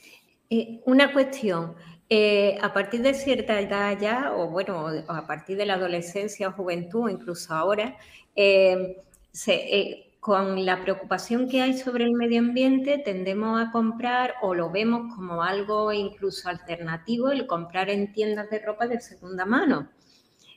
Eh, 0.50 0.80
una 0.84 1.12
cuestión. 1.12 1.74
Eh, 2.14 2.58
a 2.62 2.72
partir 2.74 3.00
de 3.02 3.14
cierta 3.14 3.58
edad 3.60 3.98
ya, 4.00 4.32
o 4.36 4.48
bueno, 4.48 4.86
a 5.08 5.26
partir 5.26 5.56
de 5.56 5.66
la 5.66 5.74
adolescencia 5.74 6.48
o 6.48 6.52
juventud, 6.52 7.08
incluso 7.10 7.54
ahora, 7.54 7.96
eh, 8.36 8.96
se- 9.32 9.78
eh, 9.78 10.06
con 10.20 10.64
la 10.66 10.82
preocupación 10.82 11.48
que 11.48 11.62
hay 11.62 11.76
sobre 11.78 12.04
el 12.04 12.12
medio 12.12 12.38
ambiente, 12.40 12.98
tendemos 12.98 13.60
a 13.60 13.72
comprar 13.72 14.34
o 14.42 14.54
lo 14.54 14.70
vemos 14.70 15.12
como 15.16 15.42
algo 15.42 15.92
incluso 15.92 16.48
alternativo 16.48 17.30
el 17.30 17.46
comprar 17.46 17.90
en 17.90 18.12
tiendas 18.12 18.48
de 18.50 18.58
ropa 18.60 18.86
de 18.86 19.00
segunda 19.00 19.44
mano, 19.46 19.88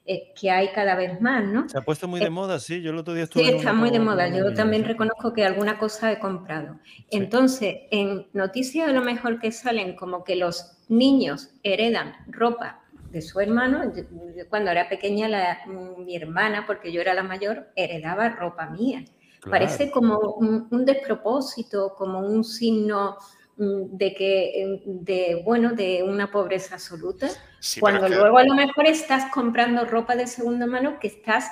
eh, 0.05 0.31
que 0.39 0.51
hay 0.51 0.69
cada 0.69 0.95
vez 0.95 1.19
más, 1.19 1.43
¿no? 1.43 1.67
Se 1.67 1.77
ha 1.77 1.81
puesto 1.81 2.07
muy 2.07 2.19
de 2.19 2.27
Eh, 2.27 2.29
moda, 2.29 2.59
sí. 2.59 2.81
Yo 2.81 2.91
el 2.91 2.97
otro 2.97 3.13
día 3.13 3.23
estuve. 3.23 3.43
Sí, 3.43 3.49
está 3.57 3.73
muy 3.73 3.89
de 3.89 3.99
moda. 3.99 4.27
Yo 4.27 4.53
también 4.53 4.83
reconozco 4.85 5.33
que 5.33 5.43
alguna 5.43 5.77
cosa 5.79 6.11
he 6.11 6.19
comprado. 6.19 6.79
Entonces, 7.09 7.75
en 7.91 8.27
noticias 8.33 8.87
a 8.87 8.91
lo 8.91 9.01
mejor 9.01 9.39
que 9.39 9.51
salen 9.51 9.95
como 9.95 10.23
que 10.23 10.35
los 10.35 10.77
niños 10.89 11.49
heredan 11.63 12.13
ropa 12.27 12.81
de 13.09 13.21
su 13.21 13.39
hermano. 13.39 13.93
Yo- 13.95 14.03
cuando 14.49 14.69
era 14.71 14.89
pequeña, 14.89 15.27
la- 15.27 15.59
mi 15.97 16.15
hermana, 16.15 16.65
porque 16.67 16.91
yo 16.91 17.01
era 17.01 17.13
la 17.13 17.23
mayor, 17.23 17.69
heredaba 17.75 18.29
ropa 18.29 18.69
mía. 18.69 19.03
Parece 19.49 19.91
como 19.91 20.17
un, 20.19 20.67
un 20.71 20.85
despropósito, 20.85 21.95
como 21.97 22.19
un 22.19 22.43
signo 22.43 23.15
mm, 23.15 23.44
de 23.57 24.13
que, 24.13 24.61
eh, 24.63 24.81
de, 24.85 25.41
bueno, 25.45 25.71
de 25.73 26.03
una 26.03 26.29
pobreza 26.31 26.75
absoluta. 26.75 27.29
Sí, 27.59 27.79
Cuando 27.79 28.07
que- 28.07 28.15
luego 28.15 28.37
a 28.37 28.43
lo 28.43 28.53
mejor 28.53 28.85
estás 28.85 29.31
comprando 29.31 29.85
ropa 29.85 30.15
de 30.15 30.27
segunda 30.27 30.67
mano 30.67 30.99
que 30.99 31.07
estás, 31.07 31.49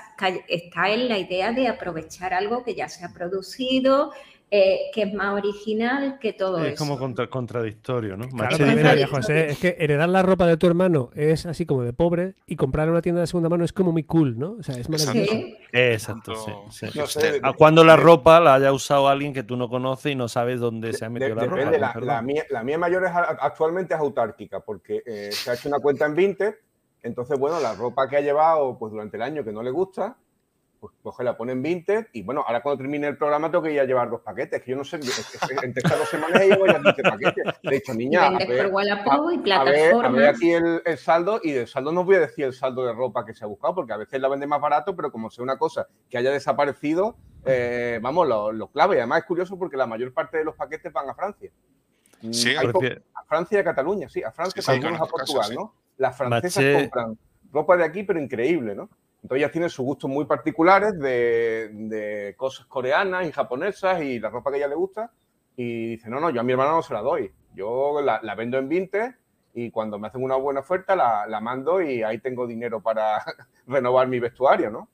está 0.48 0.90
en 0.90 1.08
la 1.10 1.18
idea 1.18 1.52
de 1.54 1.68
aprovechar 1.70 2.34
algo 2.34 2.64
que 2.64 2.76
ya 2.76 2.90
se 2.90 3.06
ha 3.06 3.14
producido, 3.14 4.12
eh, 4.56 4.92
que 4.94 5.02
es 5.02 5.14
más 5.16 5.34
original 5.34 6.20
que 6.20 6.32
todo 6.34 6.60
Es 6.64 6.74
eso. 6.74 6.84
como 6.84 7.00
contra- 7.00 7.28
contradictorio, 7.28 8.16
¿no? 8.16 8.30
Claro, 8.30 8.56
mira, 8.76 9.08
José, 9.08 9.50
es 9.50 9.58
que 9.58 9.76
heredar 9.80 10.08
la 10.10 10.22
ropa 10.22 10.46
de 10.46 10.58
tu 10.58 10.68
hermano 10.68 11.10
es 11.16 11.48
así 11.48 11.66
como 11.66 11.82
de 11.82 11.92
pobre 11.92 12.36
y 12.46 12.56
comprar 12.56 12.86
en 12.88 12.92
una 12.92 13.02
tienda 13.02 13.22
de 13.22 13.26
segunda 13.28 13.50
mano 13.50 13.66
es 13.66 13.74
como 13.74 13.92
muy 13.92 14.04
cool, 14.04 14.38
¿no? 14.38 14.58
O 14.60 14.62
sea, 14.62 14.76
es 14.78 14.88
maravilloso. 14.90 15.32
Sí, 15.32 15.56
Exacto, 15.72 16.36
sí. 16.36 16.52
Punto 16.52 16.72
sí. 16.72 16.86
No 17.00 17.08
sé, 17.08 17.40
A 17.42 17.54
cuando 17.54 17.84
la 17.84 17.96
ropa 17.96 18.40
la 18.40 18.54
haya 18.54 18.72
usado 18.72 19.08
alguien 19.08 19.34
que 19.34 19.42
tú 19.42 19.58
no 19.58 19.70
conoces 19.70 20.12
y 20.12 20.16
no 20.16 20.28
sabes 20.28 20.60
dónde 20.60 20.94
se 20.94 21.04
ha 21.04 21.08
De- 21.10 21.14
metido 21.16 21.34
la 21.36 21.46
ropa. 21.46 21.56
depende, 21.58 21.80
la, 22.06 22.22
mía, 22.22 22.44
la 22.52 22.64
mía 22.64 22.78
mayor 22.78 23.06
es, 23.06 23.12
actualmente 23.12 23.96
es 23.96 24.00
autárquica 24.00 24.60
porque 24.60 25.02
eh, 25.04 25.32
se 25.32 25.50
ha 25.50 25.56
hecho 25.56 25.68
una 25.68 25.80
cuenta 25.80 26.06
en 26.06 26.14
Vinted. 26.14 26.54
Entonces, 27.02 27.40
bueno, 27.40 27.60
la 27.60 27.74
ropa 27.74 28.08
que 28.08 28.18
ha 28.18 28.22
llevado 28.22 28.78
pues, 28.78 28.92
durante 28.92 29.18
el 29.18 29.24
año 29.24 29.44
que 29.44 29.52
no 29.52 29.64
le 29.64 29.72
gusta, 29.72 30.16
pues 30.84 30.96
coge, 31.02 31.24
la 31.24 31.38
pone 31.38 31.54
en 31.54 31.62
Vinted. 31.62 32.08
Y 32.12 32.24
bueno, 32.24 32.44
ahora 32.46 32.62
cuando 32.62 32.80
termine 32.80 33.08
el 33.08 33.16
programa 33.16 33.50
tengo 33.50 33.64
que 33.64 33.72
ir 33.72 33.80
a 33.80 33.86
llevar 33.86 34.10
dos 34.10 34.20
paquetes. 34.20 34.62
Que 34.62 34.72
yo 34.72 34.76
no 34.76 34.84
sé, 34.84 34.98
entre 34.98 35.82
estas 35.82 35.98
dos 35.98 36.10
semanas 36.10 36.42
he 36.42 36.48
llevado 36.50 36.66
ya 36.66 36.82
15 36.82 37.04
paquetes. 37.04 37.44
De 37.64 37.76
hecho, 37.78 37.94
niña, 37.94 38.26
a 38.26 38.30
vendes 38.32 38.50
ver, 38.50 38.66
por 38.66 38.74
Wallapop 38.74 39.32
y 39.46 39.52
a 39.52 39.64
ver, 39.64 39.94
a 39.94 40.10
ver 40.10 40.28
aquí 40.28 40.52
el, 40.52 40.82
el 40.84 40.98
saldo 40.98 41.40
y 41.42 41.54
del 41.54 41.68
saldo 41.68 41.94
no 41.94 42.02
os 42.02 42.06
voy 42.06 42.18
a 42.18 42.20
decir 42.20 42.44
el 42.44 42.54
saldo 42.54 42.86
de 42.86 42.92
ropa 42.92 43.26
que 43.26 43.34
se 43.34 43.46
ha 43.46 43.48
buscado 43.48 43.74
porque 43.76 43.94
a 43.94 43.98
veces 43.98 44.20
la 44.20 44.28
vende 44.28 44.46
más 44.46 44.60
barato, 44.60 44.94
pero 44.94 45.10
como 45.10 45.30
sea 45.30 45.42
una 45.42 45.58
cosa 45.58 45.88
que 46.10 46.18
haya 46.18 46.32
desaparecido, 46.32 47.16
eh, 47.46 48.00
vamos, 48.02 48.28
lo, 48.28 48.52
lo 48.52 48.68
clave. 48.68 48.96
Y 48.96 49.00
además 49.00 49.20
es 49.20 49.26
curioso 49.26 49.58
porque 49.58 49.78
la 49.78 49.88
mayor 49.88 50.14
parte 50.14 50.40
de 50.40 50.44
los 50.44 50.56
paquetes 50.56 50.92
van 50.92 51.10
a 51.10 51.16
Francia. 51.16 51.50
Mm, 52.22 52.34
Sí, 52.34 52.54
a 52.56 53.24
Francia 53.26 53.58
y 53.58 53.62
a 53.62 53.64
Cataluña, 53.64 54.10
sí, 54.10 54.22
a 54.22 54.34
Francia, 54.34 54.62
Sí, 54.62 54.82
sí, 54.82 54.86
a 54.86 55.06
Portugal. 55.06 55.56
¿no? 55.56 55.74
Las 55.96 56.18
francesas 56.18 56.64
compran 56.82 57.18
ropa 57.54 57.78
de 57.78 57.86
aquí, 57.86 58.04
pero 58.04 58.20
increíble, 58.20 58.76
¿no? 58.76 58.90
Entonces 59.24 59.38
ellas 59.42 59.52
tienen 59.52 59.70
sus 59.70 59.86
gustos 59.86 60.10
muy 60.10 60.26
particulares 60.26 61.00
de, 61.00 62.36
cosas 62.38 62.66
coreanas 62.66 63.26
y 63.26 63.32
japonesas 63.32 64.02
y 64.02 64.20
la 64.20 64.30
ropa 64.30 64.52
que 64.52 64.58
ella 64.58 64.68
le 64.68 64.76
gusta. 64.76 65.12
Y 65.56 65.92
dice, 65.92 66.10
no, 66.10 66.20
no, 66.20 66.30
yo 66.30 66.42
a 66.42 66.44
mi 66.44 66.52
hermana 66.52 66.72
no 66.72 66.82
se 66.82 66.94
la 66.94 67.02
doy. 67.02 67.32
Yo 67.56 68.02
la, 68.02 68.20
la 68.22 68.36
vendo 68.36 68.58
en 68.58 68.68
Vinted 68.68 69.12
y 69.54 69.72
cuando 69.72 69.98
me 69.98 70.08
hacen 70.08 70.24
una 70.24 70.36
buena 70.36 70.60
oferta 70.60 70.96
la, 70.96 71.26
la 71.28 71.40
mando 71.40 71.82
y 71.82 72.04
ahí 72.04 72.20
tengo 72.20 72.48
dinero 72.48 72.82
para 72.82 73.24
renovar 73.68 74.08
mi 74.08 74.20
vestuario, 74.20 74.70
¿no? 74.70 74.90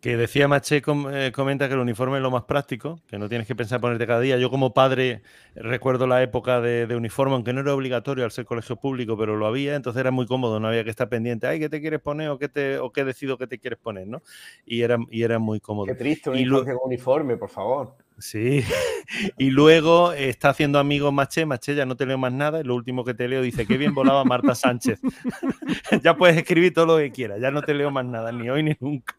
Que 0.00 0.16
decía 0.16 0.48
Maché, 0.48 0.80
com- 0.80 1.08
eh, 1.12 1.30
comenta 1.30 1.68
que 1.68 1.74
el 1.74 1.80
uniforme 1.80 2.16
es 2.16 2.22
lo 2.22 2.30
más 2.30 2.44
práctico, 2.44 3.00
que 3.06 3.18
no 3.18 3.28
tienes 3.28 3.46
que 3.46 3.54
pensar 3.54 3.82
ponerte 3.82 4.06
cada 4.06 4.20
día. 4.20 4.38
Yo 4.38 4.48
como 4.48 4.72
padre 4.72 5.20
recuerdo 5.54 6.06
la 6.06 6.22
época 6.22 6.62
de, 6.62 6.86
de 6.86 6.96
uniforme, 6.96 7.34
aunque 7.34 7.52
no 7.52 7.60
era 7.60 7.74
obligatorio 7.74 8.24
al 8.24 8.30
ser 8.30 8.46
colegio 8.46 8.76
público, 8.76 9.18
pero 9.18 9.36
lo 9.36 9.46
había, 9.46 9.74
entonces 9.74 10.00
era 10.00 10.10
muy 10.10 10.24
cómodo, 10.26 10.58
no 10.58 10.68
había 10.68 10.84
que 10.84 10.90
estar 10.90 11.10
pendiente, 11.10 11.46
ay, 11.46 11.60
¿qué 11.60 11.68
te 11.68 11.82
quieres 11.82 12.00
poner 12.00 12.30
o 12.30 12.38
qué, 12.38 12.48
te, 12.48 12.78
o 12.78 12.90
qué 12.92 13.04
decido 13.04 13.36
que 13.36 13.46
te 13.46 13.58
quieres 13.58 13.78
poner? 13.78 14.06
¿no? 14.06 14.22
Y 14.64 14.80
era, 14.80 14.96
y 15.10 15.22
era 15.22 15.38
muy 15.38 15.60
cómodo. 15.60 15.86
Qué 15.86 15.94
triste 15.94 16.30
una 16.30 16.38
Y 16.40 16.44
infancia 16.44 16.72
con 16.72 16.86
uniforme, 16.86 17.36
por 17.36 17.50
favor. 17.50 17.94
Sí, 18.20 18.62
y 19.38 19.50
luego 19.50 20.12
está 20.12 20.50
haciendo 20.50 20.78
amigos 20.78 21.12
Maché, 21.12 21.46
Maché, 21.46 21.74
ya 21.74 21.86
no 21.86 21.96
te 21.96 22.06
leo 22.06 22.18
más 22.18 22.32
nada, 22.32 22.62
lo 22.62 22.74
último 22.74 23.04
que 23.04 23.14
te 23.14 23.28
leo 23.28 23.42
dice, 23.42 23.66
qué 23.66 23.76
bien 23.78 23.94
volaba 23.94 24.24
Marta 24.24 24.54
Sánchez. 24.54 25.00
ya 26.02 26.16
puedes 26.16 26.36
escribir 26.36 26.72
todo 26.74 26.86
lo 26.86 26.96
que 26.98 27.10
quieras, 27.10 27.40
ya 27.40 27.50
no 27.50 27.62
te 27.62 27.74
leo 27.74 27.90
más 27.90 28.04
nada, 28.04 28.30
ni 28.32 28.48
hoy 28.50 28.62
ni 28.62 28.76
nunca. 28.78 29.14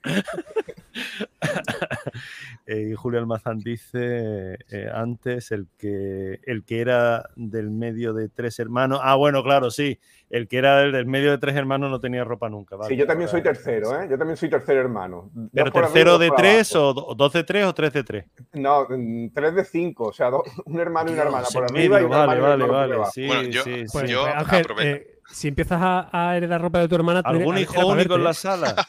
Eh, 2.68 2.89
y 2.92 2.94
Julio 2.96 3.20
Almazán 3.20 3.58
dice 3.60 4.54
eh, 4.70 4.89
antes 4.94 5.52
el 5.52 5.68
que 5.78 6.39
el 6.46 6.64
que 6.64 6.80
era 6.80 7.28
del 7.36 7.72
medio 7.72 8.14
de 8.14 8.30
tres 8.30 8.60
hermanos. 8.60 9.00
Ah, 9.04 9.16
bueno, 9.16 9.44
claro, 9.44 9.72
sí. 9.72 10.00
El 10.30 10.48
que 10.48 10.58
era 10.60 10.78
del, 10.78 10.92
del 10.92 11.06
medio 11.08 11.32
de 11.32 11.38
tres 11.39 11.56
hermanos 11.56 11.89
no 11.89 12.00
tenía 12.00 12.24
ropa 12.24 12.50
nunca. 12.50 12.78
sí, 12.88 12.96
yo 12.96 13.08
también 13.08 13.28
soy 13.30 13.42
tercero, 13.42 14.00
¿eh? 14.00 14.08
Yo 14.10 14.18
también 14.18 14.38
soy 14.38 14.50
tercer 14.50 14.78
hermano. 14.78 15.32
¿Pero 15.54 15.72
tercero 15.72 16.18
de 16.20 16.32
tres 16.38 16.74
o 16.76 16.94
dos 16.94 17.34
de 17.34 17.44
tres 17.44 17.66
o 17.66 17.74
tres 17.74 17.94
de 17.94 18.04
tres? 18.04 18.26
No, 18.54 18.88
tres 19.34 19.56
de 19.56 19.66
cinco. 19.66 20.06
O 20.10 20.14
sea, 20.14 20.30
dos, 20.30 20.44
un 20.66 20.80
hermano 20.80 21.10
y 21.10 21.14
una 21.14 21.24
hermana 21.24 21.48
por 21.52 21.64
arriba 21.66 22.00
y 22.00 22.06
y 22.06 22.08
vale, 22.08 22.39
vale, 22.39 22.68
vale. 22.68 22.96
Sí, 23.12 23.26
Bueno, 23.26 23.50
yo- 23.50 23.64
sí, 23.64 23.86
Pues, 23.92 24.06
sí. 24.06 24.12
yo 24.14 24.24
pues, 24.24 24.36
Ángel, 24.36 24.66
eh, 24.82 25.20
si 25.32 25.48
empiezas 25.48 25.80
a, 25.82 26.10
a 26.30 26.38
heredar 26.38 26.62
ropa 26.62 26.80
de 26.80 26.88
tu 26.88 26.96
hermana. 26.96 27.22
¿Algún 27.26 27.58
hijo 27.58 27.86
único 27.88 28.16
en 28.16 28.24
la 28.24 28.34
sala? 28.34 28.76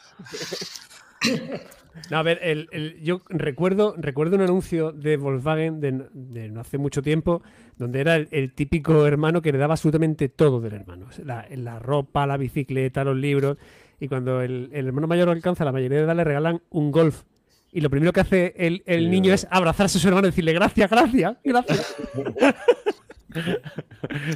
No, 2.09 2.17
a 2.17 2.23
ver, 2.23 2.39
el- 2.41 2.67
el- 2.71 2.99
yo 3.01 3.21
recuerdo, 3.29 3.93
recuerdo 3.97 4.35
un 4.35 4.41
anuncio 4.41 4.91
de 4.91 5.17
Volkswagen 5.17 5.79
de, 5.79 5.91
no- 5.91 6.05
de 6.13 6.49
no 6.49 6.61
hace 6.61 6.77
mucho 6.77 7.01
tiempo, 7.01 7.41
donde 7.77 7.99
era 8.01 8.15
el, 8.15 8.27
el 8.31 8.53
típico 8.53 9.05
hermano 9.05 9.41
que 9.41 9.51
le 9.51 9.57
daba 9.57 9.73
absolutamente 9.73 10.29
todo 10.29 10.59
del 10.59 10.73
hermano. 10.73 11.07
La, 11.23 11.45
la 11.55 11.79
ropa, 11.79 12.25
la 12.27 12.37
bicicleta, 12.37 13.03
los 13.03 13.17
libros. 13.17 13.57
Y 13.99 14.07
cuando 14.07 14.41
el, 14.41 14.69
el 14.73 14.87
hermano 14.87 15.07
mayor 15.07 15.29
alcanza 15.29 15.63
la 15.65 15.71
mayoría 15.71 15.99
de 15.99 16.03
edad, 16.05 16.15
le 16.15 16.23
regalan 16.23 16.61
un 16.69 16.91
golf. 16.91 17.23
Y 17.71 17.81
lo 17.81 17.89
primero 17.89 18.13
que 18.13 18.19
hace 18.19 18.53
el, 18.57 19.09
niño 19.09 19.33
es 19.33 19.47
abrazarse 19.49 19.97
a 19.97 20.01
su 20.01 20.07
hermano 20.07 20.27
y 20.27 20.31
decirle 20.31 20.53
gracias, 20.53 20.89
gracias, 20.91 21.37
gracias. 21.43 21.95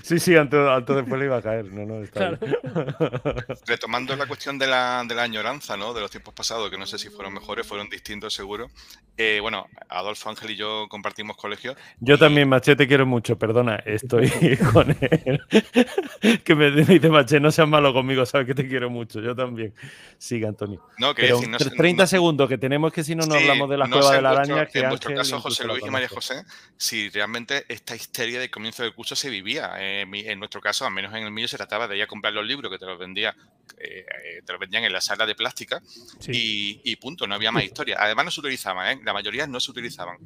Sí, 0.04 0.20
sí, 0.20 0.36
antes, 0.36 0.60
antes 0.60 0.96
después 0.96 1.20
le 1.20 1.26
iba 1.26 1.38
a 1.38 1.42
caer. 1.42 1.66
No, 1.66 1.86
no, 1.86 2.04
está 2.04 2.20
Claro. 2.32 2.38
bien. 2.42 2.58
Retomando 3.68 4.16
la 4.16 4.26
cuestión 4.26 4.58
de 4.58 4.68
la, 4.68 5.04
de 5.08 5.16
la 5.16 5.24
añoranza, 5.24 5.76
¿no? 5.78 5.94
De 5.94 6.02
los 6.02 6.10
tiempos 6.12 6.34
pasados, 6.34 6.70
que 6.70 6.78
no 6.78 6.86
sé 6.86 6.98
si 6.98 7.10
fueron 7.10 7.34
mejores, 7.34 7.66
fueron 7.68 7.90
distintos 7.90 8.34
seguro. 8.34 8.70
Eh, 9.18 9.40
bueno, 9.42 9.68
Adolfo 9.90 10.30
Ángel 10.30 10.52
y 10.52 10.56
yo 10.56 10.88
compartimos 10.90 11.38
colegio. 11.38 11.76
Yo 12.00 12.18
también, 12.18 12.48
Maché, 12.50 12.76
te 12.76 12.88
quiero 12.88 13.06
mucho, 13.06 13.38
perdona, 13.38 13.78
estoy 13.86 14.30
con 14.74 14.96
él. 15.02 15.42
que 16.44 16.56
me 16.56 16.72
dice 16.72 17.10
Maché, 17.10 17.40
no 17.40 17.52
seas 17.52 17.68
malo 17.68 17.94
conmigo, 17.94 18.26
sabes 18.26 18.48
que 18.48 18.56
te 18.56 18.68
quiero 18.68 18.90
mucho, 18.90 19.20
yo 19.22 19.36
también. 19.36 19.74
Sigue, 20.18 20.48
Antonio. 20.48 20.82
No, 20.98 21.14
que 21.14 21.24
decir, 21.24 21.50
no 21.50 21.60
sé- 21.60 21.72
30 21.72 22.04
no- 22.04 22.08
segundos 22.08 22.50
que 22.50 22.58
tenemos 22.58 22.92
que 22.94 23.04
si 23.04 23.16
no, 23.16 23.26
no 23.26 23.36
Sí, 23.36 23.42
hablamos 23.42 23.70
de 23.70 23.78
la 23.78 23.86
no 23.88 23.98
cueva 23.98 24.12
de 24.12 24.18
en 24.18 24.24
la 24.24 24.34
vuestro- 24.34 24.56
araña, 24.56 24.70
que 24.72 24.80
En 24.80 24.90
vuestro 24.90 25.10
Ángel 25.10 25.24
caso, 25.24 25.40
José 25.42 25.64
Luis 25.66 25.84
y 25.86 25.90
María. 25.90 26.10
José, 26.10 26.44
si 26.78 27.10
realmente 27.10 27.66
esta 27.70 27.96
histeria 27.96 28.40
de 28.40 28.50
comienzo 28.50 28.84
del 28.84 28.87
curso 28.94 29.16
se 29.16 29.30
vivía. 29.30 29.72
Eh, 29.80 30.06
mi- 30.06 30.22
en 30.28 30.40
nuestro 30.40 30.62
caso, 30.62 30.86
al 30.86 30.92
menos 30.94 31.14
en 31.16 31.24
el 31.24 31.32
mío, 31.32 31.48
se 31.48 31.58
trataba 31.58 31.88
de 31.88 31.98
ir 31.98 32.04
a 32.04 32.08
comprar 32.08 32.34
los 32.34 32.46
libros 32.46 32.72
que 32.72 32.78
te 32.78 32.86
los 32.86 32.98
vendía, 33.00 33.36
eh, 33.78 34.06
eh, 34.08 34.42
te 34.46 34.52
los 34.54 34.60
vendían 34.60 34.84
en 34.84 34.94
la 34.94 35.02
sala 35.02 35.26
de 35.26 35.36
plástica 35.36 35.82
Sí. 36.20 36.82
y, 36.84 36.92
y 36.92 36.96
punto, 36.98 37.26
no 37.28 37.36
había 37.36 37.52
más 37.52 37.64
historia. 37.64 37.98
Además, 38.00 38.26
no 38.26 38.32
se 38.32 38.40
utilizaban, 38.42 38.98
¿eh? 38.98 39.02
la 39.04 39.14
mayoría 39.14 39.48
no 39.48 39.60
se 39.60 39.72
utilizaban. 39.72 40.18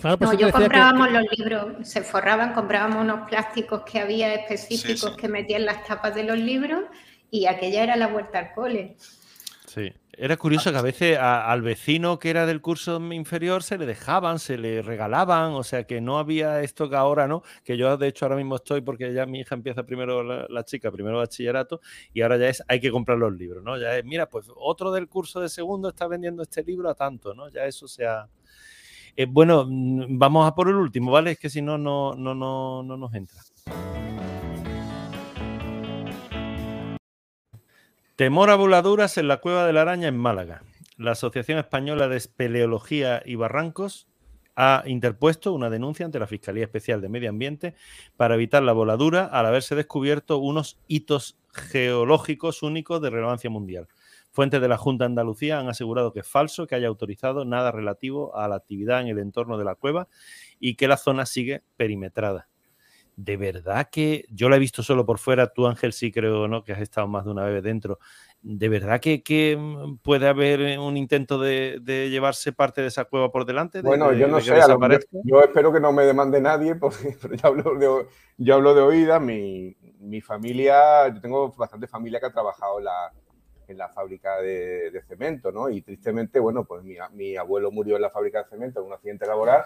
Claro, 0.00 0.18
No, 0.20 0.32
yo 0.34 0.46
que- 0.48 0.52
comprábamos 0.52 1.10
los 1.10 1.24
libros, 1.38 1.88
se 1.88 2.02
forraban, 2.02 2.52
comprábamos 2.52 2.98
unos 3.02 3.26
plásticos 3.28 3.82
que 3.90 3.98
había 4.00 4.34
específicos 4.34 5.00
Sí, 5.00 5.08
sí. 5.08 5.16
que 5.16 5.28
metían 5.28 5.64
las 5.64 5.84
tapas 5.84 6.14
de 6.14 6.24
los 6.24 6.36
libros 6.38 6.84
y 7.30 7.46
aquella 7.46 7.82
era 7.82 7.96
la 7.96 8.08
vuelta 8.08 8.38
al 8.38 8.52
cole. 8.54 8.96
Sí. 9.66 9.92
Era 10.18 10.38
curioso 10.38 10.72
que 10.72 10.78
a 10.78 10.82
veces 10.82 11.18
al 11.18 11.60
vecino 11.60 12.18
que 12.18 12.30
era 12.30 12.46
del 12.46 12.62
curso 12.62 12.96
inferior 13.12 13.62
se 13.62 13.76
le 13.76 13.84
dejaban, 13.84 14.38
se 14.38 14.56
le 14.56 14.80
regalaban, 14.80 15.52
o 15.52 15.62
sea 15.62 15.84
que 15.84 16.00
no 16.00 16.18
había 16.18 16.62
esto 16.62 16.88
que 16.88 16.96
ahora, 16.96 17.28
¿no? 17.28 17.42
Que 17.64 17.76
yo 17.76 17.98
de 17.98 18.08
hecho 18.08 18.24
ahora 18.24 18.36
mismo 18.36 18.56
estoy 18.56 18.80
porque 18.80 19.12
ya 19.12 19.26
mi 19.26 19.40
hija 19.40 19.54
empieza 19.54 19.82
primero 19.82 20.22
la, 20.22 20.46
la 20.48 20.64
chica, 20.64 20.90
primero 20.90 21.18
bachillerato 21.18 21.82
y 22.14 22.22
ahora 22.22 22.38
ya 22.38 22.48
es 22.48 22.62
hay 22.66 22.80
que 22.80 22.90
comprar 22.90 23.18
los 23.18 23.34
libros, 23.34 23.62
¿no? 23.62 23.76
Ya 23.78 23.94
es, 23.98 24.06
mira, 24.06 24.26
pues 24.30 24.46
otro 24.56 24.90
del 24.90 25.06
curso 25.06 25.38
de 25.40 25.50
segundo 25.50 25.90
está 25.90 26.06
vendiendo 26.06 26.42
este 26.42 26.62
libro 26.62 26.88
a 26.88 26.94
tanto, 26.94 27.34
¿no? 27.34 27.50
Ya 27.50 27.66
eso 27.66 27.86
se 27.86 28.06
ha... 28.06 28.26
Eh, 29.16 29.26
bueno, 29.28 29.66
mm, 29.68 30.18
vamos 30.18 30.48
a 30.48 30.54
por 30.54 30.68
el 30.68 30.76
último, 30.76 31.10
¿vale? 31.10 31.32
Es 31.32 31.38
que 31.38 31.50
si 31.50 31.60
no, 31.60 31.76
no, 31.76 32.14
no, 32.14 32.34
no, 32.34 32.82
no 32.82 32.96
nos 32.96 33.12
entra. 33.14 33.42
Temor 38.16 38.48
a 38.48 38.56
voladuras 38.56 39.18
en 39.18 39.28
la 39.28 39.42
cueva 39.42 39.66
de 39.66 39.74
la 39.74 39.82
araña 39.82 40.08
en 40.08 40.16
Málaga. 40.16 40.62
La 40.96 41.10
Asociación 41.10 41.58
Española 41.58 42.08
de 42.08 42.16
Espeleología 42.16 43.22
y 43.26 43.34
Barrancos 43.34 44.08
ha 44.54 44.84
interpuesto 44.86 45.52
una 45.52 45.68
denuncia 45.68 46.06
ante 46.06 46.18
la 46.18 46.26
Fiscalía 46.26 46.64
Especial 46.64 47.02
de 47.02 47.10
Medio 47.10 47.28
Ambiente 47.28 47.74
para 48.16 48.36
evitar 48.36 48.62
la 48.62 48.72
voladura 48.72 49.26
al 49.26 49.44
haberse 49.44 49.74
descubierto 49.74 50.38
unos 50.38 50.78
hitos 50.86 51.36
geológicos 51.52 52.62
únicos 52.62 53.02
de 53.02 53.10
relevancia 53.10 53.50
mundial. 53.50 53.86
Fuentes 54.32 54.62
de 54.62 54.68
la 54.68 54.78
Junta 54.78 55.04
de 55.04 55.10
Andalucía 55.10 55.58
han 55.58 55.68
asegurado 55.68 56.14
que 56.14 56.20
es 56.20 56.26
falso 56.26 56.66
que 56.66 56.74
haya 56.74 56.88
autorizado 56.88 57.44
nada 57.44 57.70
relativo 57.70 58.34
a 58.34 58.48
la 58.48 58.56
actividad 58.56 59.02
en 59.02 59.08
el 59.08 59.18
entorno 59.18 59.58
de 59.58 59.64
la 59.66 59.74
cueva 59.74 60.08
y 60.58 60.76
que 60.76 60.88
la 60.88 60.96
zona 60.96 61.26
sigue 61.26 61.64
perimetrada. 61.76 62.48
De 63.18 63.38
verdad 63.38 63.88
que 63.90 64.26
yo 64.28 64.50
la 64.50 64.56
he 64.56 64.58
visto 64.58 64.82
solo 64.82 65.06
por 65.06 65.18
fuera, 65.18 65.46
tú 65.46 65.66
Ángel 65.66 65.94
sí 65.94 66.12
creo 66.12 66.48
¿no? 66.48 66.62
que 66.62 66.74
has 66.74 66.80
estado 66.82 67.08
más 67.08 67.24
de 67.24 67.30
una 67.30 67.44
vez 67.46 67.62
dentro. 67.62 67.98
¿De 68.42 68.68
verdad 68.68 69.00
que, 69.00 69.22
que, 69.22 69.56
mm, 69.58 69.96
puede 70.02 70.28
haber 70.28 70.78
un 70.78 70.98
intento 70.98 71.38
de, 71.38 71.78
de 71.80 72.10
llevarse 72.10 72.52
parte 72.52 72.82
de 72.82 72.88
esa 72.88 73.06
cueva 73.06 73.32
por 73.32 73.46
delante? 73.46 73.78
de- 73.78 73.88
Bueno, 73.88 74.12
yo 74.12 74.28
no 74.28 74.38
sé, 74.38 74.60
a 74.60 74.68
lo- 74.68 74.78
yo, 75.24 75.40
espero 75.42 75.72
que 75.72 75.80
no 75.80 75.92
me 75.92 76.04
demande 76.04 76.42
nadie, 76.42 76.74
porque 76.80 77.16
pero 77.20 77.34
yo 77.34 77.46
hablo 77.48 77.74
de, 77.76 78.06
yo 78.36 78.54
hablo 78.54 78.74
de 78.74 78.82
oídas. 78.82 79.22
Mi, 79.22 79.74
mi 79.98 80.20
familia, 80.20 81.08
yo 81.08 81.18
tengo 81.18 81.50
bastante 81.52 81.86
familia 81.86 82.20
que 82.20 82.26
ha 82.26 82.32
trabajado 82.32 82.78
en 82.80 82.84
la, 82.84 83.12
en 83.66 83.78
la 83.78 83.88
fábrica 83.88 84.42
de, 84.42 84.90
de 84.90 85.02
cemento, 85.04 85.50
¿no? 85.50 85.70
Y 85.70 85.80
tristemente, 85.80 86.38
bueno, 86.38 86.64
pues 86.66 86.84
mi, 86.84 86.96
mi 87.12 87.34
abuelo 87.36 87.70
murió 87.70 87.96
en 87.96 88.02
la 88.02 88.10
fábrica 88.10 88.42
de 88.42 88.50
cemento 88.50 88.80
en 88.80 88.86
un 88.88 88.92
accidente 88.92 89.26
laboral 89.26 89.64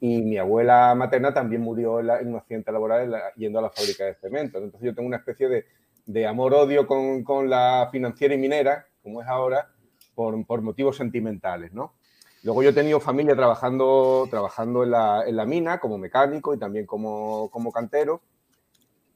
y 0.00 0.22
mi 0.22 0.38
abuela 0.38 0.94
materna 0.94 1.32
también 1.32 1.62
murió 1.62 2.00
en, 2.00 2.28
un 2.28 2.36
accidente 2.36 2.70
laboral 2.70 3.04
en 3.04 3.10
la- 3.12 3.32
yendo 3.34 3.58
a 3.58 3.62
la 3.62 3.70
fábrica 3.70 4.04
de 4.04 4.14
cemento. 4.14 4.58
Entonces 4.58 4.86
yo 4.86 4.94
tengo 4.94 5.06
una 5.06 5.16
especie 5.16 5.48
de, 5.48 5.64
de 6.04 6.26
amor-odio 6.26 6.86
con, 6.86 7.24
con 7.24 7.48
la 7.48 7.88
financiera 7.90 8.34
y 8.34 8.38
minera, 8.38 8.86
como 9.02 9.22
es 9.22 9.28
ahora, 9.28 9.68
por, 10.14 10.44
por 10.46 10.62
motivos 10.62 10.96
sentimentales, 10.96 11.72
¿no? 11.72 11.94
Luego 12.42 12.62
yo 12.62 12.70
he 12.70 12.74
tenido 12.74 13.00
familia 13.00 13.34
trabajando, 13.34 14.26
trabajando 14.30 14.84
en, 14.84 14.92
la, 14.92 15.24
en 15.26 15.34
la 15.34 15.44
mina 15.46 15.78
como 15.78 15.98
mecánico 15.98 16.54
y 16.54 16.58
también 16.58 16.86
como, 16.86 17.50
como 17.50 17.72
cantero. 17.72 18.20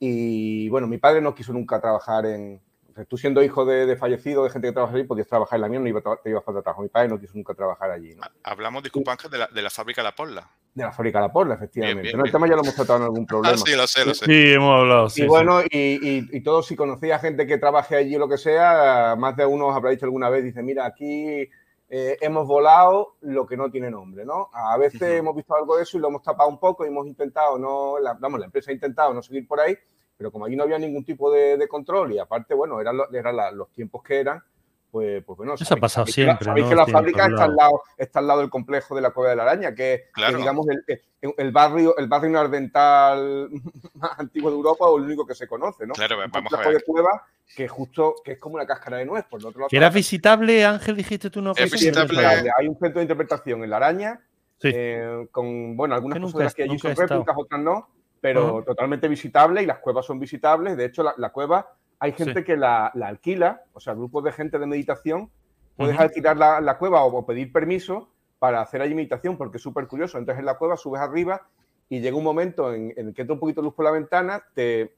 Y 0.01 0.69
bueno, 0.71 0.87
mi 0.87 0.99
padre 0.99 1.21
no 1.21 1.35
quiso 1.35 1.53
nunca 1.53 1.81
trabajar 1.81 2.27
en... 2.27 2.61
o 2.91 2.95
sea, 2.95 3.05
tú 3.05 3.17
siendo 3.17 3.43
hijo 3.43 3.65
de, 3.65 3.87
de 3.87 3.97
fallecido, 3.97 4.45
de 4.45 4.51
gente 4.51 4.69
que 4.69 4.73
trabaja 4.73 4.95
allí, 4.95 5.05
podías 5.05 5.27
trabajar 5.29 5.57
en 5.57 5.63
la 5.63 5.69
mina, 5.69 5.83
no 5.83 5.89
iba, 5.89 6.03
te 6.23 6.31
iba 6.31 6.41
a 6.41 6.43
falta 6.43 6.63
trabajo. 6.63 6.83
Mi 6.83 6.89
padre 6.89 7.09
no 7.09 7.21
quiso 7.21 7.35
nunca 7.35 7.55
trabajar 7.55 7.91
allí, 7.91 8.15
Hablamos, 8.43 8.83
disculpa 8.83 9.13
Ángel, 9.13 9.31
de 9.31 9.39
la, 9.39 9.47
de 9.47 9.63
la 9.63 9.71
fábrica 9.71 10.03
La 10.03 10.15
Porla. 10.15 10.51
De 10.75 10.85
la 10.85 10.93
fábrica 10.93 11.19
de 11.19 11.27
la 11.27 11.33
Porla, 11.33 11.55
efectivamente. 11.55 12.03
bien, 12.03 12.17
¿no? 12.17 12.25
El 12.25 12.31
bien. 12.31 12.33
tema 12.33 12.47
ya 12.47 12.55
lo 12.55 12.63
hemos 12.63 12.75
tratado 12.75 12.99
en 12.99 13.05
algún 13.05 13.27
problema. 13.27 13.55
Ah, 13.55 13.63
sí, 13.65 13.75
lo 13.75 13.87
sé, 13.87 14.05
lo 14.05 14.15
sé. 14.15 14.25
Sí, 14.25 14.53
hemos 14.53 14.81
hablado. 14.81 15.09
sí, 15.09 15.21
y 15.21 15.25
sí. 15.25 15.29
bueno, 15.29 15.63
y, 15.63 15.69
y, 15.71 16.29
y 16.33 16.41
todos, 16.43 16.67
si 16.67 16.77
conocía 16.77 17.19
gente 17.19 17.47
que 17.47 17.59
trabaje 17.59 17.97
allí 17.97 18.17
o 18.17 18.19
lo 18.19 18.29
que 18.29 18.39
sea, 18.39 19.15
más 19.19 19.37
de 19.37 19.47
uno 19.47 19.69
os 19.69 19.77
habrá 19.77 19.91
dicho 19.91 20.07
alguna 20.07 20.29
vez, 20.29 20.45
dice, 20.45 20.63
mira, 20.63 20.87
aquí 20.87 21.49
eh, 21.93 22.17
hemos 22.21 22.47
volado 22.47 23.17
lo 23.23 23.45
que 23.47 23.57
no 23.57 23.69
tiene 23.69 23.91
nombre, 23.91 24.25
¿no? 24.25 24.49
A 24.53 24.79
veces 24.79 25.03
hemos 25.03 25.35
visto 25.35 25.57
algo 25.57 25.77
de 25.77 25.83
eso 25.83 25.99
y 25.99 26.01
lo 26.01 26.07
hemos 26.07 26.23
tapado 26.23 26.49
un 26.49 26.59
poco 26.59 26.85
y 26.85 26.89
hemos 26.89 27.05
intentado, 27.09 27.59
no, 27.59 27.99
la, 27.99 28.15
vamos, 28.15 28.39
la 28.39 28.47
empresa 28.47 28.71
ha 28.71 28.75
intentado 28.75 29.13
no 29.13 29.21
seguir 29.23 29.49
por 29.49 29.59
ahí, 29.59 29.77
pero 30.21 30.31
como 30.31 30.45
allí 30.45 30.55
no 30.55 30.65
había 30.65 30.79
ningún 30.79 31.03
tipo 31.03 31.33
de, 31.33 31.57
de 31.57 31.67
control 31.67 32.13
y 32.13 32.19
aparte, 32.19 32.53
bueno, 32.53 32.79
eran, 32.79 32.95
lo- 32.99 33.11
eran 33.11 33.35
la- 33.35 33.51
los 33.51 33.71
tiempos 33.71 34.03
que 34.03 34.21
eran, 34.21 34.43
pues, 34.91 35.25
pues 35.25 35.35
bueno, 35.39 35.55
Eso 35.55 35.65
ha 35.65 35.67
sabéis- 35.69 35.81
pasado 35.81 36.05
sabéis 36.07 36.15
que 36.17 36.21
la- 36.21 36.27
siempre, 36.27 36.45
Sabéis 36.45 36.65
¿no? 36.65 36.69
que 36.69 36.77
la 36.77 36.85
Tiene 36.85 36.99
fábrica 36.99 37.27
está 37.27 37.45
al, 37.45 37.57
lado. 37.57 37.83
está 37.97 38.19
al 38.19 38.27
lado 38.27 38.41
del 38.41 38.51
complejo 38.51 38.95
de 38.95 39.01
la 39.01 39.13
Cueva 39.13 39.31
de 39.31 39.37
la 39.37 39.43
Araña, 39.45 39.71
que, 39.71 39.77
que, 39.77 40.11
Claro. 40.13 40.37
digamos 40.37 40.67
el, 40.69 40.85
el- 41.23 41.35
el 41.39 41.53
barrio, 41.53 41.97
el 41.97 42.07
barrio 42.07 42.29
nardental 42.33 43.49
más 43.95 44.19
antiguo 44.19 44.51
de 44.51 44.57
Europa 44.57 44.85
o 44.85 44.99
el 44.99 45.05
único 45.05 45.27
que 45.27 45.35
se 45.35 45.47
conoce, 45.47 45.87
¿no? 45.87 45.95
Claro, 45.95 46.19
Un 46.23 46.31
vamos 46.31 46.53
a 46.53 46.59
ver. 46.59 46.75
de 46.75 46.83
cueva 46.83 47.25
que 47.57 47.67
justo 47.67 48.17
que 48.23 48.33
es 48.33 48.39
como 48.39 48.57
una 48.57 48.67
cáscara 48.67 48.99
de 48.99 49.07
nuez. 49.07 49.25
Por 49.25 49.41
el 49.41 49.47
otro 49.47 49.61
lado, 49.61 49.69
¿Que 49.71 49.77
era 49.79 49.89
visitable, 49.89 50.67
Ángel, 50.67 50.97
dijiste 50.97 51.31
tú 51.31 51.41
no? 51.41 51.53
Es 51.57 51.73
visitable. 51.73 52.11
visitable. 52.11 52.51
Hay 52.59 52.69
un 52.69 52.79
centro 52.79 52.99
de 53.01 53.05
interpretación 53.05 53.65
en 53.65 53.71
la 53.71 53.77
araña, 53.79 54.21
Sí. 54.61 54.71
eh, 54.75 55.27
con 55.33 55.77
bueno, 55.79 55.95
algunas 55.95 56.19
Que 56.19 56.23
cosas 56.31 56.53
he- 56.53 56.57
que 56.57 56.63
allí 56.65 56.73
nunca 56.73 56.95
son 56.95 57.09
réplicas, 57.09 57.35
otras 57.39 57.61
no, 57.63 57.89
pero 58.21 58.63
totalmente 58.65 59.09
visitable 59.09 59.63
y 59.63 59.67
las 59.67 59.79
cuevas 59.79 60.07
son 60.07 60.19
visitables. 60.19 60.77
De 60.77 60.85
hecho, 60.87 61.03
la, 61.03 61.15
la 61.17 61.31
cueva 61.31 61.75
hay 61.99 62.13
gente 62.13 62.41
Sí. 62.41 62.45
que 62.45 62.57
la, 62.57 62.91
la 62.95 63.09
alquila, 63.09 63.63
o 63.75 63.81
sea, 63.81 63.95
grupos 63.95 64.25
de 64.25 64.33
gente 64.33 64.59
de 64.59 64.67
meditación, 64.67 65.31
puedes 65.77 65.99
alquilar 65.99 66.37
la, 66.37 66.61
la 66.61 66.79
cueva 66.79 67.05
o, 67.05 67.15
o 67.17 67.27
pedir 67.27 67.53
permiso 67.53 68.11
para 68.39 68.63
hacer 68.63 68.81
allí 68.81 68.95
meditación, 68.95 69.37
porque 69.37 69.59
es 69.59 69.63
súper 69.63 69.87
curioso. 69.87 70.17
Entonces 70.19 70.41
en 70.41 70.47
la 70.47 70.57
cueva 70.57 70.77
subes 70.77 71.01
arriba 71.01 71.47
y 71.89 72.01
llega 72.01 72.17
un 72.17 72.25
momento 72.25 72.73
en, 72.73 72.93
en 72.97 73.09
el 73.09 73.15
que 73.15 73.23
entra 73.23 73.35
un 73.35 73.41
poquito 73.41 73.61
de 73.61 73.67
luz 73.67 73.75
por 73.75 73.85
la 73.85 73.91
ventana, 73.91 74.43
te, 74.55 74.95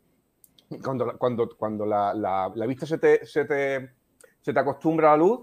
cuando, 0.85 1.19
cuando, 1.19 1.49
cuando 1.57 1.87
la, 1.87 2.53
vista 2.69 2.87
se 2.87 2.99
te, 2.99 3.27
se, 3.27 3.45
te, 3.47 3.91
se 4.41 4.53
te 4.53 4.59
acostumbra 4.61 5.09
a 5.13 5.17
la 5.17 5.25
luz, 5.25 5.41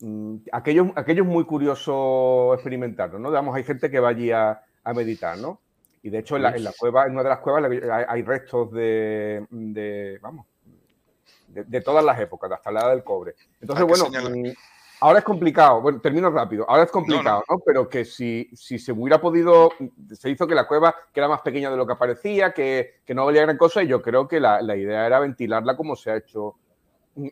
mm, 0.00 0.36
aquello, 0.52 0.92
aquello 0.96 1.22
es 1.22 1.28
muy 1.28 1.44
curioso 1.44 2.54
experimentarlo, 2.54 3.18
¿no? 3.18 3.28
Digamos, 3.30 3.54
hay 3.54 3.64
gente 3.64 3.90
que 3.90 4.00
va 4.00 4.08
allí 4.08 4.30
a, 4.32 4.62
a 4.82 4.94
meditar, 4.94 5.38
¿no? 5.38 5.60
Y 6.02 6.10
de 6.10 6.18
hecho 6.18 6.36
en 6.36 6.42
la, 6.42 6.54
en 6.54 6.64
la 6.64 6.72
cueva, 6.78 7.06
en 7.06 7.12
una 7.12 7.22
de 7.22 7.28
las 7.28 7.38
cuevas 7.40 7.64
hay, 7.64 8.04
hay 8.08 8.22
restos 8.22 8.72
de, 8.72 9.46
de, 9.50 10.18
vamos, 10.22 10.46
de, 11.48 11.64
de 11.64 11.80
todas 11.80 12.04
las 12.04 12.18
épocas, 12.20 12.50
hasta 12.52 12.70
la 12.70 12.80
edad 12.80 12.90
del 12.90 13.04
cobre. 13.04 13.34
Entonces, 13.60 13.84
bueno, 13.86 14.04
señalar- 14.06 14.30
mm, 14.36 14.52
ahora 15.00 15.18
es 15.18 15.24
complicado, 15.24 15.80
bueno, 15.80 16.00
termino 16.00 16.30
rápido, 16.30 16.64
ahora 16.68 16.84
es 16.84 16.90
complicado, 16.90 17.42
no, 17.48 17.58
Pero 17.64 17.88
que 17.88 18.04
si, 18.04 18.48
si, 18.54 18.78
se 18.78 18.92
hubiera 18.92 19.20
podido, 19.20 19.70
se 20.12 20.30
hizo 20.30 20.46
que 20.46 20.54
la 20.54 20.66
cueva, 20.66 20.94
que 21.12 21.20
era 21.20 21.28
más 21.28 21.40
pequeña 21.40 21.70
de 21.70 21.76
lo 21.76 21.86
que 21.86 21.96
parecía, 21.96 22.52
que, 22.52 23.00
que 23.04 23.14
no 23.14 23.26
valía 23.26 23.42
gran 23.42 23.56
cosa, 23.56 23.82
y 23.82 23.88
yo 23.88 24.02
creo 24.02 24.28
que 24.28 24.40
la, 24.40 24.62
la, 24.62 24.76
idea 24.76 25.06
era 25.06 25.20
ventilarla 25.20 25.76
como 25.76 25.96
se 25.96 26.10
ha 26.10 26.16
hecho 26.16 26.56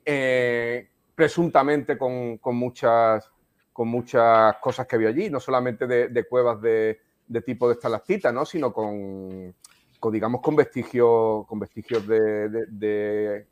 eh, 0.04 0.88
presuntamente 1.14 1.96
con, 1.96 2.38
con, 2.38 2.56
muchas, 2.56 3.30
con 3.72 3.88
muchas 3.88 4.56
cosas 4.56 4.86
que 4.86 4.96
había 4.96 5.08
allí, 5.08 5.30
no 5.30 5.40
solamente 5.40 5.86
de, 5.86 6.08
de 6.08 6.24
cuevas 6.24 6.60
de, 6.60 7.00
de, 7.26 7.40
tipo 7.42 7.68
de 7.68 7.74
estalactita, 7.74 8.32
¿no? 8.32 8.44
Sino 8.44 8.72
con, 8.72 9.54
con 9.98 10.12
digamos, 10.12 10.40
con 10.40 10.56
vestigios, 10.56 11.46
con 11.46 11.58
vestigios 11.58 12.06
de 12.06 13.46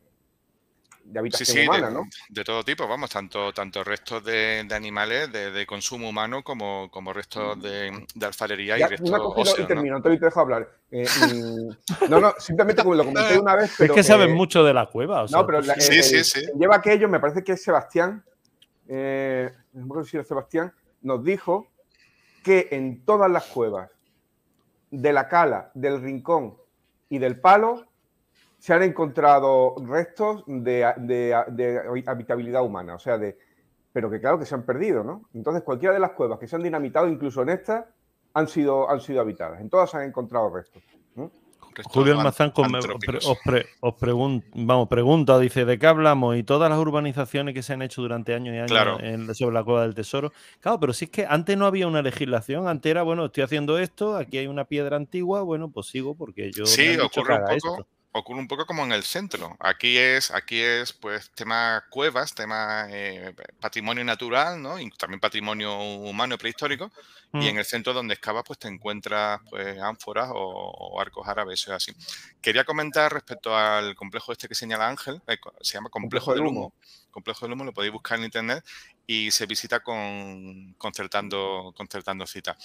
de 1.04 1.18
habitación 1.18 1.68
humana, 1.68 1.88
de, 1.88 1.94
¿no? 1.94 2.08
De 2.28 2.44
todo 2.44 2.64
tipo, 2.64 2.88
vamos, 2.88 3.10
tanto, 3.10 3.52
tanto 3.52 3.84
restos 3.84 4.24
de, 4.24 4.66
animales 4.72 5.30
de, 5.32 5.66
consumo 5.66 6.08
humano 6.08 6.42
como, 6.42 6.90
como 6.90 7.12
restos 7.12 7.60
de, 7.62 8.06
alfarería 8.22 8.78
y 8.78 8.82
restos 8.82 9.10
una 9.10 9.18
y 9.58 9.66
termino, 9.66 9.96
no 9.96 10.02
te 10.02 10.18
dejo 10.18 10.40
hablar. 10.40 10.68
Eh, 10.90 11.04
mm, 11.06 12.08
no, 12.08 12.20
no, 12.20 12.34
simplemente 12.38 12.82
como 12.82 12.94
lo 12.94 13.04
comenté 13.04 13.38
una 13.38 13.54
vez, 13.54 13.74
pero... 13.76 13.92
Es 13.92 13.98
que 13.98 14.02
saben 14.02 14.32
mucho 14.32 14.64
de 14.64 14.72
la 14.72 14.86
cueva, 14.86 15.22
o 15.22 15.28
sea, 15.28 15.40
No, 15.40 15.46
pero 15.46 15.60
pues 15.62 15.84
sí, 15.84 16.02
sí, 16.02 16.24
sí. 16.24 16.46
lleva 16.58 16.76
aquello, 16.76 17.08
me 17.08 17.20
parece 17.20 17.44
que 17.44 17.52
es 17.52 17.62
Sebastián, 17.62 18.24
eh, 18.88 19.52
no 19.72 19.94
me 19.94 20.04
si 20.04 20.16
era 20.16 20.24
Sebastián, 20.24 20.72
nos 21.02 21.22
dijo 21.22 21.68
que 22.44 22.68
en 22.70 23.04
todas 23.04 23.28
las 23.28 23.46
cuevas 23.46 23.90
de 24.90 25.12
la 25.12 25.28
cala, 25.28 25.72
del 25.74 26.00
rincón 26.00 26.56
y 27.08 27.18
del 27.18 27.40
palo 27.40 27.86
se 28.58 28.72
han 28.72 28.82
encontrado 28.82 29.74
restos 29.84 30.44
de, 30.46 30.84
habitabilidad 32.06 32.62
humana, 32.62 32.94
o 32.94 32.98
sea, 32.98 33.18
de, 33.18 33.36
pero 33.92 34.08
que 34.08 34.20
claro 34.20 34.38
que 34.38 34.46
se 34.46 34.54
han 34.54 34.62
perdido, 34.62 35.02
¿no? 35.02 35.28
Entonces, 35.34 35.62
cualquiera 35.62 35.94
de 35.94 36.00
las 36.00 36.12
cuevas 36.12 36.38
que 36.38 36.46
se 36.46 36.54
han 36.54 36.62
dinamitado, 36.62 37.08
incluso 37.08 37.42
en 37.42 37.48
estas, 37.48 37.86
han 38.34 38.48
sido, 38.48 38.88
han 38.88 39.00
sido 39.00 39.20
habitadas. 39.20 39.60
En 39.60 39.68
todas 39.68 39.90
se 39.90 39.96
han 39.96 40.04
encontrado 40.04 40.50
restos. 40.50 40.82
Julio 41.82 42.18
Almazán 42.18 42.52
os, 42.54 44.42
vamos, 44.54 44.88
pregunta, 44.88 45.38
dice, 45.38 45.64
¿de 45.64 45.78
qué 45.78 45.86
hablamos? 45.86 46.36
Y 46.36 46.42
todas 46.42 46.70
las 46.70 46.78
urbanizaciones 46.78 47.54
que 47.54 47.62
se 47.62 47.72
han 47.72 47.82
hecho 47.82 48.02
durante 48.02 48.34
años 48.34 48.54
y 48.54 48.58
años 48.58 49.36
sobre 49.36 49.54
la 49.54 49.64
Cueva 49.64 49.82
del 49.82 49.94
Tesoro. 49.94 50.32
Claro, 50.60 50.78
pero 50.80 50.92
si 50.92 51.06
es 51.06 51.10
que 51.10 51.26
antes 51.28 51.56
no 51.56 51.66
había 51.66 51.86
una 51.86 52.02
legislación, 52.02 52.68
antes 52.68 52.90
era, 52.90 53.02
bueno, 53.02 53.26
estoy 53.26 53.44
haciendo 53.44 53.78
esto, 53.78 54.16
aquí 54.16 54.38
hay 54.38 54.46
una 54.46 54.64
piedra 54.64 54.96
antigua, 54.96 55.42
bueno, 55.42 55.70
pues 55.70 55.86
sigo 55.86 56.14
porque 56.14 56.52
yo... 56.52 56.66
Sí, 56.66 56.96
ocurre 56.98 57.34
un 57.34 57.58
poco 57.60 57.86
ocurre 58.16 58.38
un 58.38 58.46
poco 58.46 58.64
como 58.64 58.84
en 58.84 58.92
el 58.92 59.02
centro. 59.02 59.56
Aquí 59.58 59.98
es, 59.98 60.30
aquí 60.30 60.60
es 60.60 60.92
pues 60.92 61.30
tema 61.32 61.84
cuevas, 61.90 62.32
tema 62.32 62.86
eh, 62.88 63.34
patrimonio 63.60 64.04
natural, 64.04 64.62
¿no? 64.62 64.78
Y 64.78 64.88
también 64.90 65.18
patrimonio 65.18 65.76
humano 65.76 66.38
prehistórico. 66.38 66.92
Y 67.32 67.38
mm. 67.38 67.42
en 67.42 67.58
el 67.58 67.64
centro 67.64 67.92
donde 67.92 68.14
excavas, 68.14 68.44
pues 68.46 68.60
te 68.60 68.68
encuentras 68.68 69.40
pues 69.50 69.80
ánforas 69.80 70.30
o, 70.32 71.00
arcos 71.00 71.26
árabes, 71.26 71.62
es 71.62 71.68
así. 71.68 71.92
Quería 72.40 72.64
comentar 72.64 73.12
respecto 73.12 73.56
al 73.56 73.96
complejo 73.96 74.30
este 74.30 74.46
que 74.46 74.54
señala 74.54 74.88
Ángel, 74.88 75.20
eh, 75.26 75.36
se 75.60 75.74
llama 75.74 75.90
Complejo, 75.90 76.34
del 76.34 76.46
Humo. 76.46 76.72
Complejo 77.10 77.46
del 77.46 77.54
Humo, 77.54 77.64
lo 77.64 77.72
podéis 77.72 77.92
buscar 77.92 78.18
en 78.18 78.26
internet 78.26 78.64
y 79.08 79.32
se 79.32 79.46
visita 79.46 79.80
con 79.80 80.74
concertando, 80.74 81.74
concertando 81.76 82.28
cita. 82.28 82.56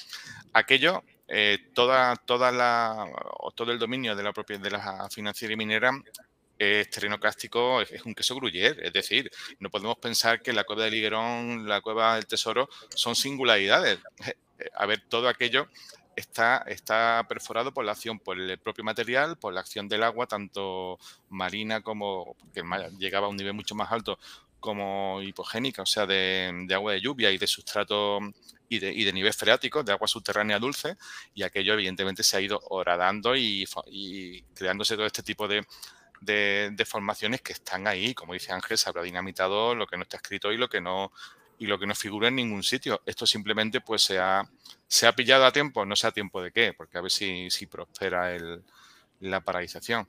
Aquello 0.54 1.04
eh, 1.30 1.60
toda, 1.74 2.16
toda 2.16 2.52
la, 2.52 3.08
todo 3.56 3.72
el 3.72 3.80
dominio 3.80 4.16
de 4.16 4.24
la 4.24 4.34
propiedad 4.34 4.62
de 4.62 4.72
la 4.72 5.08
financiera 5.10 5.54
y 5.54 5.58
minera 5.58 5.92
es 6.58 6.90
terreno 6.90 7.20
cástico, 7.20 7.82
es, 7.82 8.04
un 8.04 8.14
queso 8.14 8.36
gruyer. 8.36 8.80
Es 8.84 8.94
decir, 8.94 9.32
no 9.60 9.70
podemos 9.70 9.98
pensar 9.98 10.42
que 10.42 10.54
la 10.54 10.66
cueva 10.66 10.84
de 10.84 10.92
Liguerón, 10.92 11.68
la 11.68 11.82
cueva 11.82 12.16
del 12.16 12.28
Tesoro 12.28 12.70
son 12.90 13.16
singularidades. 13.16 14.00
A 14.76 14.86
ver, 14.86 15.04
todo 15.08 15.30
aquello 15.30 15.70
está, 16.16 16.58
está 16.68 17.26
perforado 17.30 17.74
por 17.74 17.86
la 17.86 17.94
acción, 17.94 18.20
por 18.20 18.38
el 18.38 18.58
propio 18.58 18.84
material, 18.84 19.38
por 19.38 19.54
la 19.54 19.62
acción 19.62 19.88
del 19.88 20.04
agua, 20.04 20.28
tanto 20.28 21.00
marina 21.30 21.82
como, 21.82 22.36
que 22.54 22.64
llegaba 22.98 23.28
a 23.28 23.30
un 23.30 23.38
nivel 23.38 23.54
mucho 23.54 23.76
más 23.76 23.92
alto, 23.92 24.20
como 24.60 25.22
hipogénica, 25.22 25.82
o 25.82 25.86
sea, 25.86 26.06
de, 26.06 26.52
de 26.68 26.74
agua 26.74 26.94
de 26.94 27.02
lluvia 27.02 27.32
y 27.32 27.38
de 27.38 27.48
sustrato 27.48 28.20
y 28.70 29.06
de, 29.06 29.14
nivel 29.14 29.34
freático, 29.34 29.84
de 29.84 29.92
agua 29.92 30.08
subterránea 30.08 30.60
dulce, 30.60 30.96
y 31.34 31.44
aquello 31.44 31.74
evidentemente 31.74 32.24
se 32.24 32.38
ha 32.38 32.42
ido 32.42 32.60
horadando 32.70 33.36
y, 33.36 33.66
creándose 34.54 34.96
todo 34.96 35.08
este 35.08 35.24
tipo 35.24 35.48
de, 35.48 35.66
formaciones 36.86 37.42
que 37.42 37.54
están 37.54 37.88
ahí. 37.88 38.14
Como 38.14 38.34
dice 38.34 38.54
Ángel, 38.54 38.78
se 38.78 38.88
habrá 38.88 39.02
dinamitado 39.02 39.74
lo 39.74 39.88
que 39.88 39.98
no 39.98 40.04
está 40.04 40.18
escrito 40.18 40.52
y 40.52 40.58
lo 40.58 40.70
que 40.70 40.82
no 40.82 41.12
y 41.62 41.68
lo 41.68 41.78
que 41.78 41.88
no 41.88 41.94
figura 41.94 42.30
en 42.30 42.36
ningún 42.36 42.64
sitio. 42.64 43.02
Esto 43.06 43.26
simplemente 43.28 43.82
pues 43.82 44.02
se 44.04 44.18
ha, 44.18 44.50
se 44.88 45.08
ha 45.08 45.14
pillado 45.14 45.46
a 45.46 45.52
tiempo, 45.52 45.86
no 45.86 45.94
sé 45.98 46.08
a 46.08 46.12
tiempo 46.14 46.42
de 46.42 46.54
qué, 46.54 46.74
porque 46.74 46.98
a 46.98 47.02
ver 47.02 47.12
si, 47.12 47.50
si 47.50 47.66
prospera 47.66 48.34
el, 48.34 48.64
la 49.20 49.42
paralización. 49.42 50.08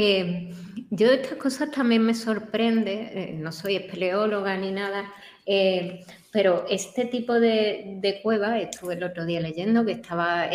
Eh, 0.00 0.54
yo 0.90 1.08
de 1.08 1.16
estas 1.16 1.38
cosas 1.38 1.72
también 1.72 2.02
me 2.02 2.14
sorprende, 2.14 3.10
eh, 3.12 3.32
no 3.34 3.50
soy 3.50 3.74
espeleóloga 3.74 4.56
ni 4.56 4.70
nada, 4.70 5.12
eh, 5.44 6.06
pero 6.30 6.66
este 6.70 7.06
tipo 7.06 7.34
de, 7.34 7.96
de 7.96 8.22
cuevas, 8.22 8.62
estuve 8.62 8.94
el 8.94 9.02
otro 9.02 9.26
día 9.26 9.40
leyendo 9.40 9.84
que 9.84 9.90
estaba, 9.90 10.48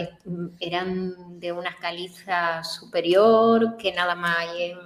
eran 0.62 1.41
de 1.41 1.52
una 1.52 1.76
caliza 1.76 2.64
superior, 2.64 3.76
que 3.76 3.91
nada 3.91 4.16
más 4.16 4.38
hay 4.38 4.72
en 4.72 4.78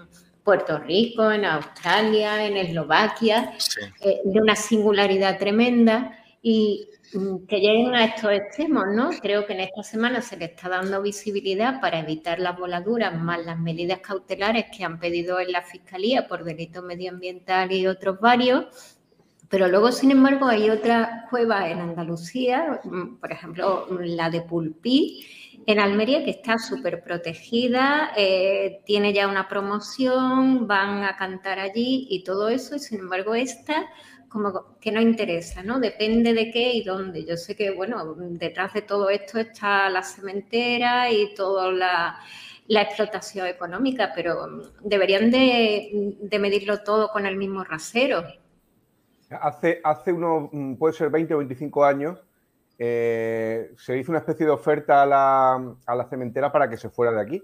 Puerto 0.43 0.79
Rico, 0.79 1.31
en 1.31 1.45
Australia, 1.45 2.43
en 2.43 2.57
Eslovaquia, 2.57 3.53
de 4.01 4.41
una 4.41 4.55
singularidad 4.55 5.37
tremenda 5.37 6.17
y 6.41 6.89
que 7.47 7.59
lleguen 7.59 7.95
a 7.95 8.05
estos 8.05 8.31
extremos, 8.31 8.85
¿no? 8.93 9.09
Creo 9.21 9.45
que 9.45 9.53
en 9.53 9.61
esta 9.61 9.83
semana 9.83 10.21
se 10.21 10.37
le 10.37 10.45
está 10.45 10.69
dando 10.69 11.01
visibilidad 11.01 11.79
para 11.79 11.99
evitar 11.99 12.39
las 12.39 12.57
voladuras, 12.57 13.13
más 13.17 13.45
las 13.45 13.57
medidas 13.57 13.99
cautelares 13.99 14.65
que 14.75 14.83
han 14.83 14.99
pedido 14.99 15.39
en 15.39 15.51
la 15.51 15.61
Fiscalía 15.61 16.27
por 16.27 16.43
delito 16.43 16.81
medioambiental 16.81 17.71
y 17.71 17.87
otros 17.87 18.19
varios 18.19 18.97
pero 19.49 19.67
luego, 19.69 19.91
sin 19.91 20.11
embargo, 20.11 20.47
hay 20.47 20.69
otra 20.69 21.25
cueva 21.29 21.69
en 21.69 21.79
Andalucía, 21.79 22.81
mm, 22.83 23.15
por 23.17 23.31
ejemplo, 23.31 23.87
la 24.01 24.29
de 24.29 24.41
Pulpí, 24.41 25.25
en 25.65 25.79
Almería, 25.79 26.23
que 26.23 26.31
está 26.31 26.57
súper 26.57 27.03
protegida, 27.03 28.11
eh, 28.17 28.81
tiene 28.85 29.13
ya 29.13 29.27
una 29.27 29.47
promoción, 29.47 30.67
van 30.67 31.03
a 31.03 31.15
cantar 31.17 31.59
allí 31.59 32.07
y 32.09 32.23
todo 32.23 32.49
eso, 32.49 32.75
y 32.75 32.79
sin 32.79 32.99
embargo, 32.99 33.35
esta 33.35 33.85
como 34.37 34.77
que 34.79 34.91
no 34.91 35.01
interesa, 35.01 35.63
¿no? 35.63 35.79
Depende 35.79 36.33
de 36.33 36.51
qué 36.51 36.73
y 36.73 36.83
dónde. 36.83 37.25
Yo 37.25 37.37
sé 37.37 37.55
que, 37.55 37.71
bueno, 37.71 38.13
detrás 38.15 38.73
de 38.73 38.83
todo 38.83 39.09
esto 39.09 39.39
está 39.39 39.89
la 39.89 40.03
cementera 40.03 41.11
y 41.11 41.33
toda 41.33 41.71
la, 41.71 42.19
explotación 42.69 43.47
económica, 43.47 44.11
pero 44.13 44.45
deberían 44.81 45.31
de, 45.31 46.15
de 46.19 46.39
medirlo 46.39 46.83
todo 46.83 47.09
con 47.09 47.25
el 47.25 47.35
mismo 47.35 47.63
rasero. 47.63 48.23
Hace, 49.29 49.81
hace 49.83 50.13
unos, 50.13 50.49
mm, 50.51 50.75
puede 50.75 50.93
ser 50.93 51.09
20 51.09 51.33
o 51.33 51.37
25 51.39 51.83
años, 51.83 52.19
eh, 52.77 53.71
se 53.77 53.97
hizo 53.97 54.11
una 54.11 54.19
especie 54.19 54.45
de 54.45 54.51
oferta 54.51 55.01
a 55.01 55.05
la, 55.05 55.75
a 55.85 55.95
la, 55.95 56.05
cementera 56.05 56.51
para 56.51 56.69
que 56.69 56.77
se 56.77 56.89
fuera 56.89 57.11
de 57.11 57.21
aquí. 57.21 57.43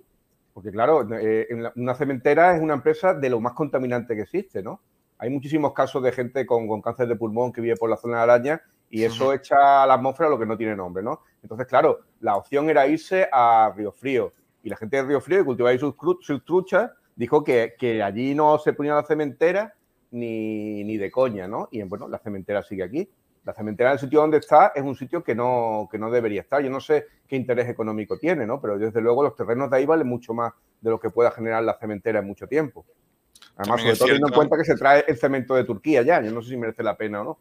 Porque 0.54 0.72
claro, 0.72 1.08
eh, 1.20 1.48
una 1.76 1.96
cementera 1.96 2.56
es 2.56 2.62
una 2.62 2.76
empresa 2.76 3.16
de 3.16 3.30
lo 3.32 3.40
más 3.40 3.54
contaminante 3.54 4.16
que 4.16 4.22
existe, 4.22 4.62
¿no? 4.62 4.82
Hay 5.18 5.30
muchísimos 5.30 5.74
casos 5.74 6.04
de 6.04 6.12
gente 6.12 6.46
con, 6.46 6.68
con 6.68 6.82
cáncer 6.82 7.08
de 7.08 7.16
pulmón 7.16 7.52
que 7.54 7.62
vive 7.62 7.76
por 7.76 7.90
la 7.90 7.98
zona 7.98 8.18
de 8.18 8.24
araña 8.24 8.62
y 8.90 9.04
eso 9.04 9.34
echa 9.34 9.84
a 9.84 9.88
la 9.88 9.96
atmósfera 9.96 10.30
lo 10.30 10.38
que 10.38 10.46
no 10.46 10.56
tiene 10.56 10.76
nombre, 10.76 11.02
¿no? 11.02 11.22
Entonces, 11.42 11.66
claro, 11.66 12.02
la 12.20 12.36
opción 12.36 12.70
era 12.70 12.86
irse 12.86 13.28
a 13.32 13.74
Río 13.76 13.92
Frío. 13.92 14.32
Y 14.62 14.70
la 14.70 14.78
gente 14.78 14.98
de 14.98 15.04
Río 15.04 15.20
Frío, 15.20 15.40
que 15.40 15.46
cultivaba 15.46 15.72
ahí 15.72 15.80
sus, 15.80 15.96
sus 16.22 16.46
truchas, 16.46 16.92
dijo 17.16 17.44
que, 17.44 17.74
que 17.78 18.04
allí 18.04 18.36
no 18.36 18.60
se 18.60 18.74
ponía 18.74 18.94
la 18.94 19.04
cementera 19.04 19.74
ni, 20.12 20.84
ni 20.84 20.98
de 20.98 21.10
coña, 21.10 21.48
¿no? 21.48 21.70
Y 21.72 21.82
bueno, 21.84 22.08
la 22.08 22.20
cementera 22.20 22.62
sigue 22.62 22.84
aquí. 22.84 23.10
La 23.44 23.54
cementera 23.54 23.90
en 23.90 23.94
el 23.94 24.00
sitio 24.00 24.22
donde 24.22 24.38
está 24.38 24.72
es 24.76 24.84
un 24.84 24.96
sitio 24.96 25.24
que 25.24 25.36
no, 25.36 25.90
que 25.92 25.98
no 25.98 26.12
debería 26.12 26.42
estar. 26.42 26.62
Yo 26.62 26.70
no 26.70 26.80
sé 26.80 27.08
qué 27.28 27.36
interés 27.36 27.68
económico 27.68 28.18
tiene, 28.18 28.46
¿no? 28.46 28.62
Pero 28.62 28.78
desde 28.78 29.02
luego 29.02 29.24
los 29.24 29.36
terrenos 29.36 29.70
de 29.70 29.78
ahí 29.78 29.86
valen 29.86 30.08
mucho 30.08 30.34
más 30.34 30.54
de 30.80 30.92
lo 30.92 31.00
que 31.00 31.10
pueda 31.10 31.32
generar 31.32 31.64
la 31.64 31.78
cementera 31.80 32.20
en 32.20 32.28
mucho 32.28 32.48
tiempo. 32.48 32.86
Además, 33.58 33.82
sobre 33.82 33.96
todo 33.96 34.06
teniendo 34.06 34.28
en 34.28 34.34
cuenta 34.34 34.58
que 34.58 34.66
se 34.66 34.76
trae 34.76 35.06
el 35.08 35.18
cemento 35.18 35.56
de 35.56 35.64
Turquía 35.64 36.02
ya. 36.02 36.22
Yo 36.22 36.32
no 36.32 36.42
sé 36.42 36.50
si 36.50 36.58
merece 36.58 36.84
la 36.84 36.98
pena 36.98 37.22
o 37.22 37.24
no. 37.24 37.40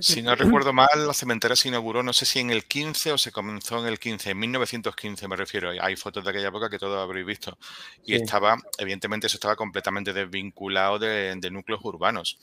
Si 0.00 0.20
no 0.20 0.34
recuerdo 0.34 0.74
mal, 0.74 0.88
la 1.06 1.14
cementera 1.14 1.56
se 1.56 1.68
inauguró, 1.68 2.02
no 2.02 2.12
sé 2.12 2.26
si 2.26 2.38
en 2.38 2.50
el 2.50 2.64
15 2.66 3.12
o 3.12 3.18
se 3.18 3.32
comenzó 3.32 3.78
en 3.78 3.86
el 3.86 3.98
15, 3.98 4.30
en 4.30 4.38
1915 4.38 5.26
me 5.26 5.36
refiero. 5.36 5.70
Hay 5.80 5.96
fotos 5.96 6.22
de 6.22 6.30
aquella 6.30 6.48
época 6.48 6.68
que 6.68 6.78
todos 6.78 6.98
habréis 7.02 7.24
visto. 7.24 7.56
Y 8.04 8.14
estaba, 8.14 8.58
evidentemente, 8.76 9.26
eso 9.26 9.38
estaba 9.38 9.56
completamente 9.56 10.12
desvinculado 10.12 10.98
de, 10.98 11.50
núcleos 11.50 11.80
urbanos. 11.82 12.38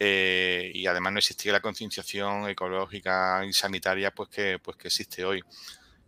Eh, 0.00 0.72
y 0.74 0.86
además 0.86 1.12
no 1.12 1.18
existía 1.20 1.52
la 1.52 1.60
concienciación 1.60 2.48
ecológica 2.48 3.44
y 3.48 3.52
sanitaria 3.52 4.10
pues 4.10 4.28
que, 4.28 4.58
pues 4.58 4.76
que 4.76 4.88
existe 4.88 5.24
hoy. 5.24 5.42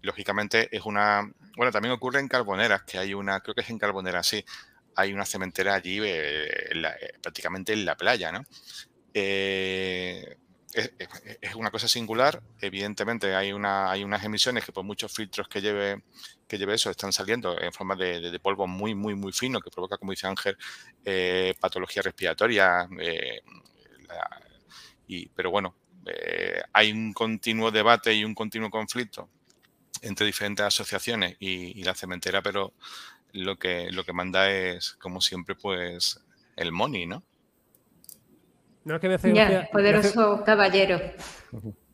Lógicamente 0.03 0.69
es 0.77 0.83
una... 0.85 1.31
Bueno, 1.57 1.71
también 1.71 1.93
ocurre 1.93 2.19
en 2.19 2.27
Carboneras, 2.27 2.83
que 2.83 2.99
hay 2.99 3.15
una, 3.15 3.39
creo 3.41 3.55
que 3.55 3.61
es 3.61 3.71
en 3.71 3.79
Carboneras, 3.79 4.27
sí, 4.27 4.45
hay 4.97 5.13
una 5.13 5.27
cementera 5.27 5.75
allí 5.75 6.01
eh, 6.03 6.49
eh, 6.49 7.13
prácticamente 7.23 7.73
en 7.73 7.85
la 7.85 7.97
playa, 7.97 8.33
¿no? 8.33 8.45
Eh, 9.13 10.37
es, 10.73 11.55
una 11.55 11.71
cosa 11.71 11.89
singular. 11.89 12.43
Evidentemente 12.61 13.35
hay, 13.35 13.53
una, 13.53 13.91
hay 13.91 14.05
unas 14.05 14.23
emisiones 14.25 14.65
que 14.65 14.73
por 14.73 14.85
muchos 14.85 15.13
filtros 15.13 15.49
que 15.49 15.63
lleve, 15.63 16.03
que 16.47 16.59
lleve 16.59 16.75
eso 16.75 16.91
están 16.91 17.13
saliendo 17.13 17.59
en 17.59 17.73
forma 17.73 17.97
de, 17.97 18.39
polvo 18.43 18.67
muy, 18.67 18.95
muy, 18.95 19.15
muy 19.15 19.33
fino 19.33 19.61
que 19.61 19.71
provoca, 19.71 19.97
como 19.97 20.13
dice 20.13 20.27
Ángel, 20.27 20.57
patología 21.59 22.03
respiratoria. 22.03 22.87
Y, 25.07 25.29
pero 25.29 25.51
bueno, 25.51 25.77
hay 26.75 26.93
un 26.93 27.15
continuo 27.15 27.71
debate 27.71 28.13
y 28.13 28.25
un 28.25 28.35
continuo 28.35 28.69
conflicto 28.69 29.31
entre 30.03 30.27
diferentes 30.27 30.67
asociaciones 30.67 31.37
y, 31.39 31.83
la 31.83 31.95
cementera, 31.95 32.43
pero 32.43 32.75
lo 33.37 33.57
que, 33.59 33.91
lo 33.93 34.05
que 34.05 34.13
manda 34.13 34.51
es, 34.51 34.93
como 34.95 35.21
siempre, 35.21 35.55
pues 35.55 36.21
el 36.57 36.73
money, 36.73 37.07
¿no? 37.07 37.23
No, 38.85 39.01
que 39.01 39.09
me 39.09 39.15
hace 39.15 39.35
ya, 39.35 39.69
poderoso 39.73 40.43
caballero. 40.45 41.01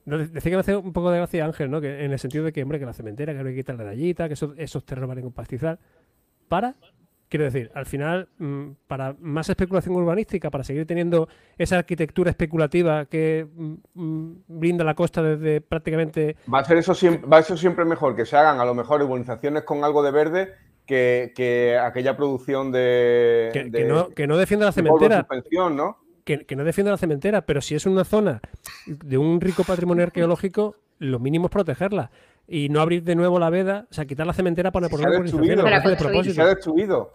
decía 0.05 0.51
que 0.51 0.57
me 0.57 0.61
hace 0.61 0.77
un 0.77 0.93
poco 0.93 1.11
de 1.11 1.19
gracia 1.19 1.45
Ángel, 1.45 1.71
¿no? 1.71 1.81
Que 1.81 2.05
en 2.05 2.13
el 2.13 2.19
sentido 2.19 2.45
de 2.45 2.53
que, 2.53 2.63
hombre, 2.63 2.79
que 2.79 2.85
la 2.85 2.93
cementera, 2.93 3.33
que 3.33 3.39
hay 3.39 3.45
que 3.47 3.55
quitar 3.55 3.77
la 3.77 3.85
rayita, 3.85 4.29
que 4.29 4.35
esos, 4.35 4.53
esos 4.59 4.85
terrenos 4.85 5.09
valen 5.09 5.25
con 5.25 5.33
pastizal. 5.33 5.79
Para, 6.49 6.75
quiero 7.31 7.47
decir, 7.47 7.71
al 7.75 7.87
final, 7.87 8.29
mm, 8.37 8.73
para 8.87 9.17
más 9.21 9.49
especulación 9.49 9.97
urbanística, 9.97 10.51
para 10.51 10.65
seguir 10.65 10.87
teniendo 10.87 11.31
esa 11.57 11.79
arquitectura 11.79 12.29
especulativa 12.29 13.07
que 13.07 13.49
mm, 13.51 13.75
mm, 13.95 14.45
brinda 14.49 14.85
la 14.85 14.95
costa 14.95 15.23
desde 15.23 15.63
prácticamente. 15.63 16.37
Va 16.53 16.59
a 16.59 16.65
ser 16.67 16.77
eso 16.77 16.95
siempre, 16.95 17.27
va 17.27 17.39
a 17.39 17.43
ser 17.43 17.57
siempre 17.57 17.87
mejor 17.87 18.15
que 18.15 18.27
se 18.27 18.37
hagan 18.37 18.61
a 18.61 18.67
lo 18.67 18.75
mejor 18.75 19.01
urbanizaciones 19.03 19.63
con 19.63 19.83
algo 19.83 20.03
de 20.03 20.11
verde 20.11 20.55
que, 20.87 21.79
aquella 21.83 22.17
producción 22.17 22.73
de. 22.73 23.51
Que, 23.53 23.85
no, 23.85 24.09
que 24.11 24.27
no 24.27 24.37
defienda 24.37 24.67
la 24.67 24.73
cementera. 24.73 25.27
¿no? 25.71 25.99
que, 26.25 26.57
no 26.57 26.65
defiende 26.65 26.91
la 26.91 26.99
cementera, 26.99 27.43
pero 27.43 27.61
si 27.61 27.75
es 27.75 27.87
una 27.87 28.05
zona 28.05 28.41
de 28.87 29.19
un 29.19 29.41
rico 29.41 29.65
patrimonio 29.65 30.05
arqueológico, 30.05 30.77
lo 30.99 31.19
mínimo 31.19 31.47
es 31.47 31.53
protegerla 31.53 32.11
y 32.47 32.69
no 32.69 32.81
abrir 32.81 33.03
de 33.03 33.15
nuevo 33.15 33.39
la 33.39 33.51
veda, 33.51 33.87
o 33.91 33.95
sea, 33.95 34.05
quitar 34.05 34.27
la 34.27 34.33
cementera 34.33 34.71
para 34.71 34.89
poner 34.89 35.09
una 35.09 35.29
Se 36.25 36.41
ha 36.41 36.47
destruido. 36.47 37.13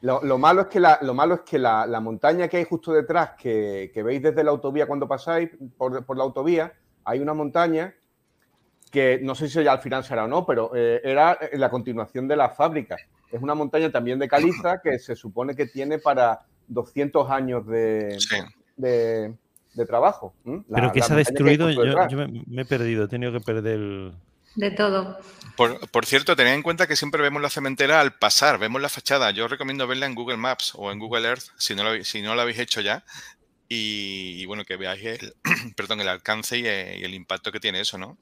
Lo, 0.00 0.38
malo 0.38 0.62
es 0.62 0.66
que, 0.68 0.78
la, 0.78 0.98
lo 1.02 1.12
malo 1.12 1.34
es 1.34 1.40
que 1.40 1.58
la, 1.58 2.00
montaña 2.00 2.46
que 2.48 2.58
hay 2.58 2.64
justo 2.64 2.92
detrás, 2.92 3.30
que, 3.38 3.90
veis 4.04 4.22
desde 4.22 4.44
la 4.44 4.50
autovía 4.50 4.86
cuando 4.86 5.08
pasáis 5.08 5.50
por, 5.76 6.16
la 6.16 6.22
autovía, 6.22 6.72
hay 7.04 7.18
una 7.20 7.34
montaña 7.34 7.94
que 8.90 9.18
no 9.22 9.34
sé 9.34 9.48
si 9.48 9.62
ya 9.62 9.72
al 9.72 9.80
final 9.80 10.04
será 10.04 10.24
o 10.24 10.28
no, 10.28 10.46
pero 10.46 10.72
eh, 10.74 11.00
era 11.04 11.38
la 11.52 11.70
continuación 11.70 12.28
de 12.28 12.36
la 12.36 12.50
fábrica. 12.50 12.96
Es 13.30 13.42
una 13.42 13.54
montaña 13.54 13.90
también 13.90 14.18
de 14.18 14.28
caliza 14.28 14.80
que 14.82 14.98
se 14.98 15.14
supone 15.14 15.54
que 15.54 15.66
tiene 15.66 15.98
para 15.98 16.40
200 16.68 17.30
años 17.30 17.66
de, 17.66 18.16
de, 18.76 19.86
trabajo. 19.86 20.34
Pero 20.44 20.92
que 20.92 21.02
se 21.02 21.12
ha 21.12 21.16
destruido, 21.16 21.70
yo, 21.70 22.18
me, 22.46 22.62
he 22.62 22.64
perdido, 22.64 23.04
he 23.04 23.08
tenido 23.08 23.32
que 23.32 23.40
perder 23.40 23.74
el... 23.74 24.12
De 24.56 24.70
todo. 24.72 25.18
Por, 25.56 26.06
cierto, 26.06 26.34
tened 26.34 26.54
en 26.54 26.62
cuenta 26.62 26.86
que 26.86 26.96
siempre 26.96 27.22
vemos 27.22 27.42
la 27.42 27.50
cementera 27.50 28.00
al 28.00 28.14
pasar, 28.14 28.58
vemos 28.58 28.80
la 28.80 28.88
fachada. 28.88 29.30
Yo 29.30 29.46
recomiendo 29.46 29.86
verla 29.86 30.06
en 30.06 30.14
Google 30.14 30.36
Maps 30.36 30.72
o 30.74 30.90
en 30.90 30.98
Google 30.98 31.28
Earth, 31.28 31.44
si 31.56 31.74
no 31.74 31.84
lo, 31.84 32.02
si 32.02 32.22
no 32.22 32.34
lo 32.34 32.40
habéis 32.40 32.58
hecho 32.58 32.80
ya. 32.80 33.04
Y, 33.68 34.46
bueno, 34.46 34.64
que 34.64 34.76
veáis 34.76 35.04
el, 35.04 35.34
perdón, 35.76 36.00
el 36.00 36.08
alcance 36.08 36.58
y, 36.58 36.66
el 36.66 37.14
impacto 37.14 37.52
que 37.52 37.60
tiene 37.60 37.80
eso, 37.80 37.98
¿no? 37.98 38.16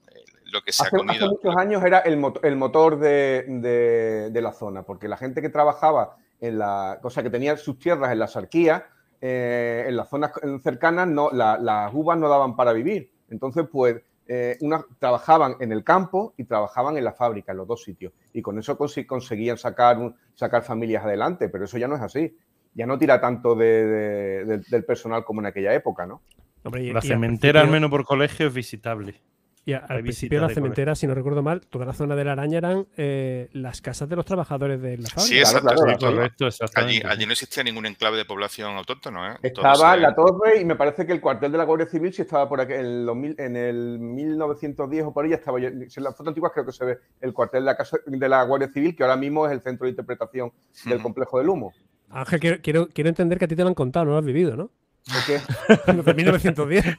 Lo 0.51 0.61
que 0.61 0.71
se 0.71 0.83
hace, 0.83 0.95
ha 0.95 0.99
comido. 0.99 1.25
Hace 1.25 1.27
muchos 1.27 1.55
años 1.57 1.83
era 1.83 1.99
el, 1.99 2.23
el 2.43 2.55
motor 2.55 2.99
de, 2.99 4.29
de, 4.31 4.41
la 4.41 4.53
zona, 4.53 4.83
porque 4.83 5.07
la 5.07 5.17
gente 5.17 5.41
que 5.41 5.49
trabajaba 5.49 6.17
en 6.39 6.59
la, 6.59 6.99
cosa 7.01 7.23
que 7.23 7.29
tenía 7.29 7.57
sus 7.57 7.79
tierras 7.79 8.11
en 8.11 8.19
la 8.19 8.27
sarquía, 8.27 8.87
eh, 9.19 9.85
en 9.87 9.97
las 9.97 10.09
zonas 10.09 10.31
cercanas 10.63 11.07
no, 11.07 11.29
las 11.31 11.93
uvas 11.93 12.17
no 12.17 12.29
daban 12.29 12.55
para 12.55 12.73
vivir. 12.73 13.11
Entonces, 13.29 13.65
pues, 13.71 14.01
eh, 14.29 14.57
trabajaban 14.99 15.55
en 15.59 15.71
el 15.71 15.83
campo 15.83 16.33
y 16.37 16.43
trabajaban 16.43 16.97
en 16.97 17.03
la 17.03 17.13
fábrica, 17.13 17.53
en 17.53 17.59
los 17.59 17.67
dos 17.67 17.83
sitios. 17.83 18.13
Y 18.33 18.41
con 18.41 18.59
eso 18.59 18.77
conseguían 18.77 19.57
sacar, 19.57 19.97
sacar 20.35 20.63
familias 20.63 21.05
adelante, 21.05 21.49
pero 21.49 21.65
eso 21.65 21.77
ya 21.77 21.87
no 21.87 21.95
es 21.95 22.01
así. 22.01 22.35
Ya 22.73 22.85
no 22.85 22.97
tira 22.97 23.19
tanto 23.19 23.55
del 23.55 24.85
personal 24.85 25.23
como 25.23 25.41
en 25.41 25.47
aquella 25.47 25.73
época, 25.73 26.05
¿no? 26.05 26.21
la 26.63 27.01
cementera, 27.01 27.61
al 27.61 27.69
menos 27.69 27.89
por 27.89 28.03
colegio, 28.03 28.47
es 28.47 28.53
visitable. 28.53 29.21
Y 29.67 29.73
al 29.73 29.99
principio 30.01 30.39
de 30.39 30.47
la 30.47 30.53
cementera, 30.53 30.95
si 30.95 31.07
no 31.07 31.13
recuerdo 31.13 31.43
mal, 31.43 31.59
toda 31.67 31.85
la 31.85 31.91
zona 31.91 32.15
de 32.15 32.23
la 32.23 32.31
araña 32.31 32.57
eran 32.57 32.87
eh, 32.95 33.49
las 33.51 33.81
casas 33.81 34.07
de 34.07 34.15
los 34.15 34.23
trabajadores 34.23 34.81
de 34.81 34.97
la 34.97 35.09
fábrica. 35.09 35.27
Sí, 35.27 35.39
exacto, 35.39 35.75
correcto, 35.99 36.47
allí, 36.75 37.01
allí, 37.05 37.25
no 37.25 37.33
existía 37.33 37.65
ningún 37.65 37.85
enclave 37.85 38.15
de 38.15 38.23
población 38.23 38.77
autóctona. 38.77 39.33
¿eh? 39.33 39.39
Estaba 39.43 39.97
la 39.97 40.15
torre 40.15 40.61
y 40.61 40.63
me 40.63 40.77
parece 40.77 41.05
que 41.05 41.11
el 41.11 41.19
cuartel 41.19 41.51
de 41.51 41.57
la 41.57 41.65
Guardia 41.65 41.85
Civil 41.85 42.13
sí 42.13 42.21
estaba 42.21 42.47
por 42.47 42.61
aquí. 42.61 42.75
En, 42.75 43.35
en 43.37 43.55
el 43.57 43.99
1910 43.99 45.03
o 45.03 45.13
por 45.13 45.25
ahí 45.25 45.33
estaba. 45.33 45.59
En 45.59 45.81
las 45.97 46.15
fotos 46.15 46.29
antiguas 46.29 46.53
creo 46.53 46.65
que 46.65 46.71
se 46.71 46.85
ve 46.85 46.99
el 47.19 47.33
cuartel 47.33 47.63
de 47.63 47.65
la, 47.65 47.75
casa, 47.75 47.97
de 48.05 48.29
la 48.29 48.43
Guardia 48.43 48.69
Civil, 48.69 48.95
que 48.95 49.03
ahora 49.03 49.17
mismo 49.17 49.47
es 49.47 49.51
el 49.51 49.59
centro 49.59 49.83
de 49.83 49.89
interpretación 49.89 50.53
del 50.85 51.01
complejo 51.01 51.39
del 51.39 51.49
humo. 51.49 51.73
Ángel, 52.09 52.39
quiero, 52.39 52.61
quiero, 52.61 52.87
quiero 52.87 53.09
entender 53.09 53.37
que 53.37 53.43
a 53.43 53.47
ti 53.49 53.57
te 53.57 53.63
lo 53.63 53.67
han 53.67 53.75
contado, 53.75 54.05
no 54.05 54.11
lo 54.11 54.17
has 54.17 54.25
vivido, 54.25 54.55
¿no? 54.55 54.71
¿De 55.07 55.19
qué? 55.25 55.93
de 56.03 56.13
1910. 56.13 56.85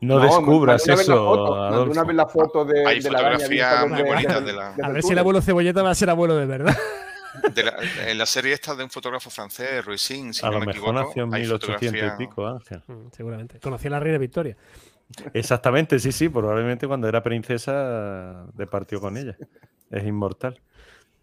No, 0.00 0.20
descubras 0.20 0.86
eso. 0.86 1.84
una 1.84 2.04
vez 2.04 2.16
la 2.16 2.26
foto 2.26 2.64
de, 2.64 2.86
Hay 2.86 3.00
fotografías 3.00 3.88
muy 3.88 4.02
bonitas 4.02 4.44
de, 4.44 4.52
la. 4.52 4.74
A 4.74 4.90
ver 4.90 5.02
si 5.02 5.12
el 5.12 5.18
abuelo 5.18 5.40
Cebolleta 5.40 5.82
va 5.82 5.90
a 5.90 5.94
ser 5.94 6.10
abuelo 6.10 6.36
de 6.36 6.44
verdad. 6.44 6.76
en 8.06 8.18
la 8.18 8.26
serie 8.26 8.52
esta 8.52 8.74
de 8.74 8.84
un 8.84 8.90
fotógrafo 8.90 9.30
francés, 9.30 9.84
Ruisin, 9.84 10.34
si 10.34 10.44
a 10.44 10.50
no 10.50 10.58
lo 10.58 10.60
me 10.60 10.66
mejor 10.66 10.94
nació 10.94 11.24
en 11.24 11.30
1800 11.30 12.12
y 12.14 12.18
pico, 12.18 12.46
Ángel. 12.46 12.82
Mm, 12.86 13.08
seguramente. 13.16 13.60
Conocía 13.60 13.88
a 13.88 13.92
la 13.92 14.00
reina 14.00 14.18
Victoria. 14.18 14.56
Exactamente, 15.32 15.98
sí, 15.98 16.12
sí. 16.12 16.28
Probablemente 16.28 16.86
cuando 16.86 17.08
era 17.08 17.22
princesa 17.22 18.44
departió 18.52 19.00
con 19.00 19.16
ella. 19.16 19.36
Es 19.90 20.04
inmortal. 20.04 20.60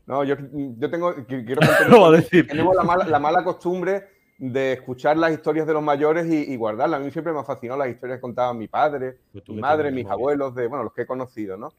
No, 0.08 0.24
yo, 0.24 0.36
yo 0.52 0.90
tengo. 0.90 1.14
Quiero 1.28 2.12
decir. 2.12 2.48
Tenemos 2.48 2.76
la 2.76 2.84
mala, 2.84 3.06
la 3.06 3.20
mala 3.20 3.44
costumbre 3.44 4.21
de 4.42 4.74
escuchar 4.74 5.18
las 5.18 5.32
historias 5.34 5.68
de 5.68 5.74
los 5.74 5.84
mayores 5.84 6.26
y, 6.26 6.56
guardarlas. 6.56 7.00
A 7.00 7.04
mí 7.04 7.12
siempre 7.12 7.32
me 7.32 7.42
ha 7.42 7.44
fascinado 7.44 7.78
las 7.78 7.90
historias 7.90 8.18
que 8.18 8.22
contaban 8.22 8.58
mi 8.58 8.68
padre, 8.68 9.20
mi 9.48 9.58
madre, 9.58 9.92
mis 9.92 10.08
abuelos, 10.08 10.56
de, 10.56 10.66
bueno, 10.66 10.84
los 10.84 10.94
que 10.94 11.04
he 11.04 11.06
conocido, 11.06 11.58
¿no? 11.58 11.72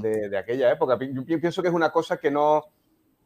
De, 0.00 0.36
aquella 0.36 0.72
época. 0.72 0.98
Yo 1.00 1.40
pienso 1.40 1.62
que 1.62 1.68
es 1.68 1.74
una 1.74 1.90
cosa 1.90 2.16
que 2.16 2.28
no, 2.28 2.64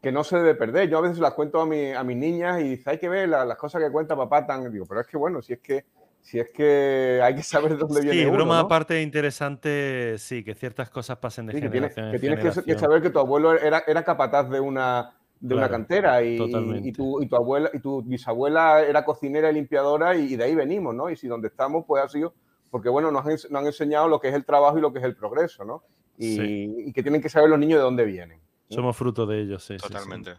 que 0.02 0.12
no 0.12 0.22
se 0.22 0.36
debe 0.36 0.54
perder. 0.54 0.90
Yo 0.90 0.98
a 0.98 1.00
veces 1.00 1.18
las 1.18 1.32
cuento 1.32 1.62
a, 1.62 1.66
mi, 1.66 1.92
a 1.92 2.04
mis 2.04 2.18
niñas 2.18 2.60
y 2.60 2.76
dice, 2.76 2.90
hay 2.90 2.98
que 2.98 3.08
ver 3.08 3.26
las 3.30 3.56
cosas 3.56 3.82
que 3.82 3.90
cuenta 3.90 4.14
papá 4.14 4.46
tan... 4.46 4.70
Digo, 4.70 4.84
pero 4.84 5.00
es 5.00 5.06
que 5.06 5.16
bueno, 5.16 5.40
si 5.40 5.54
es 5.54 5.60
que 5.60 5.86
si 6.20 6.38
es 6.38 6.50
que 6.50 7.20
hay 7.22 7.36
que 7.36 7.42
saber 7.42 7.72
de 7.72 7.78
dónde 7.78 8.02
viene. 8.02 8.22
Sí, 8.22 8.30
broma 8.30 8.56
¿no? 8.56 8.60
aparte 8.66 9.00
interesante, 9.00 10.16
sí, 10.18 10.44
que 10.44 10.54
ciertas 10.54 10.90
cosas 10.90 11.16
pasen 11.16 11.46
de 11.46 11.54
sí, 11.54 11.60
generación 11.60 12.12
que 12.12 12.18
tienes, 12.18 12.38
que 12.38 12.50
tienes 12.50 12.64
que 12.64 12.78
saber 12.78 13.00
que 13.00 13.08
tu 13.08 13.18
abuelo 13.18 13.58
era, 13.58 13.82
era 13.86 14.02
capaz 14.04 14.42
de 14.44 14.60
una 14.60 15.14
de 15.40 15.54
una 15.54 15.68
cantera 15.68 16.22
y, 16.22 16.36
y, 16.36 16.92
tu, 16.92 17.22
y, 17.22 17.26
tu, 17.26 17.36
abuela 17.36 17.70
y 17.72 17.78
tu 17.78 18.02
bisabuela 18.02 18.82
era 18.82 19.04
cocinera 19.04 19.50
y 19.50 19.54
limpiadora 19.54 20.16
y, 20.16 20.36
de 20.36 20.44
ahí 20.44 20.54
venimos, 20.54 20.94
¿no? 20.94 21.10
Y 21.10 21.16
si 21.16 21.28
donde 21.28 21.48
estamos 21.48 21.84
pues 21.86 22.02
ha 22.02 22.08
sido 22.08 22.34
porque 22.74 22.88
bueno, 22.88 23.12
nos 23.12 23.24
han, 23.24 23.66
enseñado 23.66 24.08
lo 24.08 24.18
que 24.18 24.28
es 24.28 24.34
el 24.34 24.44
trabajo 24.44 24.78
y 24.78 24.80
lo 24.80 24.92
que 24.92 24.98
es 24.98 25.04
el 25.04 25.14
progreso, 25.14 25.64
¿no? 25.64 25.84
Y, 26.18 26.92
que 26.92 27.02
tienen 27.02 27.22
que 27.22 27.28
saber 27.28 27.48
los 27.48 27.58
niños 27.58 27.78
de 27.78 27.84
dónde 27.84 28.04
vienen. 28.04 28.40
Somos 28.68 28.96
fruto 28.96 29.26
de 29.26 29.42
ellos, 29.42 29.64
sí. 29.64 29.76
Totalmente. 29.76 30.32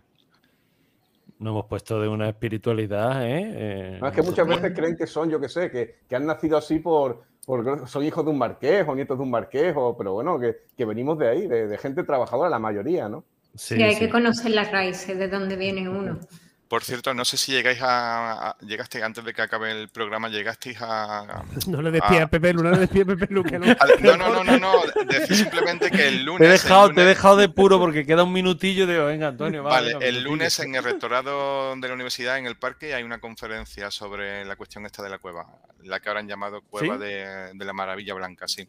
Nos 1.39 1.51
hemos 1.51 1.65
puesto 1.65 2.01
de 2.01 2.09
una 2.09 2.27
espiritualidad, 2.27 3.25
¿eh? 3.25 3.53
eh 3.55 3.99
es 4.05 4.11
que 4.11 4.21
muchas 4.21 4.47
veces 4.47 4.73
creen 4.75 4.97
que 4.97 5.07
son, 5.07 5.29
yo 5.29 5.39
qué 5.39 5.47
sé, 5.47 5.71
que, 5.71 5.99
que, 6.09 6.15
han 6.15 6.25
nacido 6.25 6.57
así 6.57 6.79
por, 6.79 7.23
por, 7.45 7.87
son 7.87 8.03
hijos 8.03 8.25
de 8.25 8.31
un 8.31 8.37
marqués 8.37 8.85
o 8.85 8.95
nietos 8.95 9.17
de 9.17 9.23
un 9.23 9.31
marqués, 9.31 9.73
o, 9.77 9.95
pero 9.95 10.11
bueno, 10.11 10.37
que, 10.37 10.57
que 10.75 10.83
venimos 10.83 11.17
de 11.17 11.29
ahí, 11.29 11.47
de, 11.47 11.67
de 11.67 11.77
gente 11.77 12.03
trabajadora, 12.03 12.49
la 12.49 12.59
mayoría, 12.59 13.07
¿no? 13.07 13.23
Sí, 13.55 13.81
hay 13.81 13.97
que 13.97 14.09
conocer 14.09 14.51
las 14.51 14.71
raíces 14.71 15.17
de 15.17 15.27
dónde 15.27 15.55
viene 15.55 15.87
uno. 15.89 16.19
Por 16.67 16.83
cierto, 16.83 17.13
no 17.13 17.25
sé 17.25 17.37
si 17.37 17.51
llegáis 17.51 17.77
a, 17.81 18.57
llegaste 18.61 19.03
antes 19.03 19.23
de 19.23 19.33
que 19.33 19.41
acabe 19.43 19.71
el 19.71 19.89
programa, 19.89 20.29
llegasteis 20.29 20.77
a. 20.81 21.43
no 21.67 21.81
le 21.81 21.91
despía 21.91 22.23
a 22.23 22.27
Pepe 22.27 22.53
Lu, 22.53 22.63
no 22.63 22.71
le 22.71 22.79
despía 22.79 23.03
a 23.03 23.05
Pepe 23.05 23.27
Lu. 23.29 23.43
Que 23.43 23.59
no, 23.59 23.67
no, 24.01 24.17
no, 24.17 24.43
no, 24.43 24.43
no, 24.43 24.57
no. 24.57 25.05
Decir 25.05 25.37
simplemente 25.37 25.91
que 25.91 26.07
el 26.07 26.25
lunes. 26.25 26.39
Te 26.39 26.45
he, 26.47 26.49
dejado, 26.49 26.91
te 26.91 27.01
he 27.01 27.05
dejado 27.05 27.37
de 27.37 27.49
puro 27.49 27.79
porque 27.79 28.05
queda 28.05 28.23
un 28.23 28.33
minutillo 28.33 28.87
de. 28.87 28.97
Venga, 28.97 29.27
Antonio, 29.27 29.61
vale. 29.61 29.95
el 30.01 30.23
lunes 30.23 30.59
en 30.59 30.73
el 30.73 30.83
rectorado 30.83 31.75
de 31.75 31.87
la 31.87 31.93
universidad, 31.93 32.39
en 32.39 32.47
el 32.47 32.57
parque, 32.57 32.95
hay 32.95 33.03
una 33.03 33.19
conferencia 33.19 33.91
sobre 33.91 34.43
la 34.43 34.55
cuestión 34.55 34.87
esta 34.87 35.03
de 35.03 35.09
la 35.09 35.19
cueva, 35.19 35.45
la 35.83 35.99
que 35.99 36.09
habrán 36.09 36.27
llamado 36.27 36.61
Cueva 36.61 36.97
de, 36.97 37.51
de 37.53 37.65
la 37.65 37.73
Maravilla 37.73 38.15
Blanca, 38.15 38.47
sí. 38.47 38.67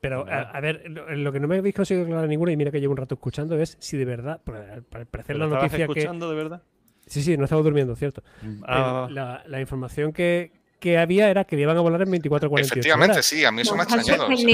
Pero, 0.00 0.24
a, 0.28 0.60
ver, 0.60 0.90
lo, 0.90 1.30
que 1.30 1.40
no 1.40 1.46
me 1.46 1.58
habéis 1.58 1.74
conseguido 1.74 2.06
aclarar 2.06 2.26
ninguna, 2.26 2.52
y 2.52 2.56
mira 2.56 2.70
que 2.70 2.80
llevo 2.80 2.92
un 2.92 2.96
rato 2.96 3.16
escuchando, 3.16 3.58
es 3.58 3.76
si 3.80 3.98
de 3.98 4.06
verdad, 4.06 4.40
para 4.42 4.82
parecer 5.10 5.36
la 5.36 5.46
noticia 5.46 5.84
escuchando 5.84 6.30
de 6.30 6.36
verdad? 6.36 6.62
Sí, 7.06 7.22
sí, 7.22 7.36
no 7.36 7.44
estaba 7.44 7.60
durmiendo, 7.60 7.94
cierto. 7.96 8.22
Ah, 8.62 9.08
la, 9.10 9.60
información 9.60 10.12
que, 10.12 10.52
que 10.80 10.98
había 10.98 11.30
era 11.30 11.44
que 11.44 11.56
iban 11.60 11.76
a 11.76 11.80
volar 11.80 12.02
en 12.02 12.10
24 12.10 12.48
48 12.50 12.72
Efectivamente, 12.74 13.12
horas. 13.12 13.26
sí, 13.26 13.44
a 13.44 13.52
mí 13.52 13.62
eso 13.62 13.74
me 13.76 13.82
ha 13.82 13.84
extrañado. 13.84 14.26
sí. 14.36 14.46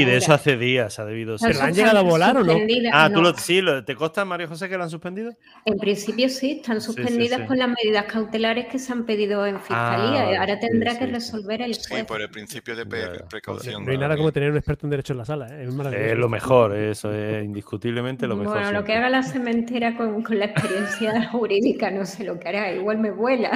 Y 0.00 0.04
de 0.04 0.16
eso 0.16 0.32
hace 0.32 0.56
días 0.56 0.98
ha 0.98 1.04
debido 1.04 1.36
ser. 1.36 1.52
Pero 1.52 1.64
han 1.64 1.74
llegado 1.74 1.98
a 1.98 2.02
volar 2.02 2.36
o 2.38 2.44
no? 2.44 2.56
Ah, 2.92 3.10
tú 3.12 3.20
lo, 3.20 3.34
sí, 3.36 3.60
lo- 3.60 3.84
¿te 3.84 3.94
consta, 3.96 4.24
María 4.24 4.46
José, 4.46 4.68
que 4.68 4.76
lo 4.78 4.84
han 4.84 4.90
suspendido? 4.90 5.32
En 5.64 5.76
principio 5.78 6.28
sí, 6.28 6.52
están 6.62 6.80
Sí, 6.80 6.86
sí, 6.88 6.92
suspendidas 6.94 7.40
sí. 7.40 7.46
por 7.46 7.56
las 7.56 7.68
medidas 7.68 8.04
cautelares 8.04 8.66
que 8.66 8.78
se 8.78 8.92
han 8.92 9.04
pedido 9.04 9.44
en 9.46 9.58
fiscalía. 9.58 10.22
Ah. 10.36 10.40
Ahora 10.40 10.58
tendrá 10.60 10.92
Sí, 10.92 10.98
que 10.98 11.04
sí, 11.04 11.10
sí. 11.10 11.14
resolver 11.14 11.62
el 11.62 11.74
Sí, 11.74 11.80
juez. 11.90 12.04
por 12.04 12.20
el 12.22 12.30
principio 12.30 12.76
de 12.76 12.86
precaución. 13.28 13.84
No 13.84 13.90
hay 13.90 13.98
nada 13.98 14.16
como 14.16 14.32
tener 14.32 14.50
un 14.50 14.56
experto 14.56 14.86
en 14.86 14.90
derecho 14.90 15.12
en 15.12 15.18
la 15.18 15.24
sala, 15.24 15.48
¿eh? 15.50 15.64
es 15.64 16.16
lo 16.18 16.28
mejor, 16.28 16.76
eso 16.76 17.12
es 17.12 17.44
indiscutiblemente 17.44 18.26
lo 18.26 18.36
mejor. 18.36 18.54
Bueno, 18.58 18.72
lo 18.72 18.84
que 18.84 18.94
haga 18.94 19.08
la 19.08 19.22
cementera 19.22 19.96
con, 19.96 20.22
con 20.22 20.38
la 20.38 20.46
experiencia 20.46 21.28
jurídica, 21.32 21.90
no 21.90 22.04
sé 22.06 22.24
lo 22.24 22.38
que 22.38 22.48
hará, 22.48 22.72
igual 22.72 22.98
me 22.98 23.10
vuela. 23.10 23.50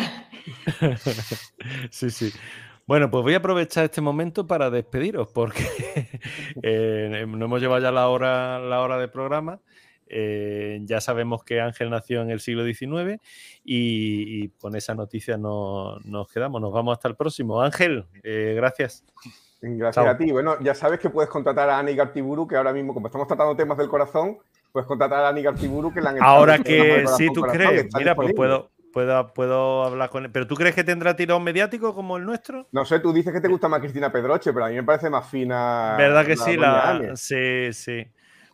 Sí, 1.90 2.10
sí. 2.10 2.32
Bueno, 2.86 3.10
pues 3.10 3.22
voy 3.22 3.34
a 3.34 3.36
aprovechar 3.36 3.84
este 3.84 4.00
momento 4.00 4.46
para 4.46 4.68
despediros, 4.68 5.28
porque 5.32 5.62
eh, 6.62 7.24
no 7.28 7.44
hemos 7.44 7.60
llevado 7.60 7.80
ya 7.80 7.92
la 7.92 8.08
hora, 8.08 8.58
la 8.58 8.80
hora 8.80 8.98
de 8.98 9.08
programa. 9.08 9.60
Eh, 10.12 10.80
ya 10.82 11.00
sabemos 11.00 11.44
que 11.44 11.60
Ángel 11.60 11.88
nació 11.88 12.20
en 12.20 12.30
el 12.30 12.40
siglo 12.40 12.64
XIX 12.64 13.22
y, 13.64 14.42
y 14.42 14.48
con 14.60 14.74
esa 14.74 14.92
noticia 14.96 15.36
no, 15.36 16.00
nos 16.00 16.26
quedamos. 16.32 16.60
Nos 16.60 16.72
vamos 16.72 16.94
hasta 16.94 17.06
el 17.06 17.14
próximo. 17.14 17.62
Ángel, 17.62 18.06
eh, 18.24 18.54
gracias. 18.56 19.04
Gracias 19.62 20.04
Chao. 20.04 20.12
a 20.12 20.16
ti. 20.16 20.32
Bueno, 20.32 20.56
ya 20.60 20.74
sabes 20.74 20.98
que 20.98 21.10
puedes 21.10 21.30
contratar 21.30 21.70
a 21.70 21.78
Ani 21.78 21.94
Gartiburu, 21.94 22.48
que 22.48 22.56
ahora 22.56 22.72
mismo, 22.72 22.92
como 22.92 23.06
estamos 23.06 23.28
tratando 23.28 23.54
temas 23.54 23.78
del 23.78 23.88
corazón, 23.88 24.38
puedes 24.72 24.86
contratar 24.88 25.24
a 25.24 25.28
Ani 25.28 25.42
Gartiburu, 25.42 25.92
que 25.92 26.00
la 26.00 26.10
han 26.10 26.22
Ahora 26.22 26.58
que 26.58 27.04
sí, 27.16 27.28
tú 27.32 27.42
Corazón, 27.42 27.66
crees, 27.66 27.86
mira, 27.94 28.16
pues 28.16 28.32
puedo, 28.34 28.70
puedo, 28.92 29.32
puedo 29.34 29.84
hablar 29.84 30.10
con 30.10 30.24
él. 30.24 30.30
¿Pero 30.30 30.46
tú 30.46 30.54
crees 30.54 30.74
que 30.74 30.84
tendrá 30.84 31.14
tirón 31.16 31.42
mediático 31.44 31.94
como 31.94 32.16
el 32.16 32.24
nuestro? 32.24 32.66
No 32.72 32.84
sé, 32.84 33.00
tú 33.00 33.12
dices 33.12 33.32
que 33.32 33.40
te 33.40 33.48
gusta 33.48 33.68
más 33.68 33.80
Cristina 33.80 34.10
Pedroche, 34.12 34.52
pero 34.52 34.66
a 34.66 34.68
mí 34.68 34.74
me 34.76 34.82
parece 34.84 35.08
más 35.10 35.28
fina. 35.28 35.94
¿Verdad 35.98 36.24
que 36.26 36.36
la 36.36 36.44
sí? 36.44 36.56
La... 36.56 37.10
Sí, 37.16 37.72
sí. 37.72 38.06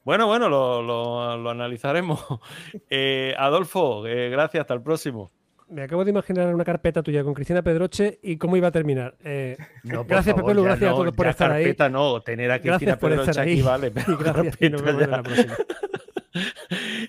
Bueno, 0.05 0.26
bueno, 0.28 0.49
lo, 0.49 0.82
lo- 0.82 1.37
lo 1.37 1.51
analizaremos. 1.51 2.24
Eh, 2.91 3.34
Adolfo, 3.37 4.07
eh, 4.07 4.28
gracias, 4.30 4.61
hasta 4.62 4.74
el 4.74 4.82
próximo. 4.82 5.30
Me 5.68 5.82
acabo 5.82 6.05
de 6.05 6.11
imaginar 6.12 6.55
una 6.55 6.62
carpeta 6.64 7.03
tuya 7.03 7.24
con 7.24 7.34
Cristina 7.34 7.61
Pedroche 7.61 8.20
y 8.22 8.37
cómo 8.37 8.57
iba 8.57 8.68
a 8.68 8.70
terminar. 8.70 9.16
Eh, 9.24 9.57
No, 9.82 10.05
gracias, 10.05 10.37
favor, 10.37 10.53
Pepe 10.55 10.62
gracias 10.64 10.89
no, 10.91 10.97
a 10.97 11.01
todos 11.01 11.16
por 11.16 11.26
estar 11.26 11.51
ahí. 11.51 11.64
carpeta 11.64 11.89
no, 11.89 12.20
tener 12.20 12.53
a 12.53 12.61
Cristina 12.61 12.76
Gracias 12.97 12.99
por 12.99 13.11
Pedroche 13.11 13.30
estar 13.32 13.43
aquí, 13.43 13.53
ahí. 13.55 13.62
vale. 13.62 13.91
pero 13.95 14.12
Y 14.12 14.16
gracias, 14.16 14.57
y 14.61 14.70
nos 14.70 14.82
carpeta 14.82 14.99
vemos 14.99 15.03
en 15.03 15.11
ya. 15.11 15.16
la 15.16 15.22
próxima. 15.24 15.55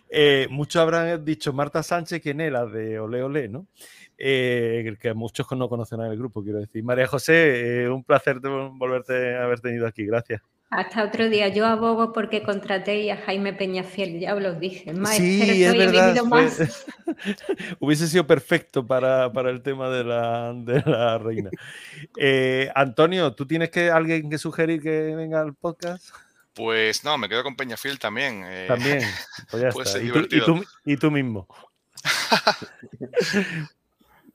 Eh, 0.10 0.48
muchos 0.50 0.82
habrán 0.82 1.24
dicho 1.24 1.54
Marta 1.54 1.84
Sánchez, 1.84 2.22
¿quién 2.22 2.42
es 2.42 2.52
la 2.52 2.66
de 2.66 3.00
Ole 3.00 3.24
Ole, 3.24 3.48
no? 3.50 3.68
Eh, 4.18 4.96
que 5.00 5.14
muchos 5.14 5.46
no 5.52 5.70
conocen 5.70 6.02
al 6.02 6.18
grupo, 6.18 6.44
quiero 6.44 6.60
decir. 6.60 6.84
María 6.84 7.08
José, 7.08 7.84
eh, 7.84 7.90
un 7.90 8.04
placer 8.04 8.42
de 8.42 8.50
volverte 8.50 9.36
a 9.36 9.44
haber 9.44 9.60
tenido 9.60 9.86
aquí, 9.86 10.06
gracias. 10.06 10.42
Hasta 10.70 11.06
otro 11.06 11.30
día. 11.30 11.48
Yo 11.48 11.66
abogo 11.66 12.12
porque 12.12 12.44
contraté 12.44 13.10
a 13.12 13.18
Jaime 13.18 13.54
Peñafiel, 13.54 14.20
ya 14.20 14.36
os 14.36 14.42
lo 14.42 14.54
dije. 14.56 14.92
Más 14.94 15.16
Sí, 15.16 15.64
es 15.64 15.78
verdad. 15.78 16.22
más. 16.24 16.86
Hubiese 17.80 18.08
sido 18.08 18.28
perfecto 18.28 18.86
para, 18.86 19.32
para 19.32 19.50
el 19.50 19.62
tema 19.62 19.90
de 19.90 20.04
la, 20.04 20.54
de 20.54 20.84
la 20.86 21.18
reina. 21.18 21.50
Eh, 22.20 22.70
Antonio, 22.76 23.34
¿tú 23.34 23.46
tienes 23.46 23.70
que 23.70 23.90
alguien 23.90 24.30
que 24.30 24.38
sugerir 24.38 24.82
que 24.82 25.16
venga 25.16 25.42
al 25.42 25.54
podcast? 25.54 26.10
Pues 26.58 27.04
no, 27.04 27.18
me 27.18 27.30
quedo 27.30 27.44
con 27.44 27.56
Peñafiel 27.56 28.00
también. 28.00 28.44
eh, 28.46 28.66
También. 28.68 29.00
Pues 29.52 29.64
ya 29.64 29.70
puede 29.70 29.88
está. 29.88 30.00
ser 30.00 30.06
Y 30.06 30.12
tú, 30.12 30.20
y, 30.20 30.28
divertido. 30.28 30.46
tú, 30.46 30.66
y 30.86 30.98
tú 30.98 31.12
mismo. 31.12 31.48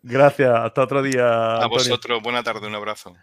Gracias. 0.02 0.50
Hasta 0.54 0.82
otro 0.82 1.02
día. 1.02 1.26
a 1.26 1.54
Antonio. 1.56 1.78
vosotros, 1.78 2.22
buena 2.22 2.42
tarde, 2.42 2.66
un 2.66 2.74
abrazo. 2.74 3.14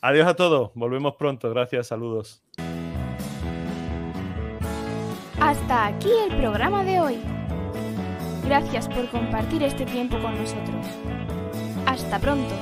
Adiós 0.00 0.26
a 0.26 0.34
todos. 0.34 0.70
Volvemos 0.74 1.14
pronto. 1.16 1.50
Gracias. 1.50 1.88
Saludos. 1.88 2.42
Hasta 5.40 5.86
aquí 5.86 6.10
el 6.30 6.36
programa 6.38 6.82
de 6.84 7.00
hoy. 7.00 7.20
Gracias 8.44 8.88
por 8.88 9.08
compartir 9.10 9.62
este 9.62 9.84
tiempo 9.84 10.18
con 10.20 10.36
nosotros. 10.38 10.86
Hasta 11.86 12.18
pronto. 12.18 12.54